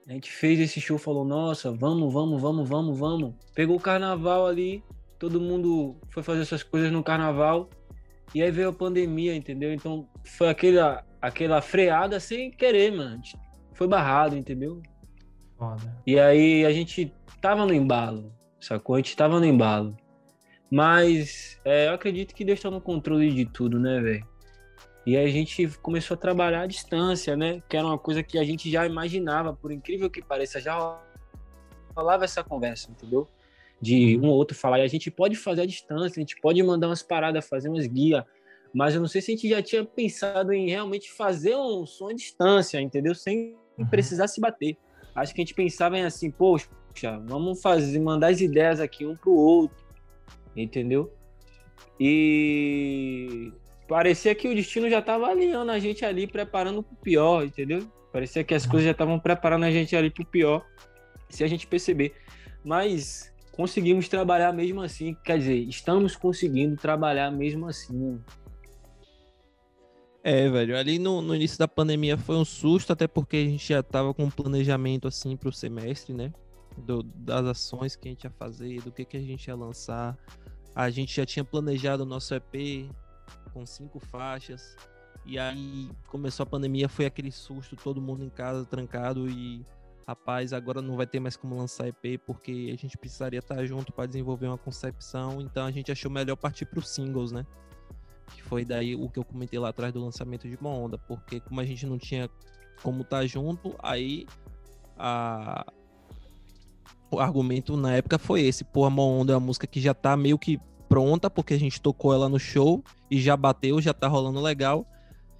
a 0.07 0.13
gente 0.13 0.31
fez 0.31 0.57
esse 0.59 0.79
show, 0.79 0.97
falou, 0.97 1.25
nossa, 1.25 1.69
vamos, 1.69 2.13
vamos, 2.13 2.41
vamos, 2.41 2.69
vamos, 2.69 2.97
vamos. 2.97 3.33
Pegou 3.53 3.75
o 3.75 3.79
carnaval 3.79 4.47
ali, 4.47 4.81
todo 5.19 5.41
mundo 5.41 5.97
foi 6.09 6.23
fazer 6.23 6.43
essas 6.43 6.63
coisas 6.63 6.89
no 6.89 7.03
carnaval. 7.03 7.69
E 8.33 8.41
aí 8.41 8.49
veio 8.49 8.69
a 8.69 8.73
pandemia, 8.73 9.35
entendeu? 9.35 9.73
Então 9.73 10.07
foi 10.23 10.47
aquela, 10.47 11.03
aquela 11.21 11.61
freada 11.61 12.21
sem 12.21 12.49
querer, 12.49 12.95
mano. 12.95 13.21
Foi 13.73 13.85
barrado, 13.85 14.37
entendeu? 14.37 14.81
Foda. 15.57 15.97
E 16.05 16.17
aí 16.17 16.65
a 16.65 16.71
gente 16.71 17.13
tava 17.41 17.65
no 17.65 17.73
embalo, 17.73 18.31
sacou? 18.61 18.95
A 18.95 18.99
gente 18.99 19.15
tava 19.15 19.41
no 19.41 19.45
embalo. 19.45 19.95
Mas 20.69 21.59
é, 21.63 21.87
eu 21.87 21.93
acredito 21.93 22.35
que 22.35 22.43
Deus 22.43 22.59
tá 22.59 22.69
no 22.69 22.81
controle 22.81 23.31
de 23.33 23.45
tudo, 23.45 23.79
né, 23.79 23.99
velho? 24.01 24.27
E 25.05 25.15
a 25.15 25.25
gente 25.27 25.67
começou 25.81 26.15
a 26.15 26.17
trabalhar 26.17 26.63
à 26.63 26.67
distância, 26.67 27.35
né? 27.35 27.63
Que 27.69 27.77
era 27.77 27.85
uma 27.87 27.97
coisa 27.97 28.21
que 28.21 28.37
a 28.37 28.43
gente 28.43 28.69
já 28.69 28.85
imaginava, 28.85 29.53
por 29.53 29.71
incrível 29.71 30.09
que 30.09 30.21
pareça, 30.21 30.59
já 30.59 30.99
falava 31.95 32.25
essa 32.25 32.43
conversa, 32.43 32.91
entendeu? 32.91 33.25
De 33.81 34.19
um 34.19 34.27
ou 34.27 34.35
outro 34.35 34.57
falar, 34.57 34.79
e 34.79 34.81
a 34.81 34.87
gente 34.87 35.09
pode 35.09 35.35
fazer 35.37 35.61
à 35.61 35.65
distância, 35.65 36.19
a 36.19 36.21
gente 36.21 36.39
pode 36.41 36.61
mandar 36.61 36.87
umas 36.87 37.01
paradas, 37.01 37.47
fazer 37.47 37.69
umas 37.69 37.87
guias, 37.87 38.23
mas 38.73 38.95
eu 38.95 38.99
não 38.99 39.07
sei 39.07 39.21
se 39.21 39.31
a 39.31 39.35
gente 39.35 39.49
já 39.49 39.61
tinha 39.61 39.85
pensado 39.85 40.51
em 40.51 40.69
realmente 40.69 41.09
fazer 41.11 41.55
um 41.55 41.85
som 41.85 42.09
à 42.09 42.13
distância, 42.13 42.81
entendeu? 42.81 43.15
Sem 43.15 43.55
uhum. 43.77 43.87
precisar 43.87 44.27
se 44.27 44.41
bater. 44.41 44.77
Acho 45.15 45.33
que 45.33 45.41
a 45.41 45.43
gente 45.43 45.53
pensava 45.53 45.97
em 45.97 46.03
assim, 46.03 46.29
poxa, 46.29 46.67
vamos 47.25 47.61
fazer, 47.61 47.99
mandar 47.99 48.27
as 48.27 48.41
ideias 48.41 48.79
aqui 48.81 49.05
um 49.05 49.15
pro 49.15 49.33
outro, 49.33 49.86
entendeu? 50.63 51.13
E 51.99 53.51
parecia 53.87 54.35
que 54.35 54.47
o 54.47 54.55
destino 54.55 54.89
já 54.89 54.99
estava 54.99 55.27
alinhando 55.27 55.71
a 55.71 55.79
gente 55.79 56.03
ali, 56.03 56.27
preparando 56.27 56.83
para 56.83 56.93
o 56.93 56.97
pior, 56.97 57.45
entendeu? 57.45 57.87
Parecia 58.11 58.43
que 58.43 58.53
as 58.53 58.65
coisas 58.65 58.85
já 58.85 58.91
estavam 58.91 59.19
preparando 59.19 59.63
a 59.63 59.71
gente 59.71 59.95
ali 59.95 60.09
para 60.09 60.23
o 60.23 60.25
pior, 60.25 60.65
se 61.29 61.43
a 61.43 61.47
gente 61.47 61.67
perceber. 61.67 62.13
Mas 62.63 63.33
conseguimos 63.51 64.07
trabalhar 64.07 64.53
mesmo 64.53 64.81
assim, 64.81 65.15
quer 65.23 65.39
dizer, 65.39 65.55
estamos 65.55 66.15
conseguindo 66.15 66.75
trabalhar 66.75 67.31
mesmo 67.31 67.67
assim. 67.67 68.19
É, 70.23 70.49
velho, 70.49 70.77
ali 70.77 70.99
no, 70.99 71.21
no 71.21 71.33
início 71.33 71.57
da 71.57 71.67
pandemia 71.67 72.17
foi 72.17 72.35
um 72.35 72.43
susto, 72.43 72.91
até 72.91 73.07
porque 73.07 73.37
a 73.37 73.45
gente 73.45 73.69
já 73.69 73.79
estava 73.79 74.13
com 74.13 74.25
um 74.25 74.29
planejamento 74.29 75.07
assim 75.07 75.37
para 75.37 75.49
o 75.49 75.53
semestre, 75.53 76.13
né? 76.13 76.33
Do, 76.77 77.01
das 77.01 77.45
ações 77.45 77.95
que 77.95 78.07
a 78.07 78.11
gente 78.11 78.25
ia 78.25 78.29
fazer, 78.29 78.81
do 78.81 78.91
que, 78.91 79.05
que 79.05 79.17
a 79.17 79.21
gente 79.21 79.47
ia 79.47 79.55
lançar. 79.55 80.17
A 80.77 80.91
gente 80.91 81.15
já 81.15 81.25
tinha 81.25 81.43
planejado 81.43 82.03
o 82.03 82.05
nosso 82.05 82.35
EP, 82.35 82.87
com 83.51 83.65
cinco 83.65 83.99
faixas. 83.99 84.77
E 85.25 85.39
aí 85.39 85.89
começou 86.05 86.43
a 86.43 86.45
pandemia, 86.45 86.87
foi 86.87 87.07
aquele 87.07 87.31
susto, 87.31 87.75
todo 87.75 87.99
mundo 87.99 88.23
em 88.23 88.29
casa 88.29 88.63
trancado 88.63 89.27
e 89.27 89.65
rapaz, 90.07 90.53
agora 90.53 90.79
não 90.79 90.95
vai 90.95 91.07
ter 91.07 91.19
mais 91.19 91.35
como 91.35 91.57
lançar 91.57 91.87
EP 91.87 92.21
porque 92.23 92.69
a 92.71 92.77
gente 92.77 92.95
precisaria 92.95 93.39
estar 93.39 93.65
junto 93.65 93.91
para 93.91 94.05
desenvolver 94.05 94.45
uma 94.45 94.57
concepção, 94.57 95.41
então 95.41 95.65
a 95.65 95.71
gente 95.71 95.91
achou 95.91 96.11
melhor 96.11 96.35
partir 96.35 96.67
para 96.67 96.77
os 96.77 96.87
singles, 96.87 97.31
né? 97.31 97.43
Que 98.35 98.43
foi 98.43 98.63
daí 98.63 98.93
o 98.93 99.09
que 99.09 99.17
eu 99.17 99.25
comentei 99.25 99.57
lá 99.57 99.69
atrás 99.69 99.91
do 99.91 99.99
lançamento 99.99 100.47
de 100.47 100.55
uma 100.57 100.69
onda, 100.69 100.99
porque 100.99 101.39
como 101.39 101.59
a 101.59 101.65
gente 101.65 101.87
não 101.87 101.97
tinha 101.97 102.29
como 102.83 103.01
estar 103.01 103.25
junto, 103.25 103.75
aí 103.81 104.27
a 104.95 105.65
argumento 107.15 107.77
na 107.77 107.95
época 107.95 108.17
foi 108.17 108.41
esse, 108.41 108.63
pô, 108.63 108.85
a 108.85 108.89
Onda 108.89 109.33
é 109.33 109.35
uma 109.35 109.45
música 109.45 109.65
que 109.67 109.79
já 109.79 109.93
tá 109.93 110.17
meio 110.17 110.37
que 110.37 110.59
pronta, 110.87 111.29
porque 111.29 111.53
a 111.53 111.59
gente 111.59 111.81
tocou 111.81 112.13
ela 112.13 112.29
no 112.29 112.39
show 112.39 112.83
e 113.09 113.19
já 113.19 113.35
bateu, 113.35 113.81
já 113.81 113.93
tá 113.93 114.07
rolando 114.07 114.41
legal. 114.41 114.85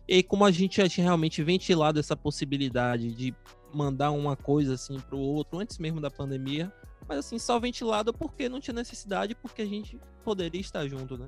E 0.07 0.23
como 0.23 0.45
a 0.45 0.51
gente 0.51 0.77
já 0.77 0.87
tinha 0.87 1.05
realmente 1.05 1.43
ventilado 1.43 1.99
essa 1.99 2.15
possibilidade 2.15 3.11
de 3.11 3.35
mandar 3.73 4.11
uma 4.11 4.35
coisa 4.35 4.75
assim 4.75 4.99
pro 4.99 5.17
outro 5.17 5.59
antes 5.59 5.77
mesmo 5.77 5.99
da 5.99 6.09
pandemia, 6.09 6.71
mas 7.07 7.19
assim, 7.19 7.37
só 7.37 7.59
ventilado 7.59 8.13
porque 8.13 8.47
não 8.47 8.59
tinha 8.59 8.73
necessidade, 8.73 9.35
porque 9.35 9.61
a 9.61 9.65
gente 9.65 9.99
poderia 10.23 10.61
estar 10.61 10.87
junto, 10.87 11.17
né? 11.17 11.27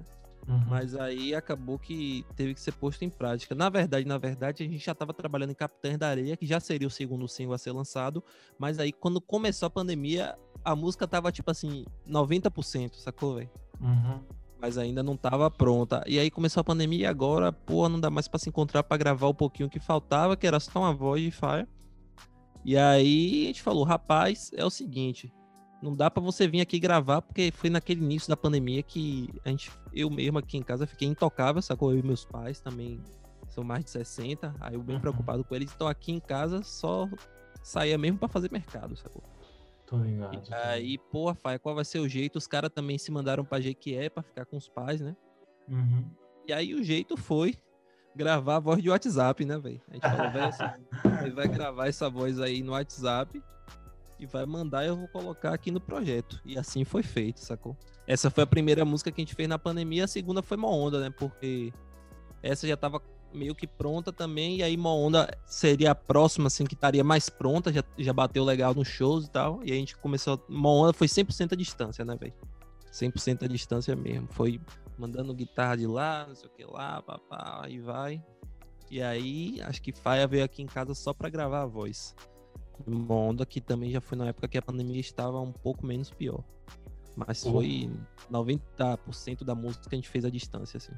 Uhum. 0.50 0.66
Mas 0.68 0.95
aí 0.95 1.36
acabou 1.36 1.78
que 1.78 2.26
teve 2.36 2.56
que 2.56 2.60
ser 2.60 2.72
posto 2.72 3.06
em 3.06 3.10
prática. 3.10 3.54
Na 3.54 3.70
verdade, 3.70 4.06
na 4.08 4.18
verdade, 4.18 4.64
a 4.64 4.66
gente 4.66 4.84
já 4.84 4.93
estava 4.93 5.14
trabalhando 5.14 5.52
em 5.52 5.56
Capitães 5.56 5.97
da 5.97 6.10
Areia, 6.10 6.36
que 6.36 6.47
já 6.47 6.60
seria 6.60 6.88
o 6.88 6.91
segundo 6.91 7.28
single 7.28 7.54
a 7.54 7.58
ser 7.58 7.72
lançado, 7.72 8.24
mas 8.58 8.80
aí 8.80 8.91
quando 8.91 9.22
começou 9.22 9.68
a 9.68 9.70
pandemia, 9.70 10.36
a 10.66 10.76
música 10.76 11.08
tava 11.08 11.32
tipo 11.32 11.52
assim, 11.52 11.86
90%, 12.08 12.95
sacou, 12.95 13.36
velho? 13.36 13.50
Uhum. 13.80 14.22
Mas 14.60 14.78
ainda 14.78 15.04
não 15.04 15.16
tava 15.16 15.50
pronta. 15.52 16.04
E 16.08 16.18
aí 16.18 16.32
começou 16.32 16.62
a 16.62 16.64
pandemia 16.64 17.02
e 17.02 17.06
agora, 17.06 17.52
pô, 17.52 17.88
não 17.88 18.00
dá 18.00 18.10
mais 18.10 18.28
para 18.28 18.39
se 18.39 18.50
encontrar 18.50 18.82
para 18.82 18.97
gravar 18.97 19.28
o 19.28 19.34
pouquinho 19.36 19.70
que 19.70 19.80
faltava, 19.80 20.36
que 20.36 20.47
era 20.47 20.60
só 20.60 20.80
uma 20.80 20.93
voz 20.93 21.22
de 21.22 21.32
Fire. 21.32 21.68
E 22.66 22.76
aí 22.76 23.43
a 23.43 23.47
gente 23.47 23.62
falou, 23.62 23.84
rapaz, 23.84 24.52
é 24.54 24.66
o 24.66 24.70
seguinte, 24.70 25.32
não 25.82 25.95
dá 25.95 26.09
para 26.09 26.21
você 26.21 26.47
vir 26.47 26.61
aqui 26.61 26.80
gravar, 26.80 27.21
porque 27.21 27.51
foi 27.51 27.69
naquele 27.69 28.03
início 28.03 28.30
da 28.30 28.38
pandemia 28.38 28.84
que 28.84 29.30
a 29.45 29.49
gente, 29.49 29.71
eu 29.93 30.09
mesmo 30.09 30.38
aqui 30.38 30.57
em 30.57 30.63
casa 30.63 30.86
fiquei 30.86 31.07
intocável, 31.07 31.61
sacou? 31.61 31.91
Eu 31.91 31.99
e 31.99 32.03
meus 32.03 32.25
pais 32.25 32.59
também 32.59 33.01
são 33.47 33.63
mais 33.63 33.84
de 33.84 33.89
60, 33.91 34.55
aí 34.59 34.75
eu 34.75 34.84
bem 34.84 34.95
uhum. 34.95 35.01
preocupado 35.01 35.43
com 35.43 35.55
eles, 35.55 35.71
então 35.73 35.88
aqui 35.88 36.11
em 36.11 36.19
casa 36.19 36.61
só 36.63 37.07
saía 37.63 37.97
mesmo 37.97 38.17
para 38.17 38.27
fazer 38.27 38.51
mercado, 38.51 38.95
sacou? 38.95 39.23
Tô 39.86 39.97
ligado. 39.97 40.39
E 40.47 40.53
aí, 40.53 40.97
porra, 40.97 41.34
Faia, 41.34 41.57
qual 41.57 41.73
vai 41.73 41.86
ser 41.86 41.99
o 41.99 42.07
jeito? 42.07 42.36
Os 42.36 42.45
caras 42.45 42.69
também 42.69 42.97
se 42.97 43.11
mandaram 43.11 43.43
pra 43.43 43.59
Jequié 43.59 44.09
pra 44.09 44.21
ficar 44.21 44.45
com 44.45 44.55
os 44.55 44.69
pais, 44.69 45.01
né? 45.01 45.15
Uhum. 45.67 46.05
E 46.47 46.53
aí 46.53 46.75
o 46.75 46.84
jeito 46.84 47.17
foi 47.17 47.55
gravar 48.15 48.57
a 48.57 48.59
voz 48.59 48.84
de 48.84 48.89
WhatsApp, 48.89 49.45
né, 49.45 49.57
velho? 49.57 49.82
A 49.89 49.93
gente 49.93 50.01
falou, 50.01 50.32
velho, 50.32 51.34
vai 51.36 51.47
gravar 51.47 51.88
essa 51.88 52.09
voz 52.09 52.39
aí 52.39 52.61
no 52.61 52.73
WhatsApp 52.73 53.41
e 54.20 54.26
vai 54.26 54.45
mandar 54.45 54.84
e 54.84 54.88
eu 54.88 54.95
vou 54.95 55.07
colocar 55.07 55.53
aqui 55.53 55.72
no 55.72 55.80
projeto. 55.80 56.41
E 56.45 56.57
assim 56.57 56.84
foi 56.84 57.01
feito, 57.03 57.39
sacou? 57.39 57.78
Essa 58.05 58.30
foi 58.30 58.43
a 58.43 58.47
primeira 58.47 58.84
música 58.84 59.11
que 59.11 59.22
a 59.22 59.24
gente 59.24 59.36
fez 59.36 59.47
na 59.47 59.57
pandemia, 59.57 60.05
a 60.05 60.07
segunda 60.07 60.41
foi 60.41 60.57
uma 60.57 60.70
onda, 60.70 60.99
né? 60.99 61.09
Porque 61.09 61.72
essa 62.41 62.67
já 62.67 62.76
tava 62.76 63.01
meio 63.34 63.53
que 63.53 63.67
pronta 63.67 64.11
também, 64.11 64.57
e 64.57 64.63
aí 64.63 64.76
uma 64.76 64.93
onda 64.93 65.30
seria 65.45 65.91
a 65.91 65.95
próxima, 65.95 66.47
assim, 66.47 66.65
que 66.65 66.74
estaria 66.74 67.03
mais 67.03 67.30
pronta, 67.30 67.72
já, 67.72 67.84
já 67.97 68.11
bateu 68.11 68.43
legal 68.43 68.74
nos 68.74 68.88
shows 68.88 69.26
e 69.26 69.30
tal, 69.30 69.61
e 69.63 69.72
a 69.72 69.76
gente 69.76 69.95
começou, 69.97 70.43
uma 70.49 70.70
onda 70.70 70.93
foi 70.93 71.07
100% 71.07 71.53
a 71.53 71.55
distância, 71.55 72.03
né, 72.03 72.15
velho? 72.20 72.34
100% 72.91 73.43
a 73.43 73.47
distância 73.47 73.95
mesmo, 73.95 74.28
foi 74.32 74.59
mandando 74.97 75.34
guitarra 75.34 75.78
de 75.78 75.86
lá, 75.86 76.26
não 76.28 76.36
sei 76.36 76.49
o 76.49 76.51
que 76.51 76.65
lá, 76.65 77.01
papá, 77.01 77.61
aí 77.63 77.80
vai. 77.80 78.24
E 78.89 79.01
aí, 79.01 79.61
acho 79.61 79.82
que 79.82 79.91
Faia 79.91 80.28
veio 80.28 80.43
aqui 80.43 80.63
em 80.63 80.65
casa 80.65 80.95
só 80.95 81.13
para 81.13 81.30
gravar 81.30 81.61
a 81.61 81.65
voz. 81.67 82.15
Uma 82.86 83.15
onda 83.15 83.45
que 83.45 83.61
também 83.61 83.91
já 83.91 84.01
foi 84.01 84.17
na 84.17 84.27
época 84.27 84.47
que 84.47 84.57
a 84.57 84.61
pandemia 84.61 84.99
estava 84.99 85.39
um 85.39 85.51
pouco 85.51 85.86
menos 85.86 86.09
pior. 86.09 86.43
Mas 87.15 87.43
foi 87.43 87.91
90% 88.32 89.43
da 89.43 89.53
música 89.53 89.89
que 89.89 89.95
a 89.95 89.97
gente 89.97 90.09
fez 90.09 90.23
à 90.23 90.30
distância, 90.30 90.77
assim. 90.77 90.93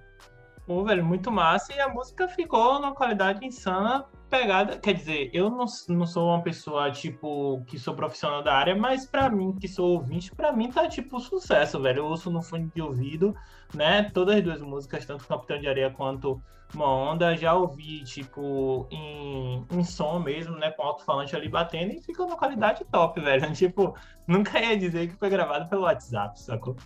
Pô, 0.71 0.85
velho, 0.85 1.03
muito 1.03 1.29
massa. 1.29 1.73
E 1.73 1.81
a 1.81 1.89
música 1.89 2.29
ficou 2.29 2.75
numa 2.75 2.95
qualidade 2.95 3.45
insana, 3.45 4.05
pegada. 4.29 4.79
Quer 4.79 4.93
dizer, 4.93 5.29
eu 5.33 5.49
não, 5.49 5.65
não 5.89 6.05
sou 6.07 6.29
uma 6.29 6.41
pessoa, 6.41 6.89
tipo, 6.89 7.61
que 7.67 7.77
sou 7.77 7.93
profissional 7.93 8.41
da 8.41 8.53
área, 8.53 8.73
mas 8.73 9.05
para 9.05 9.29
mim, 9.29 9.53
que 9.59 9.67
sou 9.67 9.89
ouvinte, 9.95 10.33
para 10.33 10.53
mim 10.53 10.71
tá, 10.71 10.87
tipo, 10.87 11.19
sucesso, 11.19 11.81
velho. 11.81 11.99
Eu 11.99 12.05
ouço 12.05 12.31
no 12.31 12.41
fone 12.41 12.71
de 12.73 12.81
ouvido, 12.81 13.35
né? 13.73 14.03
Todas 14.13 14.37
as 14.37 14.43
duas 14.43 14.61
músicas, 14.61 15.05
tanto 15.05 15.27
Capitão 15.27 15.59
de 15.59 15.67
Areia 15.67 15.91
quanto 15.91 16.41
Uma 16.73 16.87
Onda, 16.87 17.35
já 17.35 17.53
ouvi, 17.53 18.05
tipo, 18.05 18.87
em, 18.89 19.65
em 19.71 19.83
som 19.83 20.19
mesmo, 20.19 20.55
né? 20.55 20.71
Com 20.71 20.83
alto-falante 20.83 21.35
ali 21.35 21.49
batendo 21.49 21.91
e 21.91 22.01
ficou 22.01 22.27
numa 22.27 22.37
qualidade 22.37 22.85
top, 22.85 23.19
velho. 23.19 23.41
Tipo, 23.51 23.93
nunca 24.25 24.57
ia 24.57 24.77
dizer 24.77 25.09
que 25.09 25.17
foi 25.17 25.29
gravado 25.29 25.67
pelo 25.67 25.81
WhatsApp, 25.81 26.39
sacou? 26.39 26.77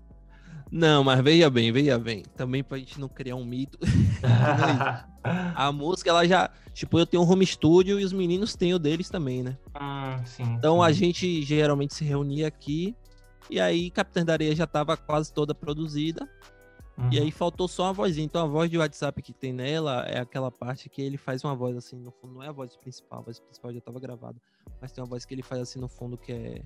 Não, 0.72 1.04
mas 1.04 1.22
veja 1.22 1.50
bem, 1.50 1.72
veja 1.72 1.98
bem. 1.98 2.24
Também 2.36 2.64
pra 2.64 2.78
gente 2.78 3.00
não 3.00 3.08
criar 3.08 3.36
um 3.36 3.46
mito. 3.46 3.78
a 5.56 5.72
música, 5.72 6.10
ela 6.10 6.28
já. 6.28 6.50
Tipo, 6.74 7.00
eu 7.00 7.06
tenho 7.06 7.24
um 7.24 7.30
home 7.30 7.46
studio 7.46 8.00
e 8.00 8.04
os 8.04 8.12
meninos 8.12 8.56
têm 8.56 8.74
o 8.74 8.80
deles 8.80 9.10
também, 9.10 9.44
né? 9.44 9.58
Ah, 9.74 10.20
sim. 10.26 10.44
Então 10.44 10.78
sim. 10.78 10.84
a 10.84 10.92
gente 10.92 11.42
geralmente 11.44 11.94
se 11.94 12.04
reunia 12.04 12.48
aqui. 12.48 12.96
E 13.50 13.60
aí, 13.60 13.92
Capitã 13.92 14.26
da 14.26 14.34
Areia 14.34 14.56
já 14.56 14.66
tava 14.66 14.98
quase 14.98 15.32
toda 15.32 15.54
produzida. 15.54 16.28
Uhum. 16.98 17.10
E 17.12 17.20
aí 17.20 17.32
faltou 17.32 17.68
só 17.68 17.84
uma 17.84 17.94
vozinha. 17.94 18.26
Então 18.26 18.42
a 18.42 18.48
voz 18.48 18.70
de 18.70 18.78
WhatsApp 18.78 19.22
que 19.22 19.34
tem 19.34 19.54
nela 19.54 20.06
é 20.08 20.20
aquela 20.20 20.52
parte 20.52 20.90
que 20.90 21.02
ele 21.02 21.18
faz 21.18 21.44
uma 21.44 21.56
voz 21.56 21.76
assim, 21.76 21.98
no 21.98 22.12
fundo. 22.12 22.36
Não 22.36 22.44
é 22.44 22.48
a 22.48 22.52
voz 22.52 22.76
principal, 22.78 23.20
a 23.20 23.24
voz 23.24 23.40
principal 23.40 23.74
já 23.74 23.82
tava 23.82 24.00
gravada. 24.00 24.38
Mas 24.82 24.92
tem 24.92 25.04
uma 25.04 25.10
voz 25.10 25.26
que 25.26 25.34
ele 25.34 25.44
faz 25.44 25.62
assim 25.62 25.80
no 25.80 25.88
fundo 25.88 26.18
que 26.18 26.32
é. 26.32 26.62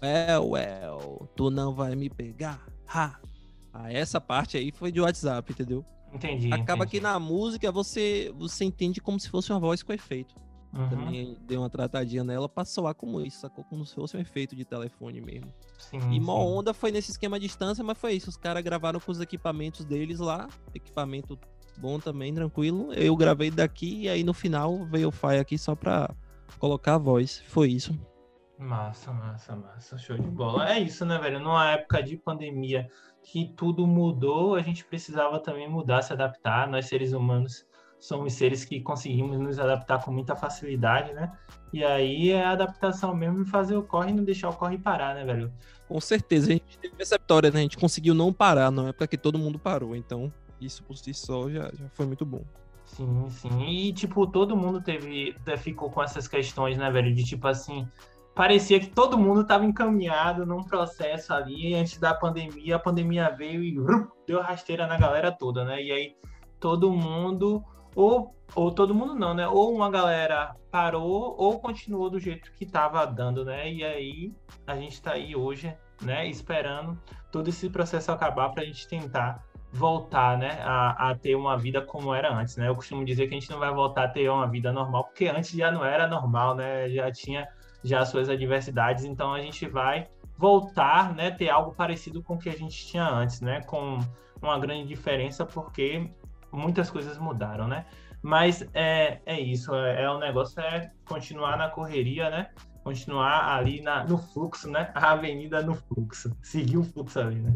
Well, 0.00 0.50
well, 0.50 1.28
tu 1.36 1.50
não 1.50 1.74
vai 1.74 1.94
me 1.94 2.08
pegar. 2.08 2.64
Ha! 2.86 3.18
Ah, 3.72 3.92
essa 3.92 4.20
parte 4.20 4.56
aí 4.56 4.70
foi 4.70 4.92
de 4.92 5.00
WhatsApp, 5.00 5.50
entendeu? 5.50 5.84
Entendi. 6.12 6.52
Acaba 6.52 6.84
entendi. 6.84 6.98
que 6.98 7.00
na 7.00 7.18
música 7.18 7.72
você, 7.72 8.32
você 8.36 8.64
entende 8.64 9.00
como 9.00 9.18
se 9.18 9.30
fosse 9.30 9.50
uma 9.50 9.58
voz 9.58 9.82
com 9.82 9.92
efeito. 9.92 10.34
Uhum. 10.74 10.88
Também 10.88 11.36
dei 11.42 11.56
uma 11.56 11.68
tratadinha 11.68 12.24
nela 12.24 12.48
pra 12.48 12.64
soar 12.64 12.94
como 12.94 13.20
isso, 13.20 13.40
sacou? 13.40 13.62
Como 13.64 13.84
se 13.84 13.94
fosse 13.94 14.16
um 14.16 14.20
efeito 14.20 14.56
de 14.56 14.64
telefone 14.64 15.20
mesmo. 15.20 15.52
Sim, 15.78 15.98
E 16.10 16.20
Mó. 16.20 16.44
Onda 16.44 16.72
foi 16.72 16.90
nesse 16.90 17.10
esquema 17.10 17.36
à 17.36 17.38
distância, 17.38 17.84
mas 17.84 17.98
foi 17.98 18.14
isso. 18.14 18.30
Os 18.30 18.36
caras 18.36 18.62
gravaram 18.62 18.98
com 18.98 19.12
os 19.12 19.20
equipamentos 19.20 19.84
deles 19.84 20.18
lá. 20.18 20.48
Equipamento 20.74 21.38
bom 21.76 21.98
também, 21.98 22.32
tranquilo. 22.32 22.92
Eu 22.94 23.14
gravei 23.16 23.50
daqui 23.50 24.02
e 24.02 24.08
aí 24.08 24.24
no 24.24 24.32
final 24.32 24.86
veio 24.86 25.08
o 25.08 25.12
Fire 25.12 25.38
aqui 25.38 25.58
só 25.58 25.74
pra 25.74 26.10
colocar 26.58 26.94
a 26.94 26.98
voz. 26.98 27.42
Foi 27.48 27.70
isso. 27.70 27.98
Massa, 28.62 29.12
massa, 29.12 29.56
massa. 29.56 29.98
Show 29.98 30.16
de 30.16 30.28
bola. 30.28 30.72
É 30.72 30.78
isso, 30.78 31.04
né, 31.04 31.18
velho? 31.18 31.40
Numa 31.40 31.70
época 31.70 32.00
de 32.00 32.16
pandemia 32.16 32.88
que 33.20 33.52
tudo 33.56 33.86
mudou, 33.86 34.54
a 34.54 34.62
gente 34.62 34.84
precisava 34.84 35.40
também 35.40 35.68
mudar, 35.68 36.02
se 36.02 36.12
adaptar. 36.12 36.68
Nós, 36.68 36.86
seres 36.86 37.12
humanos, 37.12 37.66
somos 37.98 38.34
seres 38.34 38.64
que 38.64 38.80
conseguimos 38.80 39.36
nos 39.38 39.58
adaptar 39.58 40.04
com 40.04 40.12
muita 40.12 40.36
facilidade, 40.36 41.12
né? 41.12 41.32
E 41.72 41.84
aí 41.84 42.30
é 42.30 42.44
a 42.44 42.52
adaptação 42.52 43.14
mesmo 43.14 43.42
e 43.42 43.44
fazer 43.44 43.76
o 43.76 43.82
corre 43.82 44.10
e 44.10 44.14
não 44.14 44.22
deixar 44.22 44.48
o 44.50 44.56
corre 44.56 44.78
parar, 44.78 45.14
né, 45.14 45.24
velho? 45.24 45.52
Com 45.88 46.00
certeza, 46.00 46.48
a 46.48 46.52
gente 46.52 46.78
teve 46.78 46.94
essa 47.00 47.18
vitória, 47.18 47.50
né? 47.50 47.58
A 47.58 47.62
gente 47.62 47.76
conseguiu 47.76 48.14
não 48.14 48.32
parar 48.32 48.70
na 48.70 48.88
época 48.88 49.08
que 49.08 49.18
todo 49.18 49.38
mundo 49.38 49.58
parou. 49.58 49.96
Então, 49.96 50.32
isso 50.60 50.84
por 50.84 50.96
si 50.96 51.12
só 51.12 51.50
já, 51.50 51.68
já 51.74 51.88
foi 51.90 52.06
muito 52.06 52.24
bom. 52.24 52.44
Sim, 52.84 53.28
sim. 53.30 53.62
E, 53.64 53.92
tipo, 53.92 54.26
todo 54.26 54.56
mundo 54.56 54.80
teve, 54.80 55.34
ficou 55.58 55.90
com 55.90 56.02
essas 56.02 56.28
questões, 56.28 56.76
né, 56.76 56.90
velho? 56.90 57.14
De 57.14 57.24
tipo 57.24 57.48
assim, 57.48 57.88
parecia 58.34 58.80
que 58.80 58.86
todo 58.86 59.18
mundo 59.18 59.42
estava 59.42 59.64
encaminhado 59.64 60.46
num 60.46 60.62
processo 60.62 61.32
ali 61.32 61.74
antes 61.74 61.98
da 61.98 62.14
pandemia. 62.14 62.76
A 62.76 62.78
pandemia 62.78 63.30
veio 63.30 63.62
e 63.62 63.76
deu 64.26 64.40
rasteira 64.40 64.86
na 64.86 64.98
galera 64.98 65.30
toda, 65.30 65.64
né? 65.64 65.82
E 65.82 65.92
aí 65.92 66.16
todo 66.58 66.90
mundo, 66.92 67.62
ou, 67.94 68.34
ou 68.54 68.70
todo 68.70 68.94
mundo 68.94 69.14
não, 69.14 69.34
né? 69.34 69.46
Ou 69.46 69.74
uma 69.74 69.90
galera 69.90 70.54
parou 70.70 71.34
ou 71.38 71.60
continuou 71.60 72.08
do 72.08 72.18
jeito 72.18 72.52
que 72.52 72.64
estava 72.64 73.04
dando, 73.06 73.44
né? 73.44 73.70
E 73.70 73.84
aí 73.84 74.32
a 74.66 74.76
gente 74.76 74.92
está 74.92 75.12
aí 75.12 75.36
hoje, 75.36 75.76
né? 76.00 76.26
Esperando 76.28 76.98
todo 77.30 77.48
esse 77.48 77.68
processo 77.68 78.10
acabar 78.10 78.50
para 78.50 78.62
a 78.62 78.66
gente 78.66 78.88
tentar 78.88 79.44
voltar, 79.74 80.36
né, 80.36 80.58
a, 80.62 81.10
a, 81.10 81.14
ter 81.14 81.34
uma 81.34 81.56
vida 81.56 81.80
como 81.80 82.14
era 82.14 82.30
antes, 82.30 82.58
né? 82.58 82.68
Eu 82.68 82.74
costumo 82.74 83.06
dizer 83.06 83.26
que 83.26 83.34
a 83.34 83.40
gente 83.40 83.50
não 83.50 83.58
vai 83.58 83.72
voltar 83.72 84.04
a 84.04 84.08
ter 84.08 84.28
uma 84.28 84.46
vida 84.46 84.70
normal, 84.70 85.04
porque 85.04 85.28
antes 85.28 85.50
já 85.50 85.70
não 85.70 85.82
era 85.82 86.06
normal, 86.06 86.54
né? 86.54 86.90
Já 86.90 87.10
tinha 87.10 87.48
já 87.84 88.04
suas 88.04 88.28
adversidades, 88.28 89.04
então 89.04 89.32
a 89.32 89.40
gente 89.40 89.66
vai 89.66 90.08
voltar, 90.36 91.14
né, 91.14 91.30
ter 91.30 91.50
algo 91.50 91.72
parecido 91.72 92.22
com 92.22 92.34
o 92.34 92.38
que 92.38 92.48
a 92.48 92.56
gente 92.56 92.86
tinha 92.86 93.08
antes, 93.08 93.40
né? 93.40 93.60
Com 93.62 93.98
uma 94.40 94.58
grande 94.58 94.88
diferença, 94.88 95.46
porque 95.46 96.10
muitas 96.50 96.90
coisas 96.90 97.16
mudaram, 97.18 97.68
né? 97.68 97.86
Mas 98.20 98.66
é, 98.74 99.20
é 99.26 99.40
isso, 99.40 99.74
é, 99.74 100.02
é 100.02 100.10
o 100.10 100.18
negócio 100.18 100.60
é 100.60 100.90
continuar 101.04 101.56
na 101.56 101.68
correria, 101.68 102.30
né? 102.30 102.50
Continuar 102.84 103.56
ali 103.56 103.80
na, 103.80 104.04
no 104.04 104.18
fluxo, 104.18 104.70
né? 104.70 104.90
A 104.94 105.12
avenida 105.12 105.62
no 105.62 105.74
fluxo. 105.74 106.36
Seguir 106.42 106.78
o 106.78 106.84
fluxo 106.84 107.20
ali, 107.20 107.36
né? 107.36 107.54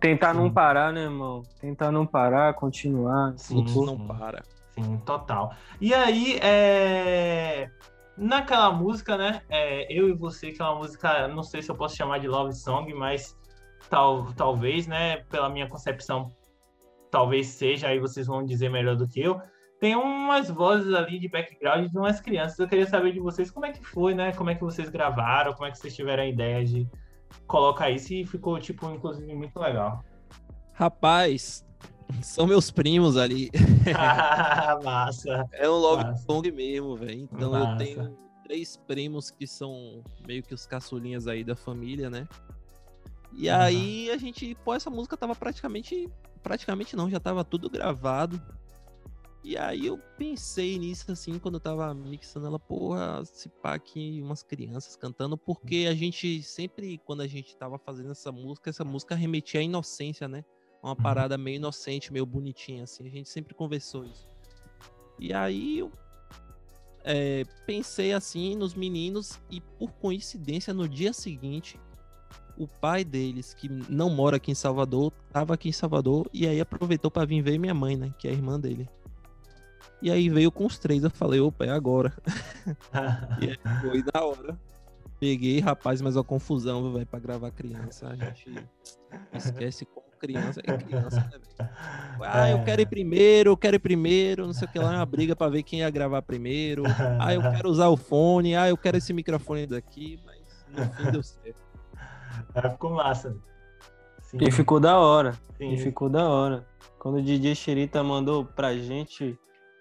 Tentar 0.00 0.34
Sim. 0.34 0.40
não 0.40 0.50
parar, 0.50 0.92
né, 0.92 1.02
irmão? 1.02 1.42
Tentar 1.60 1.90
não 1.90 2.06
parar, 2.06 2.54
continuar. 2.54 3.34
O 3.34 3.38
fluxo 3.38 3.80
Sim, 3.80 3.86
não 3.86 3.96
sim. 3.96 4.06
para. 4.06 4.42
Sim, 4.70 4.98
total. 5.04 5.54
E 5.80 5.94
aí, 5.94 6.38
é... 6.42 7.70
naquela 8.16 8.70
música, 8.72 9.16
né? 9.16 9.42
é, 9.48 9.92
Eu 9.92 10.08
e 10.08 10.12
Você, 10.12 10.52
que 10.52 10.60
é 10.60 10.64
uma 10.64 10.76
música, 10.76 11.28
não 11.28 11.42
sei 11.42 11.62
se 11.62 11.70
eu 11.70 11.74
posso 11.74 11.96
chamar 11.96 12.18
de 12.18 12.28
love 12.28 12.52
song, 12.54 12.92
mas 12.94 13.36
tal, 13.90 14.32
talvez, 14.34 14.86
né? 14.86 15.18
Pela 15.30 15.48
minha 15.48 15.68
concepção, 15.68 16.30
talvez 17.10 17.48
seja, 17.48 17.88
aí 17.88 17.98
vocês 17.98 18.26
vão 18.26 18.44
dizer 18.44 18.70
melhor 18.70 18.96
do 18.96 19.08
que 19.08 19.20
eu. 19.20 19.40
Tem 19.78 19.94
umas 19.94 20.48
vozes 20.48 20.94
ali 20.94 21.18
de 21.18 21.28
background 21.28 21.90
de 21.90 21.98
umas 21.98 22.20
crianças. 22.20 22.58
Eu 22.58 22.66
queria 22.66 22.86
saber 22.86 23.12
de 23.12 23.20
vocês 23.20 23.50
como 23.50 23.66
é 23.66 23.72
que 23.72 23.84
foi, 23.84 24.14
né? 24.14 24.32
Como 24.32 24.48
é 24.48 24.54
que 24.54 24.62
vocês 24.62 24.88
gravaram, 24.88 25.52
como 25.52 25.66
é 25.66 25.70
que 25.70 25.78
vocês 25.78 25.94
tiveram 25.94 26.22
a 26.22 26.26
ideia 26.26 26.64
de 26.64 26.88
colocar 27.46 27.90
isso 27.90 28.14
e 28.14 28.24
ficou, 28.24 28.58
tipo, 28.58 28.90
inclusive, 28.90 29.34
muito 29.34 29.58
legal. 29.58 30.02
Rapaz, 30.72 31.65
são 32.22 32.46
meus 32.46 32.70
primos 32.70 33.16
ali. 33.16 33.50
Massa. 34.82 35.46
É 35.52 35.68
um 35.68 35.74
love 35.76 36.04
Massa. 36.04 36.24
song 36.24 36.50
mesmo, 36.52 36.96
velho. 36.96 37.20
Então 37.20 37.54
eu 37.56 37.66
Massa. 37.66 37.76
tenho 37.76 38.18
três 38.44 38.76
primos 38.76 39.30
que 39.30 39.46
são 39.46 40.02
meio 40.26 40.42
que 40.42 40.54
os 40.54 40.66
caçulinhas 40.66 41.26
aí 41.26 41.42
da 41.42 41.56
família, 41.56 42.08
né? 42.08 42.28
E 43.32 43.48
Aham. 43.48 43.64
aí 43.64 44.10
a 44.10 44.16
gente, 44.16 44.54
pô, 44.64 44.74
essa 44.74 44.88
música 44.88 45.16
tava 45.16 45.34
praticamente, 45.34 46.08
praticamente 46.42 46.96
não, 46.96 47.10
já 47.10 47.20
tava 47.20 47.44
tudo 47.44 47.68
gravado. 47.68 48.40
E 49.44 49.56
aí 49.56 49.86
eu 49.86 49.98
pensei 50.18 50.76
nisso 50.76 51.12
assim, 51.12 51.38
quando 51.38 51.54
eu 51.54 51.60
tava 51.60 51.94
mixando 51.94 52.46
ela, 52.46 52.58
porra, 52.58 53.24
se 53.24 53.48
pá 53.48 53.74
aqui 53.74 54.20
umas 54.20 54.42
crianças 54.42 54.96
cantando, 54.96 55.38
porque 55.38 55.86
a 55.88 55.94
gente 55.94 56.42
sempre, 56.42 56.98
quando 57.04 57.20
a 57.20 57.28
gente 57.28 57.56
tava 57.56 57.78
fazendo 57.78 58.10
essa 58.10 58.32
música, 58.32 58.70
essa 58.70 58.84
música 58.84 59.14
remetia 59.14 59.60
à 59.60 59.62
inocência, 59.62 60.26
né? 60.26 60.44
Uma 60.82 60.94
parada 60.94 61.36
meio 61.36 61.56
inocente, 61.56 62.12
meio 62.12 62.24
bonitinha, 62.24 62.84
assim, 62.84 63.06
a 63.06 63.10
gente 63.10 63.28
sempre 63.28 63.54
conversou 63.54 64.04
isso. 64.04 64.28
E 65.18 65.32
aí 65.32 65.80
eu 65.80 65.90
é, 67.04 67.44
pensei 67.64 68.12
assim 68.12 68.56
nos 68.56 68.74
meninos 68.74 69.40
e 69.50 69.60
por 69.60 69.92
coincidência 69.92 70.74
no 70.74 70.88
dia 70.88 71.12
seguinte 71.12 71.78
o 72.58 72.66
pai 72.66 73.04
deles 73.04 73.54
que 73.54 73.68
não 73.68 74.10
mora 74.10 74.36
aqui 74.36 74.50
em 74.50 74.54
Salvador 74.54 75.12
tava 75.32 75.54
aqui 75.54 75.68
em 75.68 75.72
Salvador 75.72 76.28
e 76.32 76.46
aí 76.46 76.60
aproveitou 76.60 77.10
para 77.10 77.26
vir 77.26 77.42
ver 77.42 77.58
minha 77.58 77.74
mãe, 77.74 77.96
né, 77.96 78.12
que 78.18 78.26
é 78.26 78.30
a 78.30 78.34
irmã 78.34 78.58
dele. 78.58 78.88
E 80.02 80.10
aí 80.10 80.28
veio 80.28 80.50
com 80.50 80.66
os 80.66 80.78
três, 80.78 81.04
eu 81.04 81.10
falei, 81.10 81.40
opa, 81.40 81.64
é 81.64 81.70
agora. 81.70 82.12
E 83.40 83.50
aí 83.50 83.80
foi 83.80 84.04
na 84.12 84.24
hora. 84.24 84.58
Peguei, 85.20 85.60
rapaz, 85.60 86.02
mas 86.02 86.16
a 86.16 86.22
confusão, 86.22 86.92
vai 86.92 87.04
para 87.06 87.18
gravar 87.18 87.50
criança, 87.50 88.08
a 88.08 88.16
gente 88.16 88.52
esquece 89.32 89.86
como 89.86 90.05
criança 90.26 90.60
é 90.64 90.76
criança, 90.76 91.16
né, 91.20 91.30
velho? 91.32 91.70
Ah, 92.22 92.50
eu 92.50 92.64
quero 92.64 92.80
ir 92.80 92.86
primeiro, 92.86 93.50
eu 93.50 93.56
quero 93.56 93.76
ir 93.76 93.78
primeiro, 93.78 94.46
não 94.46 94.52
sei 94.54 94.66
o 94.66 94.70
que 94.70 94.78
lá, 94.78 94.94
é 94.94 94.96
uma 94.96 95.06
briga 95.06 95.36
pra 95.36 95.48
ver 95.50 95.62
quem 95.62 95.80
ia 95.80 95.90
gravar 95.90 96.22
primeiro. 96.22 96.82
Ah, 97.20 97.34
eu 97.34 97.42
quero 97.42 97.68
usar 97.68 97.88
o 97.88 97.96
fone, 97.96 98.56
ah, 98.56 98.68
eu 98.68 98.76
quero 98.76 98.96
esse 98.96 99.12
microfone 99.12 99.66
daqui, 99.66 100.18
mas 100.24 100.66
no 100.74 100.94
fim 100.94 101.10
deu 101.12 101.22
certo. 101.22 101.62
É, 102.54 102.70
ficou 102.70 102.90
massa. 102.90 103.36
Sim, 104.22 104.38
E 104.40 104.50
ficou 104.50 104.80
da 104.80 104.98
hora. 104.98 105.34
sim. 105.58 105.72
E 105.74 105.78
ficou 105.78 106.08
da 106.08 106.26
hora. 106.28 106.66
Quando 106.98 107.18
o 107.18 107.22
DJ 107.22 107.54
Xerita 107.54 108.02
mandou 108.02 108.44
pra 108.44 108.74
gente, 108.74 109.38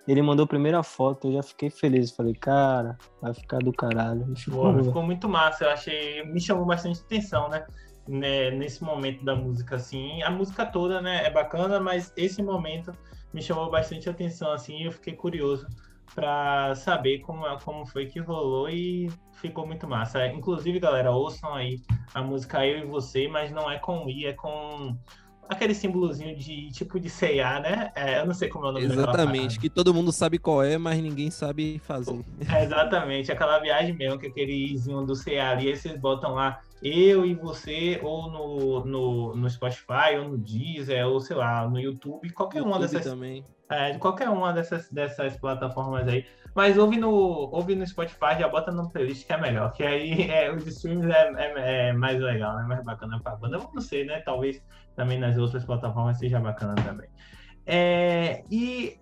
ele 0.07 0.21
mandou 0.21 0.43
a 0.43 0.47
primeira 0.47 0.83
foto, 0.83 1.27
eu 1.29 1.33
já 1.33 1.41
fiquei 1.43 1.69
feliz. 1.69 2.11
Falei, 2.11 2.35
cara, 2.35 2.97
vai 3.21 3.33
ficar 3.33 3.59
do 3.59 3.71
caralho. 3.73 4.25
Ficou, 4.35 4.73
Pô, 4.73 4.83
ficou 4.83 5.01
muito 5.03 5.27
massa. 5.27 5.63
Eu 5.65 5.69
achei. 5.71 6.23
Me 6.25 6.39
chamou 6.39 6.65
bastante 6.65 6.99
atenção, 6.99 7.49
né? 7.49 7.65
Né, 8.07 8.51
Nesse 8.51 8.83
momento 8.83 9.25
da 9.25 9.35
música, 9.35 9.75
assim. 9.75 10.21
A 10.21 10.29
música 10.29 10.65
toda, 10.65 11.01
né? 11.01 11.25
É 11.25 11.29
bacana, 11.29 11.79
mas 11.79 12.13
esse 12.15 12.41
momento 12.41 12.95
me 13.33 13.41
chamou 13.41 13.69
bastante 13.69 14.09
atenção, 14.09 14.51
assim. 14.51 14.77
E 14.81 14.85
eu 14.85 14.91
fiquei 14.91 15.13
curioso 15.13 15.67
pra 16.13 16.75
saber 16.75 17.19
como, 17.19 17.43
como 17.59 17.85
foi 17.85 18.05
que 18.05 18.19
rolou 18.19 18.69
e 18.69 19.09
ficou 19.33 19.65
muito 19.65 19.87
massa. 19.87 20.27
Inclusive, 20.27 20.79
galera, 20.79 21.11
ouçam 21.11 21.53
aí 21.53 21.81
a 22.13 22.21
música 22.21 22.65
Eu 22.65 22.79
e 22.79 22.85
Você, 22.85 23.27
mas 23.27 23.51
não 23.51 23.69
é 23.69 23.79
com 23.79 24.07
I, 24.09 24.27
é 24.27 24.33
com 24.33 24.95
aquele 25.49 25.73
símbolozinho 25.73 26.35
de 26.35 26.71
tipo 26.71 26.99
de 26.99 27.09
C&A, 27.09 27.59
né? 27.59 27.91
É, 27.95 28.19
eu 28.19 28.25
não 28.25 28.33
sei 28.33 28.49
como 28.49 28.65
é 28.65 28.69
o 28.69 28.71
nome 28.73 28.85
Exatamente, 28.85 29.59
que 29.59 29.69
todo 29.69 29.93
mundo 29.93 30.11
sabe 30.11 30.37
qual 30.37 30.63
é, 30.63 30.77
mas 30.77 31.01
ninguém 31.01 31.29
sabe 31.31 31.79
fazer. 31.79 32.23
É, 32.51 32.63
exatamente, 32.63 33.31
aquela 33.31 33.59
viagem 33.59 33.93
mesmo, 33.93 34.19
que 34.19 34.27
aquele 34.27 34.73
izinho 34.73 35.05
do 35.05 35.15
C&A 35.15 35.51
ali, 35.51 35.67
aí 35.69 35.75
vocês 35.75 35.99
botam 35.99 36.33
lá 36.33 36.61
eu 36.81 37.25
e 37.25 37.33
você, 37.33 37.99
ou 38.03 38.29
no, 38.29 38.85
no, 38.85 39.35
no 39.35 39.49
Spotify, 39.49 40.17
ou 40.19 40.29
no 40.29 40.37
Deezer, 40.37 41.07
ou 41.07 41.19
sei 41.19 41.35
lá, 41.35 41.67
no 41.67 41.79
YouTube, 41.79 42.29
qualquer 42.31 42.59
YouTube 42.59 42.71
uma 42.71 42.79
dessas. 42.79 43.03
também. 43.03 43.43
É, 43.69 43.97
qualquer 43.97 44.29
uma 44.29 44.53
dessas, 44.53 44.91
dessas 44.91 45.35
plataformas 45.37 46.07
aí. 46.07 46.25
Mas 46.55 46.77
ouve 46.77 46.97
no, 46.97 47.11
ouve 47.11 47.75
no 47.75 47.85
Spotify, 47.85 48.39
já 48.39 48.47
bota 48.47 48.71
no 48.71 48.89
playlist 48.89 49.27
que 49.27 49.33
é 49.33 49.37
melhor. 49.37 49.73
Que 49.73 49.83
aí 49.83 50.21
é, 50.31 50.49
os 50.51 50.65
streams 50.65 51.05
é, 51.11 51.33
é, 51.35 51.89
é, 51.89 51.93
mais 51.93 52.19
legal, 52.19 52.55
né? 52.55 52.63
Mais 52.63 52.83
bacana 52.83 53.19
pra 53.19 53.35
banda. 53.35 53.57
Eu 53.57 53.69
não 53.73 53.81
sei, 53.81 54.05
né? 54.05 54.21
Talvez 54.21 54.63
também 54.95 55.19
nas 55.19 55.37
outras 55.37 55.65
plataformas 55.65 56.17
seja 56.17 56.39
bacana 56.39 56.73
também. 56.75 57.09
É, 57.65 58.41
e 58.49 58.97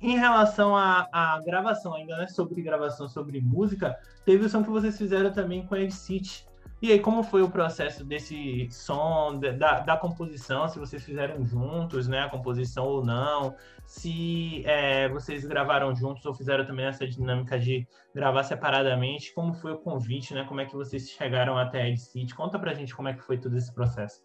em 0.00 0.16
relação 0.16 0.74
à, 0.74 1.42
gravação, 1.44 1.94
ainda 1.94 2.16
né, 2.16 2.26
sobre 2.26 2.62
gravação, 2.62 3.06
sobre 3.06 3.38
música, 3.40 3.94
teve 4.24 4.46
o 4.46 4.48
som 4.48 4.62
que 4.62 4.70
vocês 4.70 4.96
fizeram 4.96 5.30
também 5.30 5.66
com 5.66 5.74
a 5.74 5.80
Ed 5.80 5.92
City. 5.92 6.47
E 6.80 6.92
aí, 6.92 7.00
como 7.00 7.24
foi 7.24 7.42
o 7.42 7.50
processo 7.50 8.04
desse 8.04 8.68
som, 8.70 9.40
da, 9.40 9.80
da 9.80 9.96
composição, 9.96 10.68
se 10.68 10.78
vocês 10.78 11.02
fizeram 11.04 11.44
juntos, 11.44 12.06
né, 12.06 12.20
a 12.20 12.28
composição 12.28 12.86
ou 12.86 13.04
não, 13.04 13.56
se 13.84 14.62
é, 14.64 15.08
vocês 15.08 15.44
gravaram 15.44 15.94
juntos 15.96 16.24
ou 16.24 16.32
fizeram 16.32 16.64
também 16.64 16.86
essa 16.86 17.04
dinâmica 17.04 17.58
de 17.58 17.84
gravar 18.14 18.44
separadamente, 18.44 19.34
como 19.34 19.54
foi 19.54 19.72
o 19.72 19.78
convite, 19.78 20.32
né, 20.32 20.44
como 20.44 20.60
é 20.60 20.66
que 20.66 20.76
vocês 20.76 21.10
chegaram 21.10 21.58
até 21.58 21.82
a 21.82 21.88
Ed 21.88 22.00
City, 22.00 22.32
conta 22.32 22.60
pra 22.60 22.74
gente 22.74 22.94
como 22.94 23.08
é 23.08 23.14
que 23.14 23.22
foi 23.22 23.38
todo 23.38 23.56
esse 23.56 23.74
processo. 23.74 24.22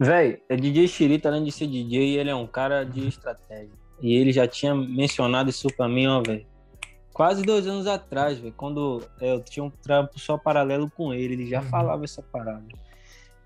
Véi, 0.00 0.42
é 0.48 0.56
DJ 0.56 0.88
Chirita, 0.88 1.28
além 1.28 1.44
de 1.44 1.52
ser 1.52 1.68
DJ, 1.68 2.18
ele 2.18 2.30
é 2.30 2.34
um 2.34 2.46
cara 2.46 2.82
de 2.82 3.06
estratégia. 3.06 3.72
E 4.02 4.14
ele 4.14 4.32
já 4.32 4.48
tinha 4.48 4.74
mencionado 4.74 5.48
isso 5.48 5.68
pra 5.76 5.88
mim, 5.88 6.08
ó, 6.08 6.20
velho 6.20 6.55
quase 7.16 7.42
dois 7.42 7.66
anos 7.66 7.86
atrás, 7.86 8.38
velho, 8.38 8.52
quando 8.54 9.02
eu 9.22 9.42
tinha 9.42 9.64
um 9.64 9.70
trampo 9.70 10.20
só 10.20 10.36
paralelo 10.36 10.90
com 10.90 11.14
ele, 11.14 11.32
ele 11.32 11.46
já 11.46 11.62
uhum. 11.62 11.68
falava 11.68 12.04
essa 12.04 12.22
parada. 12.22 12.66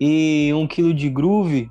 E 0.00 0.50
um 0.56 0.66
quilo 0.66 0.92
de 0.92 1.08
groove, 1.08 1.70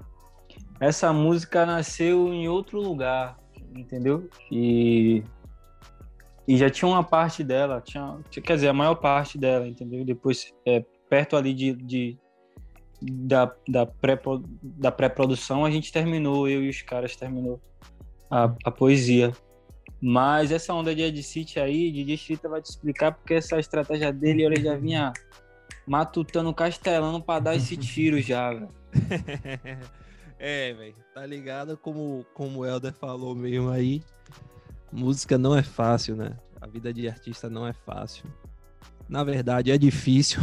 essa 0.79 1.11
música 1.11 1.65
nasceu 1.65 2.33
em 2.33 2.47
outro 2.47 2.79
lugar, 2.79 3.37
entendeu? 3.75 4.29
E, 4.49 5.25
e 6.47 6.55
já 6.55 6.69
tinha 6.69 6.87
uma 6.87 7.03
parte 7.03 7.43
dela, 7.43 7.81
tinha, 7.81 8.17
quer 8.31 8.55
dizer, 8.55 8.69
a 8.69 8.73
maior 8.73 8.95
parte 8.95 9.37
dela, 9.37 9.67
entendeu? 9.67 10.05
Depois, 10.05 10.53
é, 10.65 10.85
perto 11.09 11.35
ali 11.35 11.53
de, 11.53 11.73
de 11.73 12.17
da, 13.01 13.53
da 13.67 14.89
pré-produção, 14.89 15.65
a 15.65 15.69
gente 15.69 15.91
terminou, 15.91 16.47
eu 16.47 16.63
e 16.63 16.69
os 16.69 16.81
caras 16.81 17.13
terminou 17.17 17.59
a, 18.31 18.55
a 18.63 18.71
poesia. 18.71 19.33
Mas 20.01 20.51
essa 20.51 20.73
onda 20.73 20.95
de 20.95 21.01
Ed 21.01 21.21
City 21.21 21.59
aí, 21.59 21.91
de 21.91 22.03
Distrita 22.05 22.47
vai 22.47 22.61
te 22.61 22.69
explicar 22.69 23.11
porque 23.11 23.33
essa 23.33 23.59
estratégia 23.59 24.13
dele 24.13 24.43
ele 24.43 24.61
já 24.61 24.75
vinha 24.75 25.11
matutando 25.85 26.53
castelano 26.53 27.21
para 27.21 27.39
dar 27.39 27.55
esse 27.55 27.75
tiro 27.75 28.21
já, 28.21 28.53
velho. 28.53 28.69
é, 30.39 30.73
velho, 30.73 30.95
tá 31.13 31.25
ligado 31.25 31.77
como, 31.77 32.25
como 32.33 32.59
o 32.59 32.65
Helder 32.65 32.93
falou 32.93 33.35
mesmo 33.35 33.69
aí. 33.69 34.01
Música 34.91 35.37
não 35.37 35.55
é 35.55 35.61
fácil, 35.61 36.15
né? 36.15 36.37
A 36.61 36.67
vida 36.67 36.93
de 36.93 37.07
artista 37.07 37.49
não 37.49 37.67
é 37.67 37.73
fácil. 37.73 38.23
Na 39.07 39.23
verdade, 39.23 39.71
é 39.71 39.77
difícil, 39.77 40.39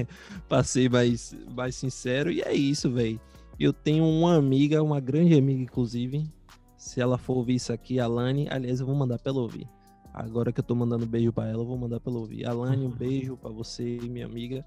pra 0.48 0.62
ser 0.64 0.90
mais, 0.90 1.34
mais 1.54 1.76
sincero. 1.76 2.30
E 2.30 2.42
é 2.42 2.52
isso, 2.52 2.90
velho. 2.90 3.20
Eu 3.58 3.72
tenho 3.72 4.04
uma 4.04 4.36
amiga, 4.36 4.82
uma 4.82 5.00
grande 5.00 5.36
amiga, 5.36 5.62
inclusive, 5.62 6.28
se 6.78 7.00
ela 7.00 7.18
for 7.18 7.36
ouvir 7.36 7.56
isso 7.56 7.72
aqui, 7.72 7.98
Alane, 7.98 8.48
aliás, 8.48 8.78
eu 8.78 8.86
vou 8.86 8.94
mandar 8.94 9.18
pra 9.18 9.32
ela 9.32 9.40
ouvir. 9.40 9.68
Agora 10.14 10.52
que 10.52 10.60
eu 10.60 10.64
tô 10.64 10.74
mandando 10.74 11.04
beijo 11.04 11.32
pra 11.32 11.48
ela, 11.48 11.62
eu 11.62 11.66
vou 11.66 11.76
mandar 11.76 11.98
pra 12.00 12.10
ela 12.10 12.20
ouvir. 12.20 12.46
Alane, 12.46 12.86
um 12.86 12.90
beijo 12.96 13.36
pra 13.36 13.50
você, 13.50 13.98
minha 14.02 14.26
amiga. 14.26 14.64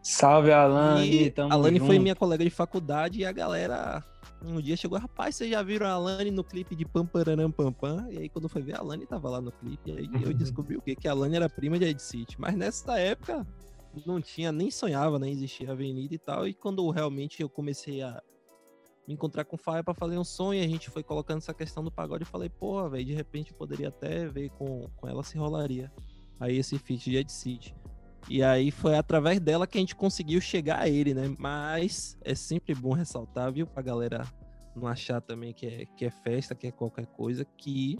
Salve, 0.00 0.52
Alane. 0.52 1.26
E 1.26 1.34
Alane 1.50 1.78
junto. 1.78 1.86
foi 1.88 1.98
minha 1.98 2.14
colega 2.14 2.44
de 2.44 2.50
faculdade 2.50 3.20
e 3.20 3.26
a 3.26 3.32
galera 3.32 4.02
um 4.44 4.60
dia 4.60 4.76
chegou, 4.76 4.98
rapaz, 4.98 5.36
vocês 5.36 5.50
já 5.50 5.62
viram 5.62 5.86
a 5.86 5.90
Alane 5.90 6.30
no 6.30 6.42
clipe 6.42 6.74
de 6.74 6.84
Pam 6.84 7.06
Pararam 7.06 7.50
Pam 7.50 7.72
Pam? 7.72 8.08
E 8.10 8.18
aí 8.18 8.28
quando 8.28 8.48
foi 8.48 8.62
ver, 8.62 8.76
a 8.76 8.78
Alane 8.78 9.06
tava 9.06 9.28
lá 9.28 9.40
no 9.40 9.52
clipe. 9.52 9.90
E 9.90 9.98
aí 9.98 10.08
eu 10.22 10.32
descobri 10.34 10.76
o 10.76 10.82
quê? 10.82 10.94
Que 10.94 11.08
a 11.08 11.12
Alane 11.12 11.36
era 11.36 11.48
prima 11.48 11.78
de 11.78 11.84
Ed 11.84 12.02
City. 12.02 12.40
Mas 12.40 12.56
nessa 12.56 12.98
época 12.98 13.46
não 14.06 14.20
tinha, 14.20 14.50
nem 14.50 14.70
sonhava, 14.70 15.18
nem 15.18 15.30
né, 15.30 15.36
existia 15.36 15.70
avenida 15.72 16.14
e 16.14 16.18
tal. 16.18 16.46
E 16.46 16.54
quando 16.54 16.88
realmente 16.90 17.42
eu 17.42 17.48
comecei 17.48 18.02
a 18.02 18.20
me 19.06 19.14
encontrar 19.14 19.44
com 19.44 19.56
o 19.56 19.58
Faia 19.58 19.82
para 19.82 19.94
fazer 19.94 20.18
um 20.18 20.24
som 20.24 20.52
e 20.52 20.60
a 20.60 20.68
gente 20.68 20.90
foi 20.90 21.02
colocando 21.02 21.38
essa 21.38 21.54
questão 21.54 21.82
do 21.82 21.90
pagode 21.90 22.22
e 22.22 22.26
falei, 22.26 22.48
porra, 22.48 22.88
velho, 22.90 23.04
de 23.04 23.14
repente 23.14 23.52
poderia 23.52 23.88
até 23.88 24.26
ver 24.26 24.50
com, 24.50 24.88
com 24.96 25.08
ela 25.08 25.22
se 25.22 25.36
rolaria. 25.36 25.90
Aí 26.38 26.56
esse 26.56 26.78
feat 26.78 27.10
de 27.10 27.16
Ed 27.16 27.32
City. 27.32 27.74
E 28.28 28.42
aí 28.42 28.70
foi 28.70 28.96
através 28.96 29.40
dela 29.40 29.66
que 29.66 29.78
a 29.78 29.80
gente 29.80 29.96
conseguiu 29.96 30.40
chegar 30.40 30.80
a 30.80 30.88
ele, 30.88 31.12
né? 31.12 31.34
Mas 31.38 32.16
é 32.22 32.34
sempre 32.34 32.74
bom 32.74 32.92
ressaltar, 32.92 33.52
viu, 33.52 33.66
pra 33.66 33.82
galera 33.82 34.24
não 34.74 34.86
achar 34.86 35.20
também 35.20 35.52
que 35.52 35.66
é, 35.66 35.86
que 35.86 36.04
é 36.04 36.10
festa, 36.10 36.54
que 36.54 36.66
é 36.66 36.72
qualquer 36.72 37.06
coisa, 37.06 37.44
que 37.44 37.98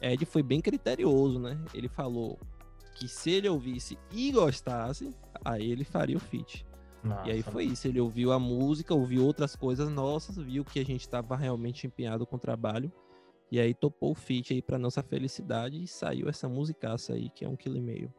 Ed 0.00 0.24
foi 0.24 0.42
bem 0.42 0.60
criterioso, 0.60 1.38
né? 1.38 1.58
Ele 1.74 1.88
falou 1.88 2.38
que 2.94 3.06
se 3.06 3.30
ele 3.30 3.48
ouvisse 3.48 3.98
e 4.10 4.32
gostasse, 4.32 5.14
aí 5.44 5.70
ele 5.70 5.84
faria 5.84 6.16
o 6.16 6.20
feat. 6.20 6.65
Nossa. 7.06 7.28
E 7.28 7.32
aí 7.32 7.42
foi 7.42 7.64
isso, 7.64 7.86
ele 7.86 8.00
ouviu 8.00 8.32
a 8.32 8.38
música, 8.38 8.94
ouviu 8.94 9.24
outras 9.24 9.54
coisas 9.54 9.88
nossas, 9.88 10.36
viu 10.36 10.64
que 10.64 10.80
a 10.80 10.84
gente 10.84 11.02
estava 11.02 11.36
realmente 11.36 11.86
empenhado 11.86 12.26
com 12.26 12.36
o 12.36 12.38
trabalho, 12.38 12.92
e 13.50 13.60
aí 13.60 13.72
topou 13.72 14.10
o 14.10 14.14
feat 14.14 14.52
aí 14.52 14.60
para 14.60 14.78
nossa 14.78 15.02
felicidade 15.02 15.82
e 15.82 15.86
saiu 15.86 16.28
essa 16.28 16.48
musicaça 16.48 17.12
aí, 17.12 17.30
que 17.30 17.44
é 17.44 17.48
um 17.48 17.54
quilo 17.54 17.76
e 17.76 17.80
meio. 17.80 18.12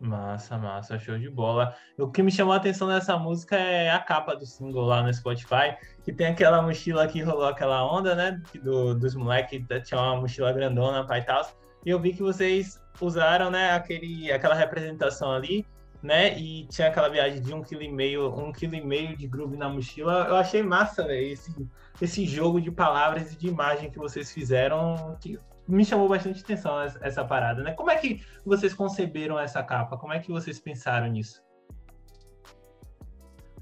Massa, 0.00 0.58
massa, 0.58 0.98
show 0.98 1.16
de 1.16 1.30
bola. 1.30 1.74
O 1.96 2.10
que 2.10 2.22
me 2.22 2.30
chamou 2.30 2.52
a 2.52 2.56
atenção 2.56 2.88
nessa 2.88 3.16
música 3.16 3.56
é 3.56 3.90
a 3.90 4.00
capa 4.00 4.34
do 4.34 4.44
single 4.44 4.84
lá 4.84 5.02
no 5.02 5.14
Spotify, 5.14 5.76
que 6.02 6.12
tem 6.12 6.26
aquela 6.26 6.60
mochila 6.60 7.06
que 7.06 7.22
rolou 7.22 7.46
aquela 7.46 7.86
onda, 7.90 8.14
né? 8.14 8.42
Do, 8.62 8.94
dos 8.94 9.14
moleques, 9.14 9.64
tinha 9.84 10.00
uma 10.00 10.20
mochila 10.20 10.52
grandona, 10.52 11.06
pai 11.06 11.20
e 11.20 11.24
tal. 11.24 11.48
E 11.86 11.90
eu 11.90 12.00
vi 12.00 12.12
que 12.12 12.22
vocês 12.22 12.82
usaram, 13.00 13.50
né, 13.50 13.72
aquele, 13.72 14.32
aquela 14.32 14.54
representação 14.54 15.32
ali 15.32 15.64
né? 16.04 16.38
E 16.38 16.66
tinha 16.66 16.88
aquela 16.88 17.08
viagem 17.08 17.40
de 17.40 17.54
um 17.54 17.62
quilo 17.62 17.82
e 17.82 17.90
meio, 17.90 18.28
um 18.38 18.52
quilo 18.52 18.74
e 18.74 18.84
meio 18.84 19.16
de 19.16 19.26
groove 19.26 19.56
na 19.56 19.70
mochila. 19.70 20.26
Eu 20.28 20.36
achei 20.36 20.62
massa, 20.62 21.02
velho, 21.02 21.32
esse, 21.32 21.66
esse 21.98 22.26
jogo 22.26 22.60
de 22.60 22.70
palavras 22.70 23.32
e 23.32 23.36
de 23.38 23.48
imagem 23.48 23.90
que 23.90 23.98
vocês 23.98 24.30
fizeram, 24.30 25.16
que 25.18 25.38
me 25.66 25.82
chamou 25.82 26.06
bastante 26.06 26.42
atenção 26.42 26.78
essa, 26.78 26.98
essa 27.02 27.24
parada, 27.24 27.62
né? 27.62 27.72
Como 27.72 27.90
é 27.90 27.96
que 27.96 28.22
vocês 28.44 28.74
conceberam 28.74 29.38
essa 29.38 29.62
capa? 29.62 29.96
Como 29.96 30.12
é 30.12 30.20
que 30.20 30.30
vocês 30.30 30.60
pensaram 30.60 31.06
nisso? 31.06 31.42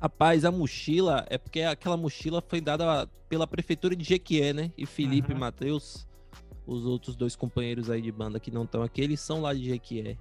Rapaz, 0.01 0.45
a 0.45 0.51
mochila 0.51 1.24
é 1.30 1.38
porque 1.38 1.62
aquela 1.62 1.97
mochila 1.97 2.43
foi 2.45 2.61
dada 2.61 3.09
pela 3.28 3.47
prefeitura 3.47 3.95
de 3.95 4.03
Jequié, 4.03 4.53
né? 4.53 4.72
E 4.76 4.84
Felipe 4.84 5.30
uhum. 5.30 5.36
e 5.36 5.40
Matheus, 5.40 6.09
os 6.66 6.84
outros 6.86 7.14
dois 7.14 7.36
companheiros 7.36 7.88
aí 7.88 8.03
de 8.03 8.11
banda 8.11 8.40
que 8.40 8.51
não 8.51 8.64
estão 8.64 8.82
aqui, 8.82 9.01
eles 9.01 9.20
são 9.20 9.40
lá 9.40 9.55
de 9.55 9.64
Jequié. 9.64 10.18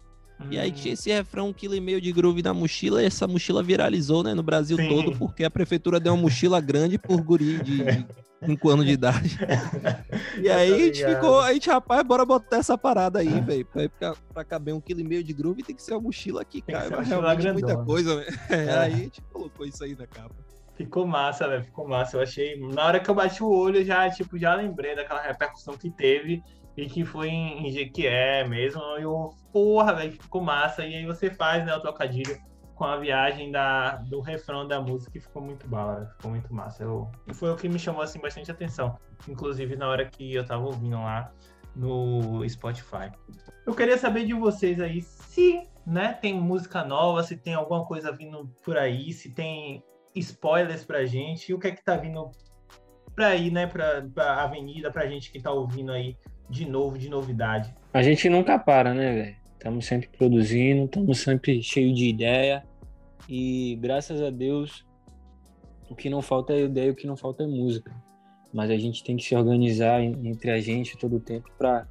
E 0.50 0.60
aí 0.60 0.72
tinha 0.72 0.94
esse 0.94 1.12
refrão, 1.12 1.50
um 1.50 1.54
quilo 1.54 1.76
e 1.76 1.80
meio 1.80 2.02
de 2.02 2.12
groove 2.12 2.42
na 2.42 2.54
mochila, 2.54 3.02
e 3.02 3.06
essa 3.06 3.28
mochila 3.28 3.62
viralizou, 3.62 4.24
né, 4.24 4.34
no 4.34 4.44
Brasil 4.44 4.78
Sim. 4.78 4.90
todo, 4.90 5.18
porque 5.18 5.44
a 5.44 5.50
prefeitura 5.50 6.00
deu 6.00 6.14
uma 6.14 6.22
mochila 6.22 6.60
grande 6.60 6.98
por 6.98 7.22
guri 7.22 7.62
de 7.64 8.06
5 8.44 8.70
anos 8.70 8.86
de 8.86 8.92
idade. 8.92 9.38
e 10.42 10.50
aí 10.50 10.74
a 10.74 10.78
gente 10.78 11.06
ficou, 11.06 11.40
a 11.40 11.54
gente, 11.54 11.70
rapaz, 11.70 12.04
bora 12.04 12.26
botar 12.26 12.58
essa 12.58 12.78
parada 12.78 13.20
aí, 13.20 13.40
velho. 13.42 13.66
Pra, 13.66 14.16
pra, 14.34 14.44
caber 14.44 14.74
um 14.74 14.82
quilo 14.82 15.00
e 15.00 15.04
meio 15.04 15.24
de 15.24 15.34
groove 15.34 15.64
tem 15.64 15.76
que 15.76 15.84
ser 15.84 15.94
uma 15.94 16.02
mochila 16.02 16.44
que 16.44 16.62
cai, 16.62 16.90
mas 16.90 17.08
realmente 17.08 17.42
grandona. 17.42 17.68
muita 17.68 17.86
coisa, 17.86 18.16
né? 18.16 18.26
É. 18.50 18.78
Aí 18.80 18.94
a 18.94 18.98
gente 18.98 19.22
colocou 19.32 19.66
isso 19.66 19.84
aí 19.84 19.96
na 19.96 20.08
capa. 20.08 20.36
Ficou 20.76 21.06
massa, 21.06 21.48
velho. 21.48 21.64
Ficou 21.64 21.88
massa. 21.88 22.18
Eu 22.18 22.22
achei. 22.22 22.60
Na 22.60 22.86
hora 22.86 23.00
que 23.00 23.10
eu 23.10 23.14
bati 23.14 23.44
o 23.44 23.48
olho, 23.48 23.86
já, 23.86 24.10
tipo, 24.10 24.38
já 24.38 24.56
lembrei 24.56 24.96
daquela 24.96 25.22
repercussão 25.22 25.78
que 25.78 25.92
teve 25.92 26.42
e 26.76 26.86
que 26.88 27.04
foi 27.04 27.30
em, 27.30 27.68
em 27.68 27.72
Jequié 27.72 28.48
mesmo. 28.48 28.82
E 28.98 29.04
eu, 29.04 29.32
porra, 29.52 29.94
velho, 29.94 30.12
ficou 30.14 30.42
massa. 30.42 30.86
E 30.86 30.96
aí 30.96 31.06
você 31.06 31.30
faz, 31.30 31.66
né, 31.66 31.76
o 31.76 31.82
trocadilho 31.82 32.38
com 32.76 32.86
a 32.86 32.98
viagem 32.98 33.52
da, 33.52 33.98
do 33.98 34.22
refrão 34.22 34.68
da 34.68 34.82
música 34.82 35.16
e 35.16 35.22
ficou 35.22 35.42
muito 35.42 35.68
bala, 35.68 36.08
ficou 36.18 36.32
muito 36.32 36.52
massa. 36.54 36.84
Eu, 36.84 37.12
foi 37.34 37.52
o 37.52 37.56
que 37.56 37.70
me 37.70 37.78
chamou 37.78 38.02
assim 38.02 38.20
bastante 38.20 38.50
atenção, 38.50 38.98
inclusive 39.28 39.76
na 39.76 39.88
hora 39.88 40.04
que 40.06 40.34
eu 40.34 40.44
tava 40.44 40.66
ouvindo 40.66 40.96
lá 40.96 41.32
no 41.76 42.48
Spotify. 42.50 43.12
Eu 43.68 43.76
queria 43.76 44.00
saber 44.00 44.26
de 44.26 44.34
vocês 44.34 44.82
aí 44.82 45.00
se, 45.02 45.62
né, 45.86 46.14
tem 46.14 46.34
música 46.34 46.84
nova, 46.84 47.22
se 47.22 47.38
tem 47.38 47.54
alguma 47.54 47.86
coisa 47.86 48.12
vindo 48.12 48.48
por 48.64 48.76
aí, 48.76 49.14
se 49.14 49.30
tem 49.30 49.84
spoilers 50.16 50.84
pra 50.84 51.06
gente, 51.06 51.54
o 51.54 51.60
que 51.60 51.68
é 51.68 51.72
que 51.72 51.84
tá 51.84 51.96
vindo 51.96 52.32
pra 53.14 53.28
aí, 53.28 53.52
né, 53.52 53.68
pra, 53.68 54.02
pra 54.14 54.44
avenida, 54.44 54.90
pra 54.90 55.06
gente 55.06 55.32
que 55.32 55.40
tá 55.40 55.52
ouvindo 55.52 55.92
aí 55.92 56.18
de 56.52 56.66
novo, 56.70 56.98
de 56.98 57.10
novidade? 57.10 57.74
A 57.94 58.04
gente 58.04 58.30
nunca 58.30 58.60
para, 58.60 58.94
né, 58.94 59.14
velho? 59.14 59.36
Estamos 59.54 59.86
sempre 59.86 60.10
produzindo, 60.18 60.86
estamos 60.86 61.20
sempre 61.20 61.64
cheio 61.64 61.94
de 61.94 62.08
ideia 62.08 62.64
e 63.30 63.78
graças 63.82 64.22
a 64.22 64.30
Deus 64.30 64.86
o 65.90 65.96
que 65.96 66.10
não 66.10 66.22
falta 66.22 66.54
é 66.54 66.64
ideia, 66.64 66.92
o 66.92 66.96
que 66.96 67.08
não 67.08 67.16
falta 67.16 67.44
é 67.44 67.48
música. 67.48 67.92
Mas 68.54 68.70
a 68.70 68.78
gente 68.78 69.04
tem 69.04 69.16
que 69.16 69.24
se 69.24 69.36
organizar 69.36 70.02
entre 70.02 70.52
a 70.52 70.60
gente 70.60 70.98
todo 70.98 71.18
o 71.18 71.20
tempo 71.20 71.50
para 71.58 71.88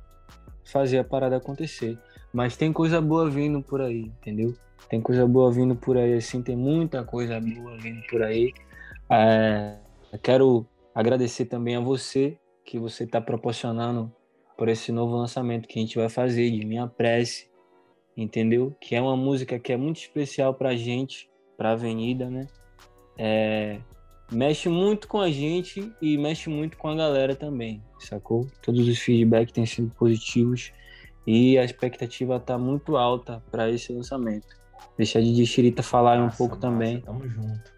fazer 0.65 0.99
a 0.99 1.05
parada 1.05 1.37
acontecer. 1.37 1.99
Mas 2.33 2.57
tem 2.57 2.73
coisa 2.73 3.01
boa 3.01 3.31
vindo 3.31 3.63
por 3.63 3.81
aí, 3.81 4.13
entendeu? 4.21 4.55
Tem 4.89 5.01
coisa 5.01 5.27
boa 5.27 5.51
vindo 5.53 5.77
por 5.77 5.97
aí, 5.97 6.15
assim, 6.15 6.43
tem 6.43 6.57
muita 6.57 7.05
coisa 7.05 7.41
boa 7.41 7.79
vindo 7.79 8.03
por 8.09 8.23
aí. 8.23 8.53
É, 9.11 9.77
quero 10.23 10.67
agradecer 10.95 11.47
também 11.47 11.77
a 11.77 11.81
você 11.81 12.39
que 12.65 12.79
você 12.79 13.05
está 13.05 13.21
proporcionando 13.21 14.13
por 14.61 14.69
esse 14.69 14.93
novo 14.93 15.17
lançamento 15.17 15.67
que 15.67 15.79
a 15.79 15.83
gente 15.83 15.97
vai 15.97 16.11
fazer 16.11 16.51
de 16.51 16.67
Minha 16.67 16.87
Prece, 16.87 17.49
entendeu? 18.15 18.77
Que 18.79 18.95
é 18.95 19.01
uma 19.01 19.17
música 19.17 19.59
que 19.59 19.73
é 19.73 19.77
muito 19.79 19.97
especial 19.97 20.53
para 20.53 20.69
a 20.69 20.77
gente, 20.77 21.31
para 21.57 21.71
a 21.71 21.73
Avenida, 21.73 22.29
né? 22.29 22.47
É, 23.17 23.81
mexe 24.31 24.69
muito 24.69 25.09
com 25.09 25.19
a 25.19 25.31
gente 25.31 25.91
e 26.03 26.19
mexe 26.19 26.51
muito 26.51 26.77
com 26.77 26.89
a 26.89 26.95
galera 26.95 27.35
também, 27.35 27.83
sacou? 28.01 28.47
Todos 28.61 28.87
os 28.87 28.99
feedbacks 28.99 29.51
têm 29.51 29.65
sido 29.65 29.95
positivos 29.95 30.75
e 31.27 31.57
a 31.57 31.65
expectativa 31.65 32.37
está 32.37 32.59
muito 32.59 32.99
alta 32.99 33.43
para 33.51 33.71
esse 33.71 33.91
lançamento. 33.95 34.55
Deixar 34.99 35.23
de 35.23 35.47
Chirita 35.47 35.83
falar 35.83 36.19
Nossa, 36.19 36.35
um 36.35 36.37
pouco 36.37 36.57
massa, 36.57 36.69
também. 36.69 37.01
Tamo 37.01 37.27
junto. 37.27 37.73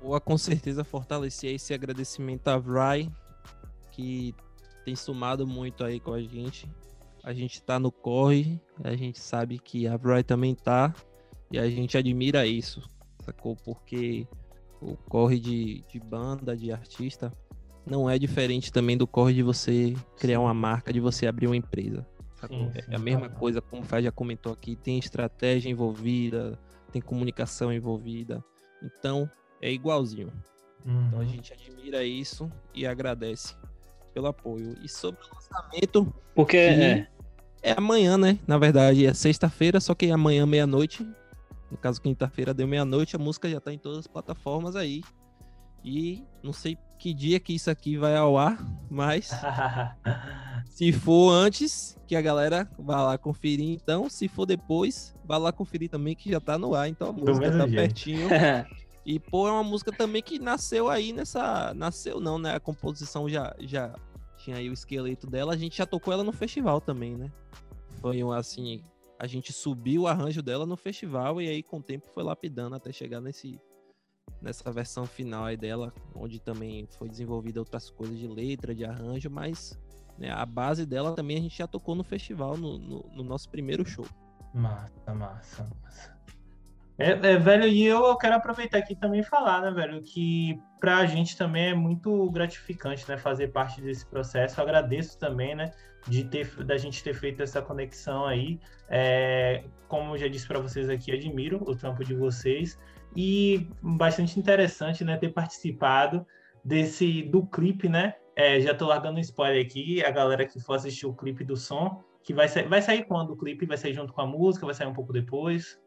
Boa, 0.00 0.22
com 0.22 0.38
certeza 0.38 0.82
fortalecer 0.84 1.54
esse 1.54 1.74
agradecimento 1.74 2.48
a 2.48 2.56
Vry, 2.56 3.10
que 3.90 4.34
tem 4.86 4.94
somado 4.94 5.44
muito 5.44 5.82
aí 5.82 5.98
com 5.98 6.12
a 6.12 6.22
gente. 6.22 6.70
A 7.24 7.32
gente 7.32 7.60
tá 7.60 7.76
no 7.76 7.90
corre, 7.90 8.60
a 8.84 8.94
gente 8.94 9.18
sabe 9.18 9.58
que 9.58 9.88
a 9.88 9.96
Vry 9.96 10.22
também 10.22 10.54
tá, 10.54 10.94
e 11.50 11.58
a 11.58 11.68
gente 11.68 11.98
admira 11.98 12.46
isso, 12.46 12.88
sacou? 13.24 13.56
Porque 13.56 14.28
o 14.80 14.96
corre 14.96 15.40
de, 15.40 15.84
de 15.88 15.98
banda, 15.98 16.56
de 16.56 16.70
artista, 16.70 17.32
não 17.84 18.08
é 18.08 18.16
diferente 18.16 18.70
também 18.72 18.96
do 18.96 19.08
corre 19.08 19.34
de 19.34 19.42
você 19.42 19.92
criar 20.18 20.38
uma 20.38 20.54
marca, 20.54 20.92
de 20.92 21.00
você 21.00 21.26
abrir 21.26 21.48
uma 21.48 21.56
empresa. 21.56 22.06
Sim, 22.46 22.70
sim, 22.70 22.80
é 22.88 22.94
a 22.94 22.98
mesma 22.98 23.28
coisa, 23.28 23.60
como 23.60 23.82
o 23.82 23.84
Faz 23.84 24.04
já 24.04 24.12
comentou 24.12 24.52
aqui, 24.52 24.76
tem 24.76 25.00
estratégia 25.00 25.68
envolvida, 25.68 26.56
tem 26.92 27.02
comunicação 27.02 27.72
envolvida. 27.72 28.44
Então, 28.80 29.28
é 29.60 29.72
igualzinho. 29.72 30.32
Uhum. 30.84 31.06
Então 31.08 31.20
a 31.20 31.24
gente 31.24 31.52
admira 31.52 32.04
isso 32.04 32.48
e 32.72 32.86
agradece 32.86 33.56
pelo 34.16 34.28
apoio. 34.28 34.74
E 34.82 34.88
sobre 34.88 35.20
o 35.20 35.34
lançamento. 35.34 36.14
Porque 36.34 36.56
é... 36.56 37.06
é 37.62 37.72
amanhã, 37.72 38.16
né? 38.16 38.38
Na 38.46 38.56
verdade, 38.56 39.04
é 39.04 39.12
sexta-feira, 39.12 39.78
só 39.78 39.94
que 39.94 40.10
amanhã, 40.10 40.46
meia-noite. 40.46 41.06
No 41.70 41.76
caso, 41.76 42.00
quinta-feira 42.00 42.54
deu 42.54 42.66
meia-noite, 42.66 43.14
a 43.14 43.18
música 43.18 43.46
já 43.46 43.60
tá 43.60 43.74
em 43.74 43.78
todas 43.78 43.98
as 43.98 44.06
plataformas 44.06 44.74
aí. 44.74 45.02
E 45.84 46.24
não 46.42 46.52
sei 46.52 46.78
que 46.98 47.12
dia 47.12 47.38
que 47.38 47.54
isso 47.54 47.70
aqui 47.70 47.98
vai 47.98 48.16
ao 48.16 48.38
ar, 48.38 48.58
mas 48.88 49.30
se 50.64 50.92
for 50.92 51.30
antes, 51.30 51.98
que 52.06 52.16
a 52.16 52.22
galera 52.22 52.66
vá 52.78 53.02
lá 53.02 53.18
conferir, 53.18 53.68
então, 53.68 54.08
se 54.08 54.28
for 54.28 54.46
depois, 54.46 55.14
vá 55.26 55.36
lá 55.36 55.52
conferir 55.52 55.90
também 55.90 56.16
que 56.16 56.30
já 56.30 56.40
tá 56.40 56.56
no 56.56 56.74
ar, 56.74 56.88
então 56.88 57.10
a 57.10 57.12
música 57.12 57.50
tá 57.52 57.68
pertinho. 57.68 58.28
e 59.06 59.20
pô, 59.20 59.46
é 59.46 59.52
uma 59.52 59.62
música 59.62 59.92
também 59.92 60.20
que 60.20 60.36
nasceu 60.36 60.90
aí 60.90 61.12
nessa, 61.12 61.72
nasceu 61.74 62.18
não, 62.18 62.38
né? 62.38 62.56
A 62.56 62.60
composição 62.60 63.28
já 63.28 63.54
já 63.60 63.94
tinha 64.36 64.56
aí 64.56 64.68
o 64.68 64.72
esqueleto 64.72 65.28
dela, 65.28 65.54
a 65.54 65.56
gente 65.56 65.78
já 65.78 65.86
tocou 65.86 66.12
ela 66.12 66.24
no 66.24 66.32
festival 66.32 66.80
também, 66.80 67.16
né? 67.16 67.30
Foi 68.00 68.22
um 68.24 68.32
assim, 68.32 68.82
a 69.16 69.28
gente 69.28 69.52
subiu 69.52 70.02
o 70.02 70.06
arranjo 70.08 70.42
dela 70.42 70.66
no 70.66 70.76
festival 70.76 71.40
e 71.40 71.48
aí 71.48 71.62
com 71.62 71.78
o 71.78 71.82
tempo 71.82 72.08
foi 72.12 72.24
lapidando 72.24 72.74
até 72.74 72.90
chegar 72.92 73.20
nesse 73.20 73.60
nessa 74.42 74.72
versão 74.72 75.06
final 75.06 75.44
aí 75.44 75.56
dela, 75.56 75.94
onde 76.12 76.40
também 76.40 76.88
foi 76.98 77.08
desenvolvida 77.08 77.60
outras 77.60 77.88
coisas 77.88 78.18
de 78.18 78.26
letra, 78.26 78.74
de 78.74 78.84
arranjo, 78.84 79.30
mas 79.30 79.78
né, 80.18 80.32
a 80.32 80.44
base 80.44 80.84
dela 80.84 81.14
também 81.14 81.38
a 81.38 81.40
gente 81.40 81.56
já 81.56 81.68
tocou 81.68 81.94
no 81.94 82.02
festival, 82.02 82.56
no, 82.56 82.76
no, 82.76 83.08
no 83.14 83.22
nosso 83.22 83.48
primeiro 83.48 83.86
show. 83.86 84.06
Massa, 84.52 85.14
massa, 85.14 85.68
massa. 85.80 86.15
É, 86.98 87.10
é, 87.10 87.36
velho, 87.36 87.66
e 87.66 87.84
eu 87.84 88.16
quero 88.16 88.36
aproveitar 88.36 88.78
aqui 88.78 88.96
também 88.96 89.22
falar, 89.22 89.60
né, 89.60 89.70
velho, 89.70 90.02
que 90.02 90.58
pra 90.80 91.04
gente 91.04 91.36
também 91.36 91.68
é 91.70 91.74
muito 91.74 92.30
gratificante, 92.30 93.06
né, 93.06 93.18
fazer 93.18 93.48
parte 93.48 93.82
desse 93.82 94.06
processo. 94.06 94.58
Eu 94.58 94.64
agradeço 94.64 95.18
também, 95.18 95.54
né, 95.54 95.72
de 96.08 96.24
ter, 96.24 96.46
da 96.64 96.78
gente 96.78 97.04
ter 97.04 97.12
feito 97.12 97.42
essa 97.42 97.60
conexão 97.60 98.24
aí. 98.24 98.58
É, 98.88 99.64
como 99.88 100.14
eu 100.14 100.18
já 100.18 100.28
disse 100.28 100.46
para 100.46 100.58
vocês 100.58 100.88
aqui, 100.88 101.12
admiro 101.12 101.62
o 101.66 101.76
trampo 101.76 102.02
de 102.02 102.14
vocês 102.14 102.78
e 103.14 103.68
bastante 103.82 104.40
interessante, 104.40 105.04
né, 105.04 105.18
ter 105.18 105.28
participado 105.30 106.26
desse 106.64 107.22
do 107.22 107.46
clipe, 107.46 107.88
né? 107.88 108.14
É, 108.34 108.60
já 108.60 108.74
tô 108.74 108.86
largando 108.86 109.18
um 109.18 109.20
spoiler 109.20 109.64
aqui, 109.64 110.04
a 110.04 110.10
galera 110.10 110.46
que 110.46 110.60
for 110.60 110.74
assistir 110.74 111.06
o 111.06 111.14
clipe 111.14 111.44
do 111.44 111.56
som, 111.56 112.02
que 112.22 112.34
vai 112.34 112.48
vai 112.48 112.82
sair 112.82 113.04
quando 113.04 113.32
o 113.32 113.36
clipe? 113.36 113.66
Vai 113.66 113.76
sair 113.76 113.94
junto 113.94 114.12
com 114.12 114.20
a 114.20 114.26
música? 114.26 114.66
Vai 114.66 114.74
sair 114.74 114.88
um 114.88 114.92
pouco 114.92 115.12
depois? 115.12 115.78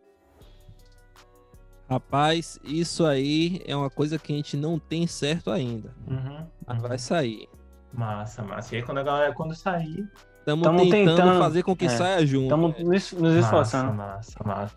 Rapaz, 1.90 2.60
isso 2.64 3.04
aí 3.04 3.62
é 3.66 3.76
uma 3.76 3.90
coisa 3.90 4.20
que 4.20 4.32
a 4.32 4.36
gente 4.36 4.56
não 4.56 4.78
tem 4.78 5.08
certo 5.08 5.50
ainda. 5.50 5.92
Uhum, 6.08 6.46
mas 6.68 6.78
uhum. 6.78 6.88
vai 6.88 6.98
sair. 7.00 7.50
Massa, 7.92 8.44
massa. 8.44 8.76
E 8.76 8.78
aí 8.78 8.84
quando 8.84 9.00
a 9.00 9.04
galera, 9.04 9.34
quando 9.34 9.56
sair. 9.56 10.08
Estamos 10.38 10.68
tentando, 10.68 10.92
tentando, 10.92 11.40
fazer 11.40 11.64
com 11.64 11.76
que 11.76 11.86
é, 11.86 11.90
saia 11.90 12.26
junto. 12.26 12.44
Estamos 12.44 12.78
nos, 12.78 13.12
nos 13.14 13.36
esforçando. 13.36 13.94
Massa, 13.94 14.38
massa, 14.46 14.76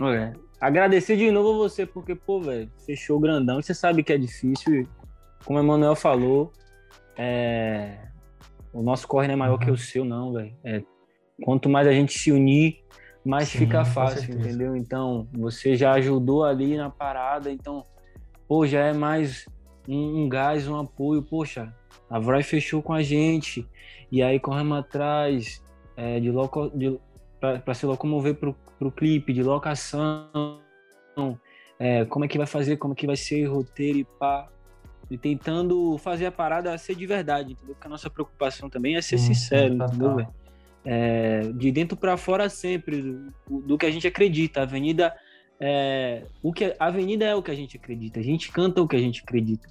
massa. 0.00 0.40
Agradecer 0.58 1.16
de 1.16 1.30
novo 1.30 1.50
a 1.50 1.68
você, 1.68 1.84
porque, 1.84 2.14
pô, 2.14 2.40
velho, 2.40 2.70
fechou 2.86 3.20
grandão. 3.20 3.60
Você 3.60 3.74
sabe 3.74 4.02
que 4.02 4.12
é 4.12 4.18
difícil. 4.18 4.88
Como 5.44 5.58
o 5.58 5.62
Emanuel 5.62 5.94
falou, 5.94 6.50
é... 7.18 7.98
o 8.72 8.82
nosso 8.82 9.06
corre 9.06 9.26
não 9.26 9.34
é 9.34 9.36
maior 9.36 9.54
uhum. 9.54 9.58
que 9.58 9.70
o 9.70 9.76
seu, 9.76 10.02
não, 10.04 10.32
velho. 10.32 10.54
É... 10.64 10.82
Quanto 11.44 11.68
mais 11.68 11.86
a 11.86 11.92
gente 11.92 12.18
se 12.18 12.32
unir, 12.32 12.82
mais 13.24 13.48
Sim, 13.48 13.58
fica 13.58 13.84
fácil, 13.84 14.34
entendeu? 14.34 14.76
Então, 14.76 15.26
você 15.32 15.76
já 15.76 15.92
ajudou 15.92 16.44
ali 16.44 16.76
na 16.76 16.90
parada, 16.90 17.50
então, 17.50 17.84
pô, 18.46 18.66
já 18.66 18.80
é 18.80 18.92
mais 18.92 19.46
um, 19.88 20.24
um 20.24 20.28
gás, 20.28 20.68
um 20.68 20.78
apoio. 20.78 21.22
Poxa, 21.22 21.74
a 22.10 22.18
Vry 22.18 22.42
fechou 22.42 22.82
com 22.82 22.92
a 22.92 23.02
gente, 23.02 23.66
e 24.12 24.22
aí 24.22 24.38
corremos 24.38 24.78
atrás 24.78 25.62
é, 25.96 26.20
de, 26.20 26.30
loco... 26.30 26.70
de 26.70 26.98
para 27.40 27.74
se 27.74 27.84
locomover 27.84 28.34
para 28.34 28.50
o 28.80 28.90
clipe, 28.90 29.32
de 29.32 29.42
locação, 29.42 30.60
é, 31.78 32.04
como 32.06 32.24
é 32.24 32.28
que 32.28 32.38
vai 32.38 32.46
fazer, 32.46 32.76
como 32.76 32.94
é 32.94 32.96
que 32.96 33.06
vai 33.06 33.16
ser 33.16 33.44
roteiro 33.46 33.98
e 33.98 34.04
pá. 34.04 34.48
E 35.10 35.18
tentando 35.18 35.98
fazer 35.98 36.24
a 36.24 36.32
parada 36.32 36.76
ser 36.78 36.94
de 36.94 37.06
verdade, 37.06 37.52
entendeu? 37.52 37.74
Porque 37.74 37.86
a 37.86 37.90
nossa 37.90 38.08
preocupação 38.08 38.70
também 38.70 38.96
é 38.96 39.02
ser 39.02 39.18
sim, 39.18 39.34
sincero, 39.34 39.74
sim, 39.74 39.82
entendeu, 39.82 40.26
é, 40.84 41.40
de 41.54 41.72
dentro 41.72 41.96
para 41.96 42.16
fora 42.16 42.48
sempre, 42.48 43.00
do, 43.00 43.60
do, 43.62 43.78
que 43.78 43.86
a 43.86 43.90
gente 43.90 44.06
acredita. 44.06 44.60
A 44.60 44.62
avenida 44.64 45.14
é, 45.60 46.24
o 46.42 46.52
que 46.52 46.64
a 46.78 46.86
avenida 46.86 47.24
é 47.24 47.34
o 47.34 47.42
que 47.42 47.50
a 47.50 47.54
gente 47.54 47.76
acredita. 47.76 48.20
A 48.20 48.22
gente 48.22 48.50
canta 48.50 48.82
o 48.82 48.88
que 48.88 48.96
a 48.96 49.00
gente 49.00 49.22
acredita. 49.22 49.68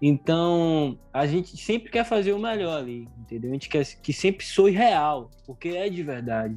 Então, 0.00 0.98
a 1.12 1.26
gente 1.26 1.56
sempre 1.56 1.90
quer 1.90 2.04
fazer 2.04 2.32
o 2.32 2.38
melhor 2.38 2.78
ali, 2.78 3.08
entendeu? 3.18 3.50
A 3.50 3.54
gente 3.54 3.68
quer 3.68 3.84
que 4.02 4.12
sempre 4.12 4.44
soe 4.44 4.70
real, 4.70 5.30
porque 5.46 5.68
é 5.68 5.88
de 5.88 6.02
verdade. 6.02 6.56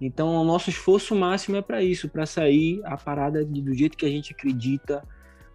Então, 0.00 0.34
o 0.34 0.44
nosso 0.44 0.68
esforço 0.68 1.14
máximo 1.14 1.56
é 1.56 1.62
para 1.62 1.82
isso, 1.82 2.08
para 2.08 2.26
sair 2.26 2.80
a 2.84 2.96
parada 2.96 3.44
de, 3.44 3.62
do 3.62 3.72
jeito 3.72 3.96
que 3.96 4.04
a 4.04 4.08
gente 4.08 4.32
acredita, 4.32 5.06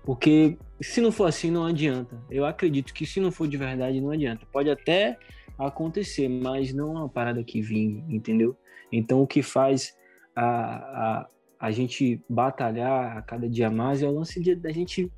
porque 0.06 0.58
se 0.80 1.02
não 1.02 1.12
for 1.12 1.26
assim, 1.26 1.52
não 1.52 1.66
adianta. 1.66 2.18
Eu 2.32 2.46
acredito 2.46 2.94
que 2.94 3.06
se 3.06 3.20
não 3.20 3.30
for 3.30 3.48
de 3.48 3.58
verdade, 3.58 4.00
não 4.00 4.12
adianta. 4.12 4.46
Pode 4.50 4.70
até 4.70 5.20
acontecer, 5.58 6.28
mas 6.28 6.74
não 6.74 6.96
é 6.96 7.00
uma 7.00 7.10
parada 7.10 7.44
que 7.44 7.62
vingue, 7.62 8.04
entendeu? 8.14 8.56
Então, 8.92 9.22
o 9.22 9.28
que 9.28 9.42
faz 9.42 9.96
a, 10.36 10.46
a, 10.46 11.28
a 11.60 11.72
gente 11.72 12.22
batalhar 12.30 13.18
a 13.18 13.22
cada 13.22 13.50
dia 13.50 13.70
mais 13.70 14.02
é 14.02 14.08
o 14.08 14.12
lance 14.12 14.40
de, 14.40 14.56
da 14.56 14.72
gente 14.72 15.12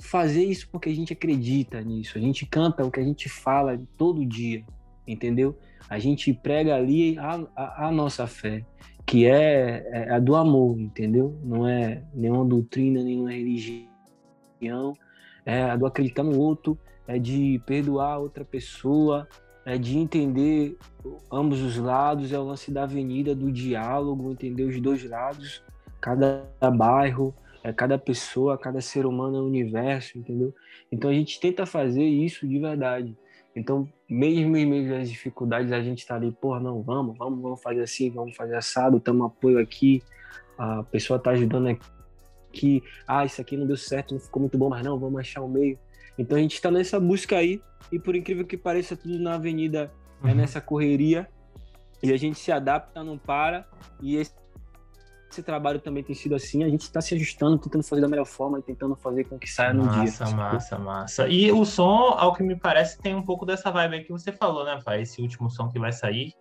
fazer 0.00 0.44
isso 0.44 0.68
porque 0.70 0.88
a 0.88 0.94
gente 0.94 1.12
acredita 1.12 1.80
nisso. 1.80 2.18
A 2.18 2.20
gente 2.20 2.46
canta 2.46 2.84
o 2.84 2.90
que 2.90 3.00
a 3.00 3.04
gente 3.04 3.28
fala 3.28 3.80
todo 3.96 4.24
dia, 4.24 4.64
entendeu? 5.06 5.56
A 5.88 5.98
gente 5.98 6.32
prega 6.32 6.74
ali 6.74 7.18
a, 7.18 7.40
a, 7.54 7.86
a 7.88 7.92
nossa 7.92 8.26
fé, 8.26 8.64
que 9.06 9.26
é, 9.26 9.86
é, 9.90 10.10
a 10.10 10.18
do 10.18 10.34
amor, 10.34 10.78
entendeu? 10.78 11.38
Não 11.44 11.66
é 11.66 12.02
nenhuma 12.12 12.44
doutrina, 12.44 13.02
nenhuma 13.02 13.30
religião, 13.30 13.86
é 15.44 15.62
a 15.62 15.76
do 15.76 15.86
acreditar 15.86 16.24
no 16.24 16.38
outro, 16.38 16.78
é 17.06 17.18
de 17.18 17.62
perdoar 17.64 18.18
outra 18.18 18.44
pessoa, 18.44 19.28
é 19.66 19.76
de 19.76 19.98
entender 19.98 20.78
ambos 21.30 21.60
os 21.60 21.76
lados, 21.76 22.32
é 22.32 22.38
o 22.38 22.44
lance 22.44 22.70
da 22.70 22.84
avenida, 22.84 23.34
do 23.34 23.50
diálogo, 23.50 24.30
entender 24.30 24.62
os 24.62 24.80
dois 24.80 25.02
lados, 25.02 25.60
cada 26.00 26.48
bairro, 26.72 27.34
é 27.64 27.72
cada 27.72 27.98
pessoa, 27.98 28.56
cada 28.56 28.80
ser 28.80 29.04
humano 29.04 29.38
é 29.38 29.40
um 29.40 29.46
universo, 29.46 30.16
entendeu? 30.16 30.54
Então 30.90 31.10
a 31.10 31.12
gente 31.12 31.40
tenta 31.40 31.66
fazer 31.66 32.04
isso 32.04 32.46
de 32.46 32.60
verdade. 32.60 33.12
Então, 33.56 33.88
mesmo 34.08 34.56
em 34.56 34.64
meio 34.64 35.00
às 35.00 35.10
dificuldades, 35.10 35.72
a 35.72 35.82
gente 35.82 35.98
está 35.98 36.14
ali, 36.14 36.30
pô, 36.30 36.60
não, 36.60 36.80
vamos, 36.82 37.18
vamos, 37.18 37.42
vamos 37.42 37.60
fazer 37.60 37.82
assim, 37.82 38.08
vamos 38.08 38.36
fazer 38.36 38.54
assado, 38.54 38.98
estamos 38.98 39.26
apoio 39.26 39.58
aqui, 39.58 40.00
a 40.56 40.84
pessoa 40.84 41.16
está 41.16 41.30
ajudando 41.30 41.76
que, 42.52 42.84
ah, 43.04 43.24
isso 43.24 43.40
aqui 43.40 43.56
não 43.56 43.66
deu 43.66 43.76
certo, 43.76 44.14
não 44.14 44.20
ficou 44.20 44.40
muito 44.40 44.56
bom, 44.56 44.68
mas 44.68 44.84
não, 44.84 44.96
vamos 44.96 45.18
achar 45.18 45.42
o 45.42 45.48
meio. 45.48 45.76
Então 46.18 46.36
a 46.38 46.40
gente 46.40 46.54
está 46.54 46.70
nessa 46.70 46.98
busca 46.98 47.36
aí, 47.36 47.60
e 47.92 47.98
por 47.98 48.16
incrível 48.16 48.46
que 48.46 48.56
pareça, 48.56 48.96
tudo 48.96 49.18
na 49.18 49.34
avenida 49.34 49.92
é 50.22 50.24
uhum. 50.24 50.30
é 50.30 50.34
nessa 50.34 50.60
correria, 50.60 51.28
e 52.02 52.12
a 52.12 52.16
gente 52.16 52.38
se 52.38 52.52
adapta, 52.52 53.02
não 53.02 53.18
para, 53.18 53.66
e 54.00 54.16
esse, 54.16 54.32
esse 55.30 55.42
trabalho 55.42 55.80
também 55.80 56.02
tem 56.02 56.14
sido 56.14 56.34
assim, 56.34 56.64
a 56.64 56.68
gente 56.68 56.82
está 56.82 57.00
se 57.00 57.14
ajustando, 57.14 57.58
tentando 57.58 57.82
fazer 57.82 58.00
da 58.00 58.08
melhor 58.08 58.24
forma 58.24 58.58
e 58.58 58.62
tentando 58.62 58.96
fazer 58.96 59.24
com 59.24 59.38
que 59.38 59.50
saia 59.50 59.72
no 59.72 59.84
massa, 59.84 60.24
dia. 60.24 60.36
Massa, 60.36 60.36
massa, 60.36 60.78
massa. 60.78 61.28
E 61.28 61.50
o 61.52 61.64
som, 61.64 62.14
ao 62.16 62.32
que 62.34 62.42
me 62.42 62.56
parece, 62.56 62.98
tem 63.00 63.14
um 63.14 63.22
pouco 63.22 63.44
dessa 63.44 63.70
vibe 63.70 63.96
aí 63.96 64.04
que 64.04 64.12
você 64.12 64.32
falou, 64.32 64.64
né, 64.64 64.80
pai? 64.84 65.02
Esse 65.02 65.20
último 65.20 65.50
som 65.50 65.68
que 65.68 65.78
vai 65.78 65.92
sair. 65.92 66.32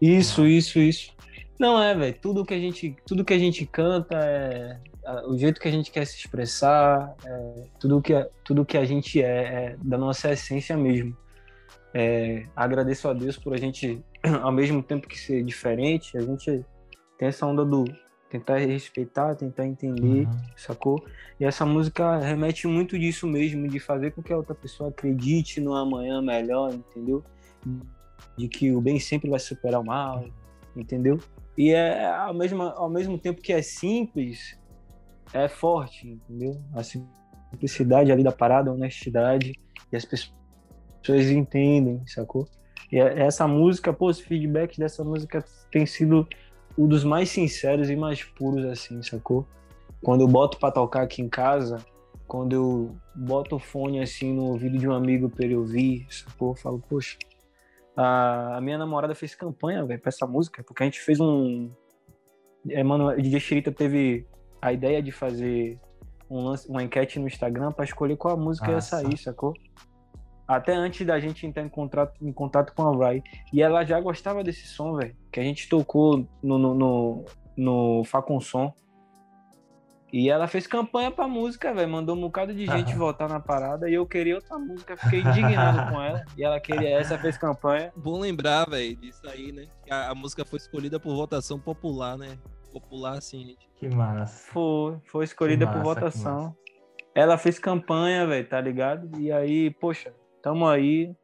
Isso, 0.00 0.46
isso, 0.46 0.78
isso. 0.78 1.12
Não 1.58 1.82
é, 1.82 1.94
velho. 1.94 2.18
Tudo 2.20 2.44
que 2.44 2.54
a 2.54 2.58
gente, 2.58 2.96
tudo 3.06 3.24
que 3.24 3.32
a 3.32 3.38
gente 3.38 3.64
canta 3.66 4.16
é 4.18 4.78
o 5.26 5.36
jeito 5.36 5.60
que 5.60 5.68
a 5.68 5.70
gente 5.70 5.90
quer 5.90 6.06
se 6.06 6.16
expressar, 6.16 7.14
é, 7.24 7.64
tudo 7.78 8.00
que 8.00 8.12
tudo 8.44 8.64
que 8.64 8.76
a 8.76 8.84
gente 8.84 9.22
é, 9.22 9.26
é 9.26 9.76
da 9.82 9.98
nossa 9.98 10.32
essência 10.32 10.76
mesmo. 10.76 11.16
É, 11.92 12.46
agradeço 12.56 13.08
a 13.08 13.12
Deus 13.12 13.36
por 13.38 13.54
a 13.54 13.56
gente, 13.56 14.04
ao 14.42 14.50
mesmo 14.50 14.82
tempo 14.82 15.06
que 15.06 15.18
ser 15.18 15.44
diferente, 15.44 16.16
a 16.18 16.22
gente 16.22 16.64
tem 17.18 17.28
essa 17.28 17.46
onda 17.46 17.64
do 17.64 17.84
tentar 18.28 18.58
respeitar, 18.58 19.36
tentar 19.36 19.64
entender, 19.64 20.26
uhum. 20.26 20.38
sacou? 20.56 21.04
E 21.38 21.44
essa 21.44 21.64
música 21.64 22.18
remete 22.18 22.66
muito 22.66 22.98
disso 22.98 23.28
mesmo, 23.28 23.68
de 23.68 23.78
fazer 23.78 24.10
com 24.10 24.22
que 24.22 24.32
a 24.32 24.36
outra 24.36 24.56
pessoa 24.56 24.90
acredite 24.90 25.60
no 25.60 25.72
amanhã 25.72 26.20
melhor, 26.20 26.74
entendeu? 26.74 27.22
De 28.36 28.48
que 28.48 28.72
o 28.72 28.80
bem 28.80 28.98
sempre 28.98 29.30
vai 29.30 29.38
superar 29.38 29.80
o 29.80 29.84
mal, 29.84 30.26
entendeu? 30.74 31.20
E 31.56 31.70
é 31.70 32.06
ao 32.06 32.34
mesmo, 32.34 32.62
ao 32.62 32.90
mesmo 32.90 33.16
tempo 33.16 33.40
que 33.40 33.52
é 33.52 33.62
simples, 33.62 34.58
é 35.32 35.48
forte, 35.48 36.08
entendeu? 36.08 36.60
A 36.74 36.82
simplicidade 36.82 38.12
ali 38.12 38.22
da 38.22 38.32
parada, 38.32 38.70
a 38.70 38.74
honestidade, 38.74 39.52
e 39.92 39.96
as 39.96 40.04
pessoas 40.04 41.30
entendem, 41.30 42.02
sacou? 42.06 42.48
E 42.90 42.98
é, 42.98 43.20
essa 43.20 43.46
música, 43.48 43.92
pô, 43.92 44.08
os 44.08 44.20
feedbacks 44.20 44.78
dessa 44.78 45.02
música 45.02 45.44
tem 45.70 45.86
sido 45.86 46.26
um 46.76 46.86
dos 46.86 47.04
mais 47.04 47.30
sinceros 47.30 47.88
e 47.90 47.96
mais 47.96 48.22
puros, 48.22 48.64
assim, 48.64 49.02
sacou? 49.02 49.46
Quando 50.02 50.22
eu 50.22 50.28
boto 50.28 50.58
pra 50.58 50.70
tocar 50.70 51.02
aqui 51.02 51.22
em 51.22 51.28
casa, 51.28 51.78
quando 52.26 52.52
eu 52.54 52.96
boto 53.14 53.56
o 53.56 53.58
fone, 53.58 54.00
assim, 54.00 54.32
no 54.32 54.44
ouvido 54.44 54.78
de 54.78 54.88
um 54.88 54.92
amigo 54.92 55.28
pra 55.28 55.44
ele 55.44 55.56
ouvir, 55.56 56.06
sacou? 56.10 56.50
Eu 56.50 56.56
falo, 56.56 56.82
poxa, 56.88 57.16
a, 57.96 58.58
minha 58.60 58.76
namorada 58.76 59.14
fez 59.14 59.34
campanha, 59.34 59.84
velho, 59.84 60.00
pra 60.00 60.08
essa 60.08 60.26
música, 60.26 60.62
porque 60.62 60.82
a 60.82 60.86
gente 60.86 61.00
fez 61.00 61.20
um... 61.20 61.70
É, 62.68 62.82
mano, 62.82 63.08
o 63.08 63.20
DJ 63.20 63.40
Chirita 63.40 63.70
teve 63.70 64.26
a 64.64 64.72
ideia 64.72 65.02
de 65.02 65.12
fazer 65.12 65.78
um 66.28 66.42
lance, 66.42 66.66
uma 66.70 66.82
enquete 66.82 67.18
no 67.18 67.26
Instagram 67.26 67.70
para 67.70 67.84
escolher 67.84 68.16
qual 68.16 68.32
a 68.32 68.36
música 68.36 68.72
Nossa. 68.72 68.96
ia 68.96 69.02
sair, 69.02 69.18
sacou? 69.18 69.52
Até 70.48 70.74
antes 70.74 71.06
da 71.06 71.20
gente 71.20 71.46
entrar 71.46 71.62
em 71.62 71.68
contato, 71.68 72.14
em 72.26 72.32
contato 72.32 72.72
com 72.74 72.82
a 72.82 72.96
Rai. 72.96 73.22
E 73.52 73.60
ela 73.60 73.84
já 73.84 74.00
gostava 74.00 74.42
desse 74.42 74.66
som, 74.66 74.96
velho. 74.96 75.14
Que 75.30 75.38
a 75.38 75.42
gente 75.42 75.68
tocou 75.68 76.26
no, 76.42 76.58
no, 76.58 76.74
no, 76.74 77.24
no 77.54 78.04
Facon 78.04 78.40
Som. 78.40 78.72
E 80.10 80.30
ela 80.30 80.46
fez 80.46 80.66
campanha 80.66 81.10
pra 81.10 81.28
música, 81.28 81.74
velho. 81.74 81.88
Mandou 81.88 82.16
um 82.16 82.20
bocado 82.20 82.54
de 82.54 82.64
gente 82.66 82.94
votar 82.94 83.28
na 83.28 83.40
parada. 83.40 83.90
E 83.90 83.94
eu 83.94 84.06
queria 84.06 84.36
outra 84.36 84.58
música. 84.58 84.96
Fiquei 84.96 85.20
indignado 85.20 85.92
com 85.92 86.00
ela. 86.00 86.24
E 86.38 86.44
ela 86.44 86.58
queria 86.58 86.88
essa, 86.88 87.18
fez 87.18 87.36
campanha. 87.36 87.92
Bom 87.96 88.18
lembrar, 88.18 88.68
velho, 88.68 88.96
disso 88.96 89.28
aí, 89.28 89.52
né? 89.52 89.66
A, 89.90 90.10
a, 90.10 90.14
música 90.14 90.44
foi 90.44 90.58
escolhida 90.58 90.98
por 90.98 91.14
votação 91.14 91.58
popular, 91.58 92.16
né? 92.16 92.38
Popular, 92.74 93.18
assim, 93.18 93.46
gente. 93.46 93.70
Que 93.76 93.88
massa. 93.88 94.50
Foi, 94.52 94.98
foi 95.04 95.24
escolhida 95.24 95.64
massa, 95.64 95.78
por 95.78 95.84
votação. 95.84 96.56
Ela 97.14 97.38
fez 97.38 97.56
campanha, 97.56 98.26
velho, 98.26 98.48
tá 98.48 98.60
ligado? 98.60 99.16
E 99.16 99.30
aí, 99.30 99.70
poxa, 99.70 100.12
tamo 100.42 100.66
aí. 100.66 101.14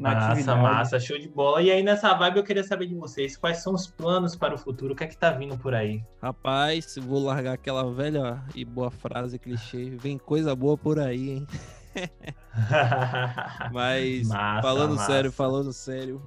Massa, 0.00 0.28
atividade. 0.28 0.62
massa, 0.62 0.98
show 0.98 1.18
de 1.18 1.28
bola. 1.28 1.60
E 1.60 1.70
aí, 1.70 1.82
nessa 1.82 2.14
vibe, 2.14 2.38
eu 2.38 2.44
queria 2.44 2.64
saber 2.64 2.86
de 2.86 2.94
vocês, 2.94 3.36
quais 3.36 3.58
são 3.58 3.74
os 3.74 3.86
planos 3.86 4.34
para 4.34 4.54
o 4.54 4.58
futuro? 4.58 4.94
O 4.94 4.96
que 4.96 5.04
é 5.04 5.06
que 5.06 5.18
tá 5.18 5.30
vindo 5.30 5.58
por 5.58 5.74
aí? 5.74 6.02
Rapaz, 6.22 6.96
vou 6.96 7.22
largar 7.22 7.52
aquela 7.52 7.92
velha 7.92 8.42
e 8.54 8.64
boa 8.64 8.90
frase 8.90 9.38
clichê. 9.38 9.90
Vem 9.90 10.16
coisa 10.16 10.56
boa 10.56 10.78
por 10.78 10.98
aí, 10.98 11.28
hein? 11.30 11.46
Mas, 13.70 14.28
massa, 14.28 14.62
falando 14.62 14.94
massa. 14.96 15.12
sério, 15.12 15.30
falando 15.30 15.72
sério, 15.74 16.22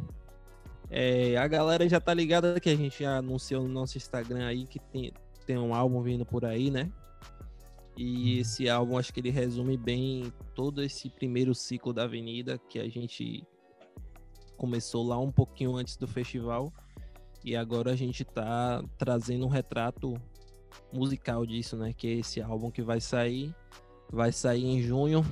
é, 0.90 1.38
a 1.38 1.48
galera 1.48 1.88
já 1.88 2.00
tá 2.00 2.14
ligada 2.14 2.60
que 2.60 2.70
a 2.70 2.76
gente 2.76 3.04
já 3.04 3.18
anunciou 3.18 3.64
no 3.64 3.70
nosso 3.70 3.98
Instagram 3.98 4.46
aí 4.46 4.66
que 4.66 4.80
tem, 4.80 5.14
tem 5.46 5.58
um 5.58 5.74
álbum 5.74 6.02
vindo 6.02 6.26
por 6.26 6.46
aí, 6.46 6.72
né? 6.72 6.92
E 7.96 8.36
uhum. 8.36 8.42
esse 8.42 8.70
álbum 8.70 8.98
acho 8.98 9.14
que 9.14 9.20
ele 9.20 9.30
resume 9.30 9.78
bem 9.78 10.34
todo 10.56 10.82
esse 10.82 11.10
primeiro 11.10 11.54
ciclo 11.54 11.94
da 11.94 12.04
Avenida 12.04 12.58
que 12.58 12.80
a 12.80 12.90
gente 12.90 13.44
começou 14.58 15.06
lá 15.06 15.18
um 15.18 15.32
pouquinho 15.32 15.76
antes 15.76 15.96
do 15.96 16.08
festival 16.08 16.74
e 17.44 17.56
agora 17.56 17.92
a 17.92 17.96
gente 17.96 18.26
tá 18.26 18.84
trazendo 18.98 19.46
um 19.46 19.50
retrato 19.50 20.16
musical 20.92 21.46
disso, 21.46 21.78
né? 21.78 21.94
Que 21.94 22.08
é 22.08 22.12
esse 22.16 22.42
álbum 22.42 22.72
que 22.72 22.82
vai 22.82 23.00
sair, 23.00 23.54
vai 24.12 24.32
sair 24.32 24.66
em 24.66 24.82
junho, 24.82 25.24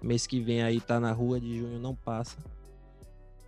mês 0.00 0.26
que 0.26 0.40
vem 0.40 0.62
aí 0.62 0.80
tá 0.80 1.00
na 1.00 1.12
rua 1.12 1.40
de 1.40 1.58
junho 1.58 1.78
não 1.78 1.94
passa. 1.94 2.38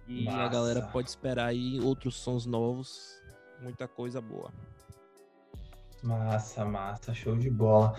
E 0.09 0.25
Massa. 0.25 0.39
a 0.39 0.49
galera 0.49 0.83
pode 0.83 1.09
esperar 1.09 1.47
aí 1.47 1.81
outros 1.81 2.17
sons 2.17 2.47
novos, 2.47 3.21
muita 3.61 3.89
coisa 3.89 4.21
boa. 4.21 4.53
Massa, 6.03 6.65
massa, 6.65 7.13
show 7.13 7.37
de 7.37 7.51
bola. 7.51 7.97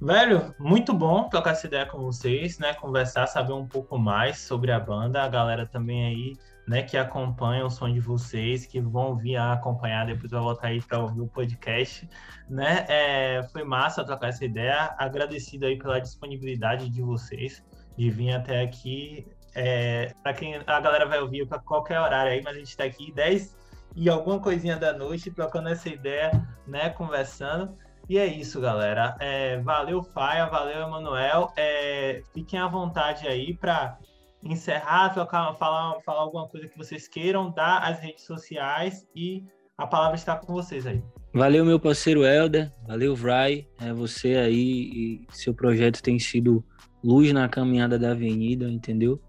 Velho, 0.00 0.54
muito 0.60 0.92
bom 0.94 1.28
trocar 1.28 1.52
essa 1.52 1.66
ideia 1.66 1.84
com 1.84 1.98
vocês, 1.98 2.58
né? 2.58 2.72
Conversar, 2.74 3.26
saber 3.26 3.52
um 3.52 3.66
pouco 3.66 3.98
mais 3.98 4.38
sobre 4.38 4.70
a 4.70 4.78
banda, 4.78 5.22
a 5.22 5.28
galera 5.28 5.66
também 5.66 6.06
aí, 6.06 6.36
né, 6.68 6.82
que 6.82 6.96
acompanha 6.96 7.66
o 7.66 7.70
som 7.70 7.92
de 7.92 7.98
vocês, 7.98 8.64
que 8.64 8.80
vão 8.80 9.16
vir 9.16 9.36
a 9.36 9.54
acompanhar, 9.54 10.06
depois 10.06 10.30
vai 10.30 10.40
voltar 10.40 10.68
aí 10.68 10.80
para 10.80 11.00
ouvir 11.00 11.22
o 11.22 11.26
podcast, 11.26 12.08
né? 12.48 12.84
É, 12.88 13.42
foi 13.50 13.64
massa 13.64 14.04
trocar 14.04 14.28
essa 14.28 14.44
ideia, 14.44 14.94
agradecido 14.98 15.66
aí 15.66 15.76
pela 15.76 15.98
disponibilidade 15.98 16.88
de 16.90 17.02
vocês 17.02 17.64
de 17.96 18.08
vir 18.10 18.32
até 18.32 18.62
aqui. 18.62 19.26
É, 19.60 20.14
para 20.22 20.32
quem 20.32 20.54
a 20.54 20.80
galera 20.80 21.04
vai 21.04 21.18
ouvir 21.18 21.44
para 21.44 21.58
qualquer 21.58 22.00
horário 22.00 22.30
aí, 22.30 22.40
mas 22.40 22.54
a 22.54 22.58
gente 22.60 22.68
está 22.68 22.84
aqui 22.84 23.12
10 23.12 23.56
e 23.96 24.08
alguma 24.08 24.38
coisinha 24.38 24.76
da 24.76 24.92
noite, 24.92 25.32
trocando 25.32 25.68
essa 25.68 25.88
ideia, 25.88 26.30
né, 26.64 26.90
conversando. 26.90 27.76
E 28.08 28.16
é 28.16 28.24
isso, 28.24 28.60
galera. 28.60 29.16
É, 29.18 29.58
valeu, 29.58 30.00
Faia, 30.04 30.46
valeu, 30.46 30.86
Emanuel. 30.86 31.52
É, 31.56 32.22
fiquem 32.32 32.60
à 32.60 32.68
vontade 32.68 33.26
aí 33.26 33.52
para 33.52 33.98
encerrar, 34.44 35.08
trocar, 35.08 35.52
falar, 35.56 36.00
falar 36.02 36.20
alguma 36.20 36.46
coisa 36.46 36.68
que 36.68 36.78
vocês 36.78 37.08
queiram, 37.08 37.50
dar 37.50 37.78
as 37.78 37.98
redes 37.98 38.24
sociais 38.24 39.08
e 39.16 39.44
a 39.76 39.88
palavra 39.88 40.14
está 40.14 40.36
com 40.36 40.52
vocês 40.52 40.86
aí. 40.86 41.02
Valeu, 41.34 41.64
meu 41.64 41.80
parceiro 41.80 42.24
Helder. 42.24 42.72
Valeu, 42.86 43.16
Vry. 43.16 43.68
É, 43.80 43.92
você 43.92 44.36
aí 44.36 45.26
e 45.26 45.26
seu 45.30 45.52
projeto 45.52 46.00
tem 46.00 46.16
sido 46.20 46.64
luz 47.02 47.32
na 47.32 47.48
caminhada 47.48 47.98
da 47.98 48.12
avenida, 48.12 48.70
entendeu? 48.70 49.20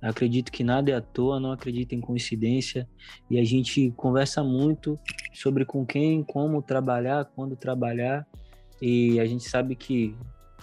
Acredito 0.00 0.52
que 0.52 0.62
nada 0.62 0.92
é 0.92 0.94
à 0.94 1.00
toa, 1.00 1.40
não 1.40 1.50
acredito 1.50 1.92
em 1.92 2.00
coincidência. 2.00 2.88
E 3.28 3.38
a 3.38 3.44
gente 3.44 3.92
conversa 3.96 4.44
muito 4.44 4.98
sobre 5.32 5.64
com 5.64 5.84
quem, 5.84 6.22
como 6.22 6.62
trabalhar, 6.62 7.24
quando 7.24 7.56
trabalhar. 7.56 8.26
E 8.80 9.18
a 9.18 9.26
gente 9.26 9.48
sabe 9.48 9.74
que 9.74 10.14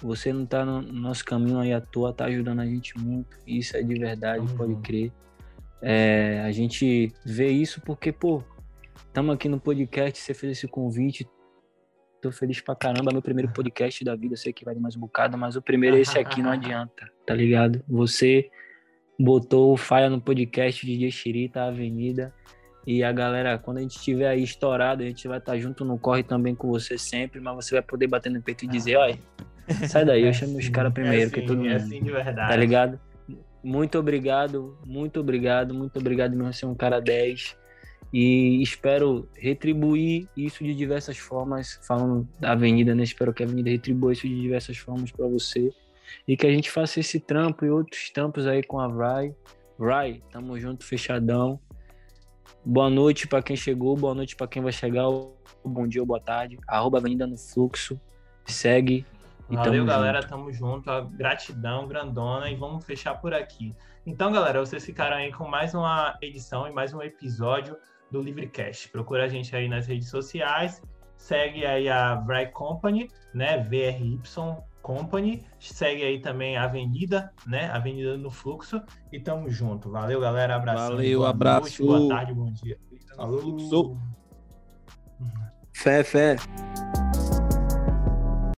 você 0.01 0.31
não 0.31 0.43
está 0.43 0.65
no 0.65 0.81
nosso 0.81 1.23
caminho 1.25 1.59
aí 1.59 1.73
à 1.73 1.81
toa, 1.81 2.11
está 2.11 2.25
ajudando 2.25 2.61
a 2.61 2.65
gente 2.65 2.97
muito. 2.97 3.38
Isso 3.45 3.75
é 3.75 3.83
de 3.83 3.95
verdade, 3.95 4.39
uhum. 4.39 4.57
pode 4.57 4.75
crer. 4.77 5.11
É, 5.81 6.41
a 6.45 6.51
gente 6.51 7.13
vê 7.25 7.49
isso 7.49 7.81
porque, 7.81 8.11
pô, 8.11 8.41
estamos 9.07 9.36
aqui 9.36 9.49
no 9.49 9.59
podcast, 9.59 10.19
você 10.19 10.33
fez 10.33 10.57
esse 10.57 10.67
convite. 10.67 11.27
Tô 12.21 12.31
feliz 12.31 12.59
pra 12.61 12.75
caramba, 12.75 13.11
meu 13.11 13.21
primeiro 13.21 13.51
podcast 13.53 14.03
da 14.03 14.15
vida, 14.15 14.36
sei 14.38 14.53
que 14.53 14.63
vai 14.63 14.75
mais 14.75 14.95
um 14.95 15.01
bocado, 15.01 15.38
mas 15.38 15.55
o 15.55 15.61
primeiro 15.61 15.97
é 15.97 15.99
esse 15.99 16.17
aqui, 16.17 16.41
não 16.41 16.51
adianta, 16.51 17.11
tá 17.25 17.36
ligado? 17.36 17.83
Você 17.88 18.49
botou 19.20 19.74
o 19.74 19.78
Faia 19.78 20.09
no 20.09 20.20
podcast 20.20 20.86
de 20.86 21.11
Xirita, 21.11 21.63
Avenida. 21.63 22.34
E 22.86 23.03
a 23.03 23.11
galera, 23.11 23.57
quando 23.57 23.78
a 23.78 23.82
gente 23.82 23.97
estiver 23.97 24.28
aí 24.28 24.43
estourado, 24.43 25.01
a 25.01 25.05
gente 25.05 25.28
vai 25.28 25.39
estar 25.39 25.57
junto 25.57 25.84
no 25.84 25.97
corre 25.97 26.22
também 26.22 26.53
com 26.53 26.68
você 26.68 26.97
sempre, 26.97 27.39
mas 27.39 27.55
você 27.55 27.76
vai 27.76 27.82
poder 27.82 28.07
bater 28.07 28.32
no 28.32 28.41
peito 28.41 28.66
e 28.66 28.68
dizer, 28.68 28.97
olha, 28.97 29.18
sai 29.89 30.05
daí, 30.05 30.24
eu 30.24 30.34
chamo 30.34 30.57
os 30.57 30.70
caras 30.70 30.93
primeiro, 30.93 31.22
é 31.22 31.24
assim, 31.24 31.34
que 31.34 31.41
todo 31.41 31.57
mundo. 31.57 31.70
É 31.70 31.76
assim 31.76 32.03
de 32.03 32.11
verdade. 32.11 32.49
Tá 32.49 32.55
ligado? 32.55 32.99
Muito 33.63 33.97
obrigado, 33.97 34.78
muito 34.86 35.20
obrigado, 35.20 35.74
muito 35.74 35.97
obrigado 35.97 36.36
mesmo 36.36 36.53
ser 36.53 36.68
um 36.68 36.76
cara 36.76 36.99
10. 36.99 37.57
E 38.13 38.61
espero 38.61 39.28
retribuir 39.36 40.28
isso 40.38 40.63
de 40.63 40.76
diversas 40.76 41.18
formas, 41.18 41.80
falando 41.86 42.28
da 42.39 42.51
Avenida, 42.51 42.93
né? 42.93 43.03
Espero 43.03 43.34
que 43.34 43.41
a 43.41 43.45
Avenida 43.47 43.72
retribua 43.72 44.13
isso 44.13 44.28
de 44.28 44.39
diversas 44.39 44.78
formas 44.78 45.11
para 45.11 45.28
você 45.28 45.74
e 46.28 46.36
que 46.36 46.45
a 46.45 46.51
gente 46.51 46.72
faça 46.72 46.99
esse 46.99 47.20
trampo 47.20 47.66
e 47.66 47.70
outros 47.70 48.10
trampos 48.10 48.47
aí 48.47 48.64
com 48.64 48.80
a 48.80 48.88
Rai. 48.88 49.36
Rai, 49.80 50.22
tamo 50.32 50.60
junto, 50.60 50.86
fechadão. 50.86 51.60
Boa 52.64 52.89
noite 52.89 53.28
para 53.28 53.43
quem 53.43 53.56
chegou, 53.56 53.95
boa 53.95 54.16
noite 54.16 54.36
para 54.36 54.47
quem 54.47 54.62
vai 54.62 54.72
chegar, 54.72 55.06
bom 55.64 55.88
dia 55.88 56.01
ou 56.01 56.08
boa 56.08 56.20
tarde. 56.20 56.58
Arroba 56.68 56.97
Avenida 56.97 57.28
no 57.28 57.38
Fluxo. 57.38 57.99
segue. 58.45 59.06
Valeu, 59.49 59.86
galera. 59.86 60.22
Junto. 60.22 60.30
Tamo 60.30 60.51
junto. 60.51 61.06
Gratidão 61.12 61.88
grandona 61.88 62.49
e 62.49 62.56
vamos 62.56 62.84
fechar 62.84 63.16
por 63.16 63.34
aqui. 63.34 63.76
Então, 64.06 64.32
galera, 64.32 64.60
vocês 64.60 64.84
ficaram 64.84 65.18
aí 65.18 65.32
com 65.32 65.47
mais 65.47 65.74
uma 65.74 66.18
edição 66.22 66.68
e 66.68 66.72
mais 66.72 66.93
um 66.93 67.01
episódio 67.01 67.78
do 68.12 68.22
Livrecast. 68.22 68.89
Procura 68.89 69.26
a 69.26 69.28
gente 69.28 69.56
aí 69.56 69.68
nas 69.68 69.88
redes 69.88 70.10
sociais. 70.10 70.82
Segue 71.18 71.66
aí 71.66 71.89
a 71.89 72.16
Vry 72.16 72.51
Company, 72.51 73.10
né? 73.34 73.58
VRY 73.64 74.20
Company. 74.86 75.43
Segue 75.59 76.03
aí 76.03 76.19
também 76.19 76.57
a 76.57 76.65
Avenida, 76.65 77.33
né? 77.47 77.71
Avenida 77.71 78.15
no 78.19 78.29
Fluxo. 78.29 78.79
E 79.11 79.19
tamo 79.19 79.49
junto. 79.49 79.89
Valeu, 79.89 80.21
galera. 80.21 80.55
Abraço. 80.55 80.91
Valeu, 80.91 81.19
boa 81.19 81.29
abraço. 81.31 81.83
Noite, 81.83 82.05
boa 82.05 82.15
tarde, 82.15 82.33
bom 82.36 82.51
dia. 82.51 82.77
Falou. 83.15 83.97
Fé, 85.73 86.03
fé. 86.03 86.36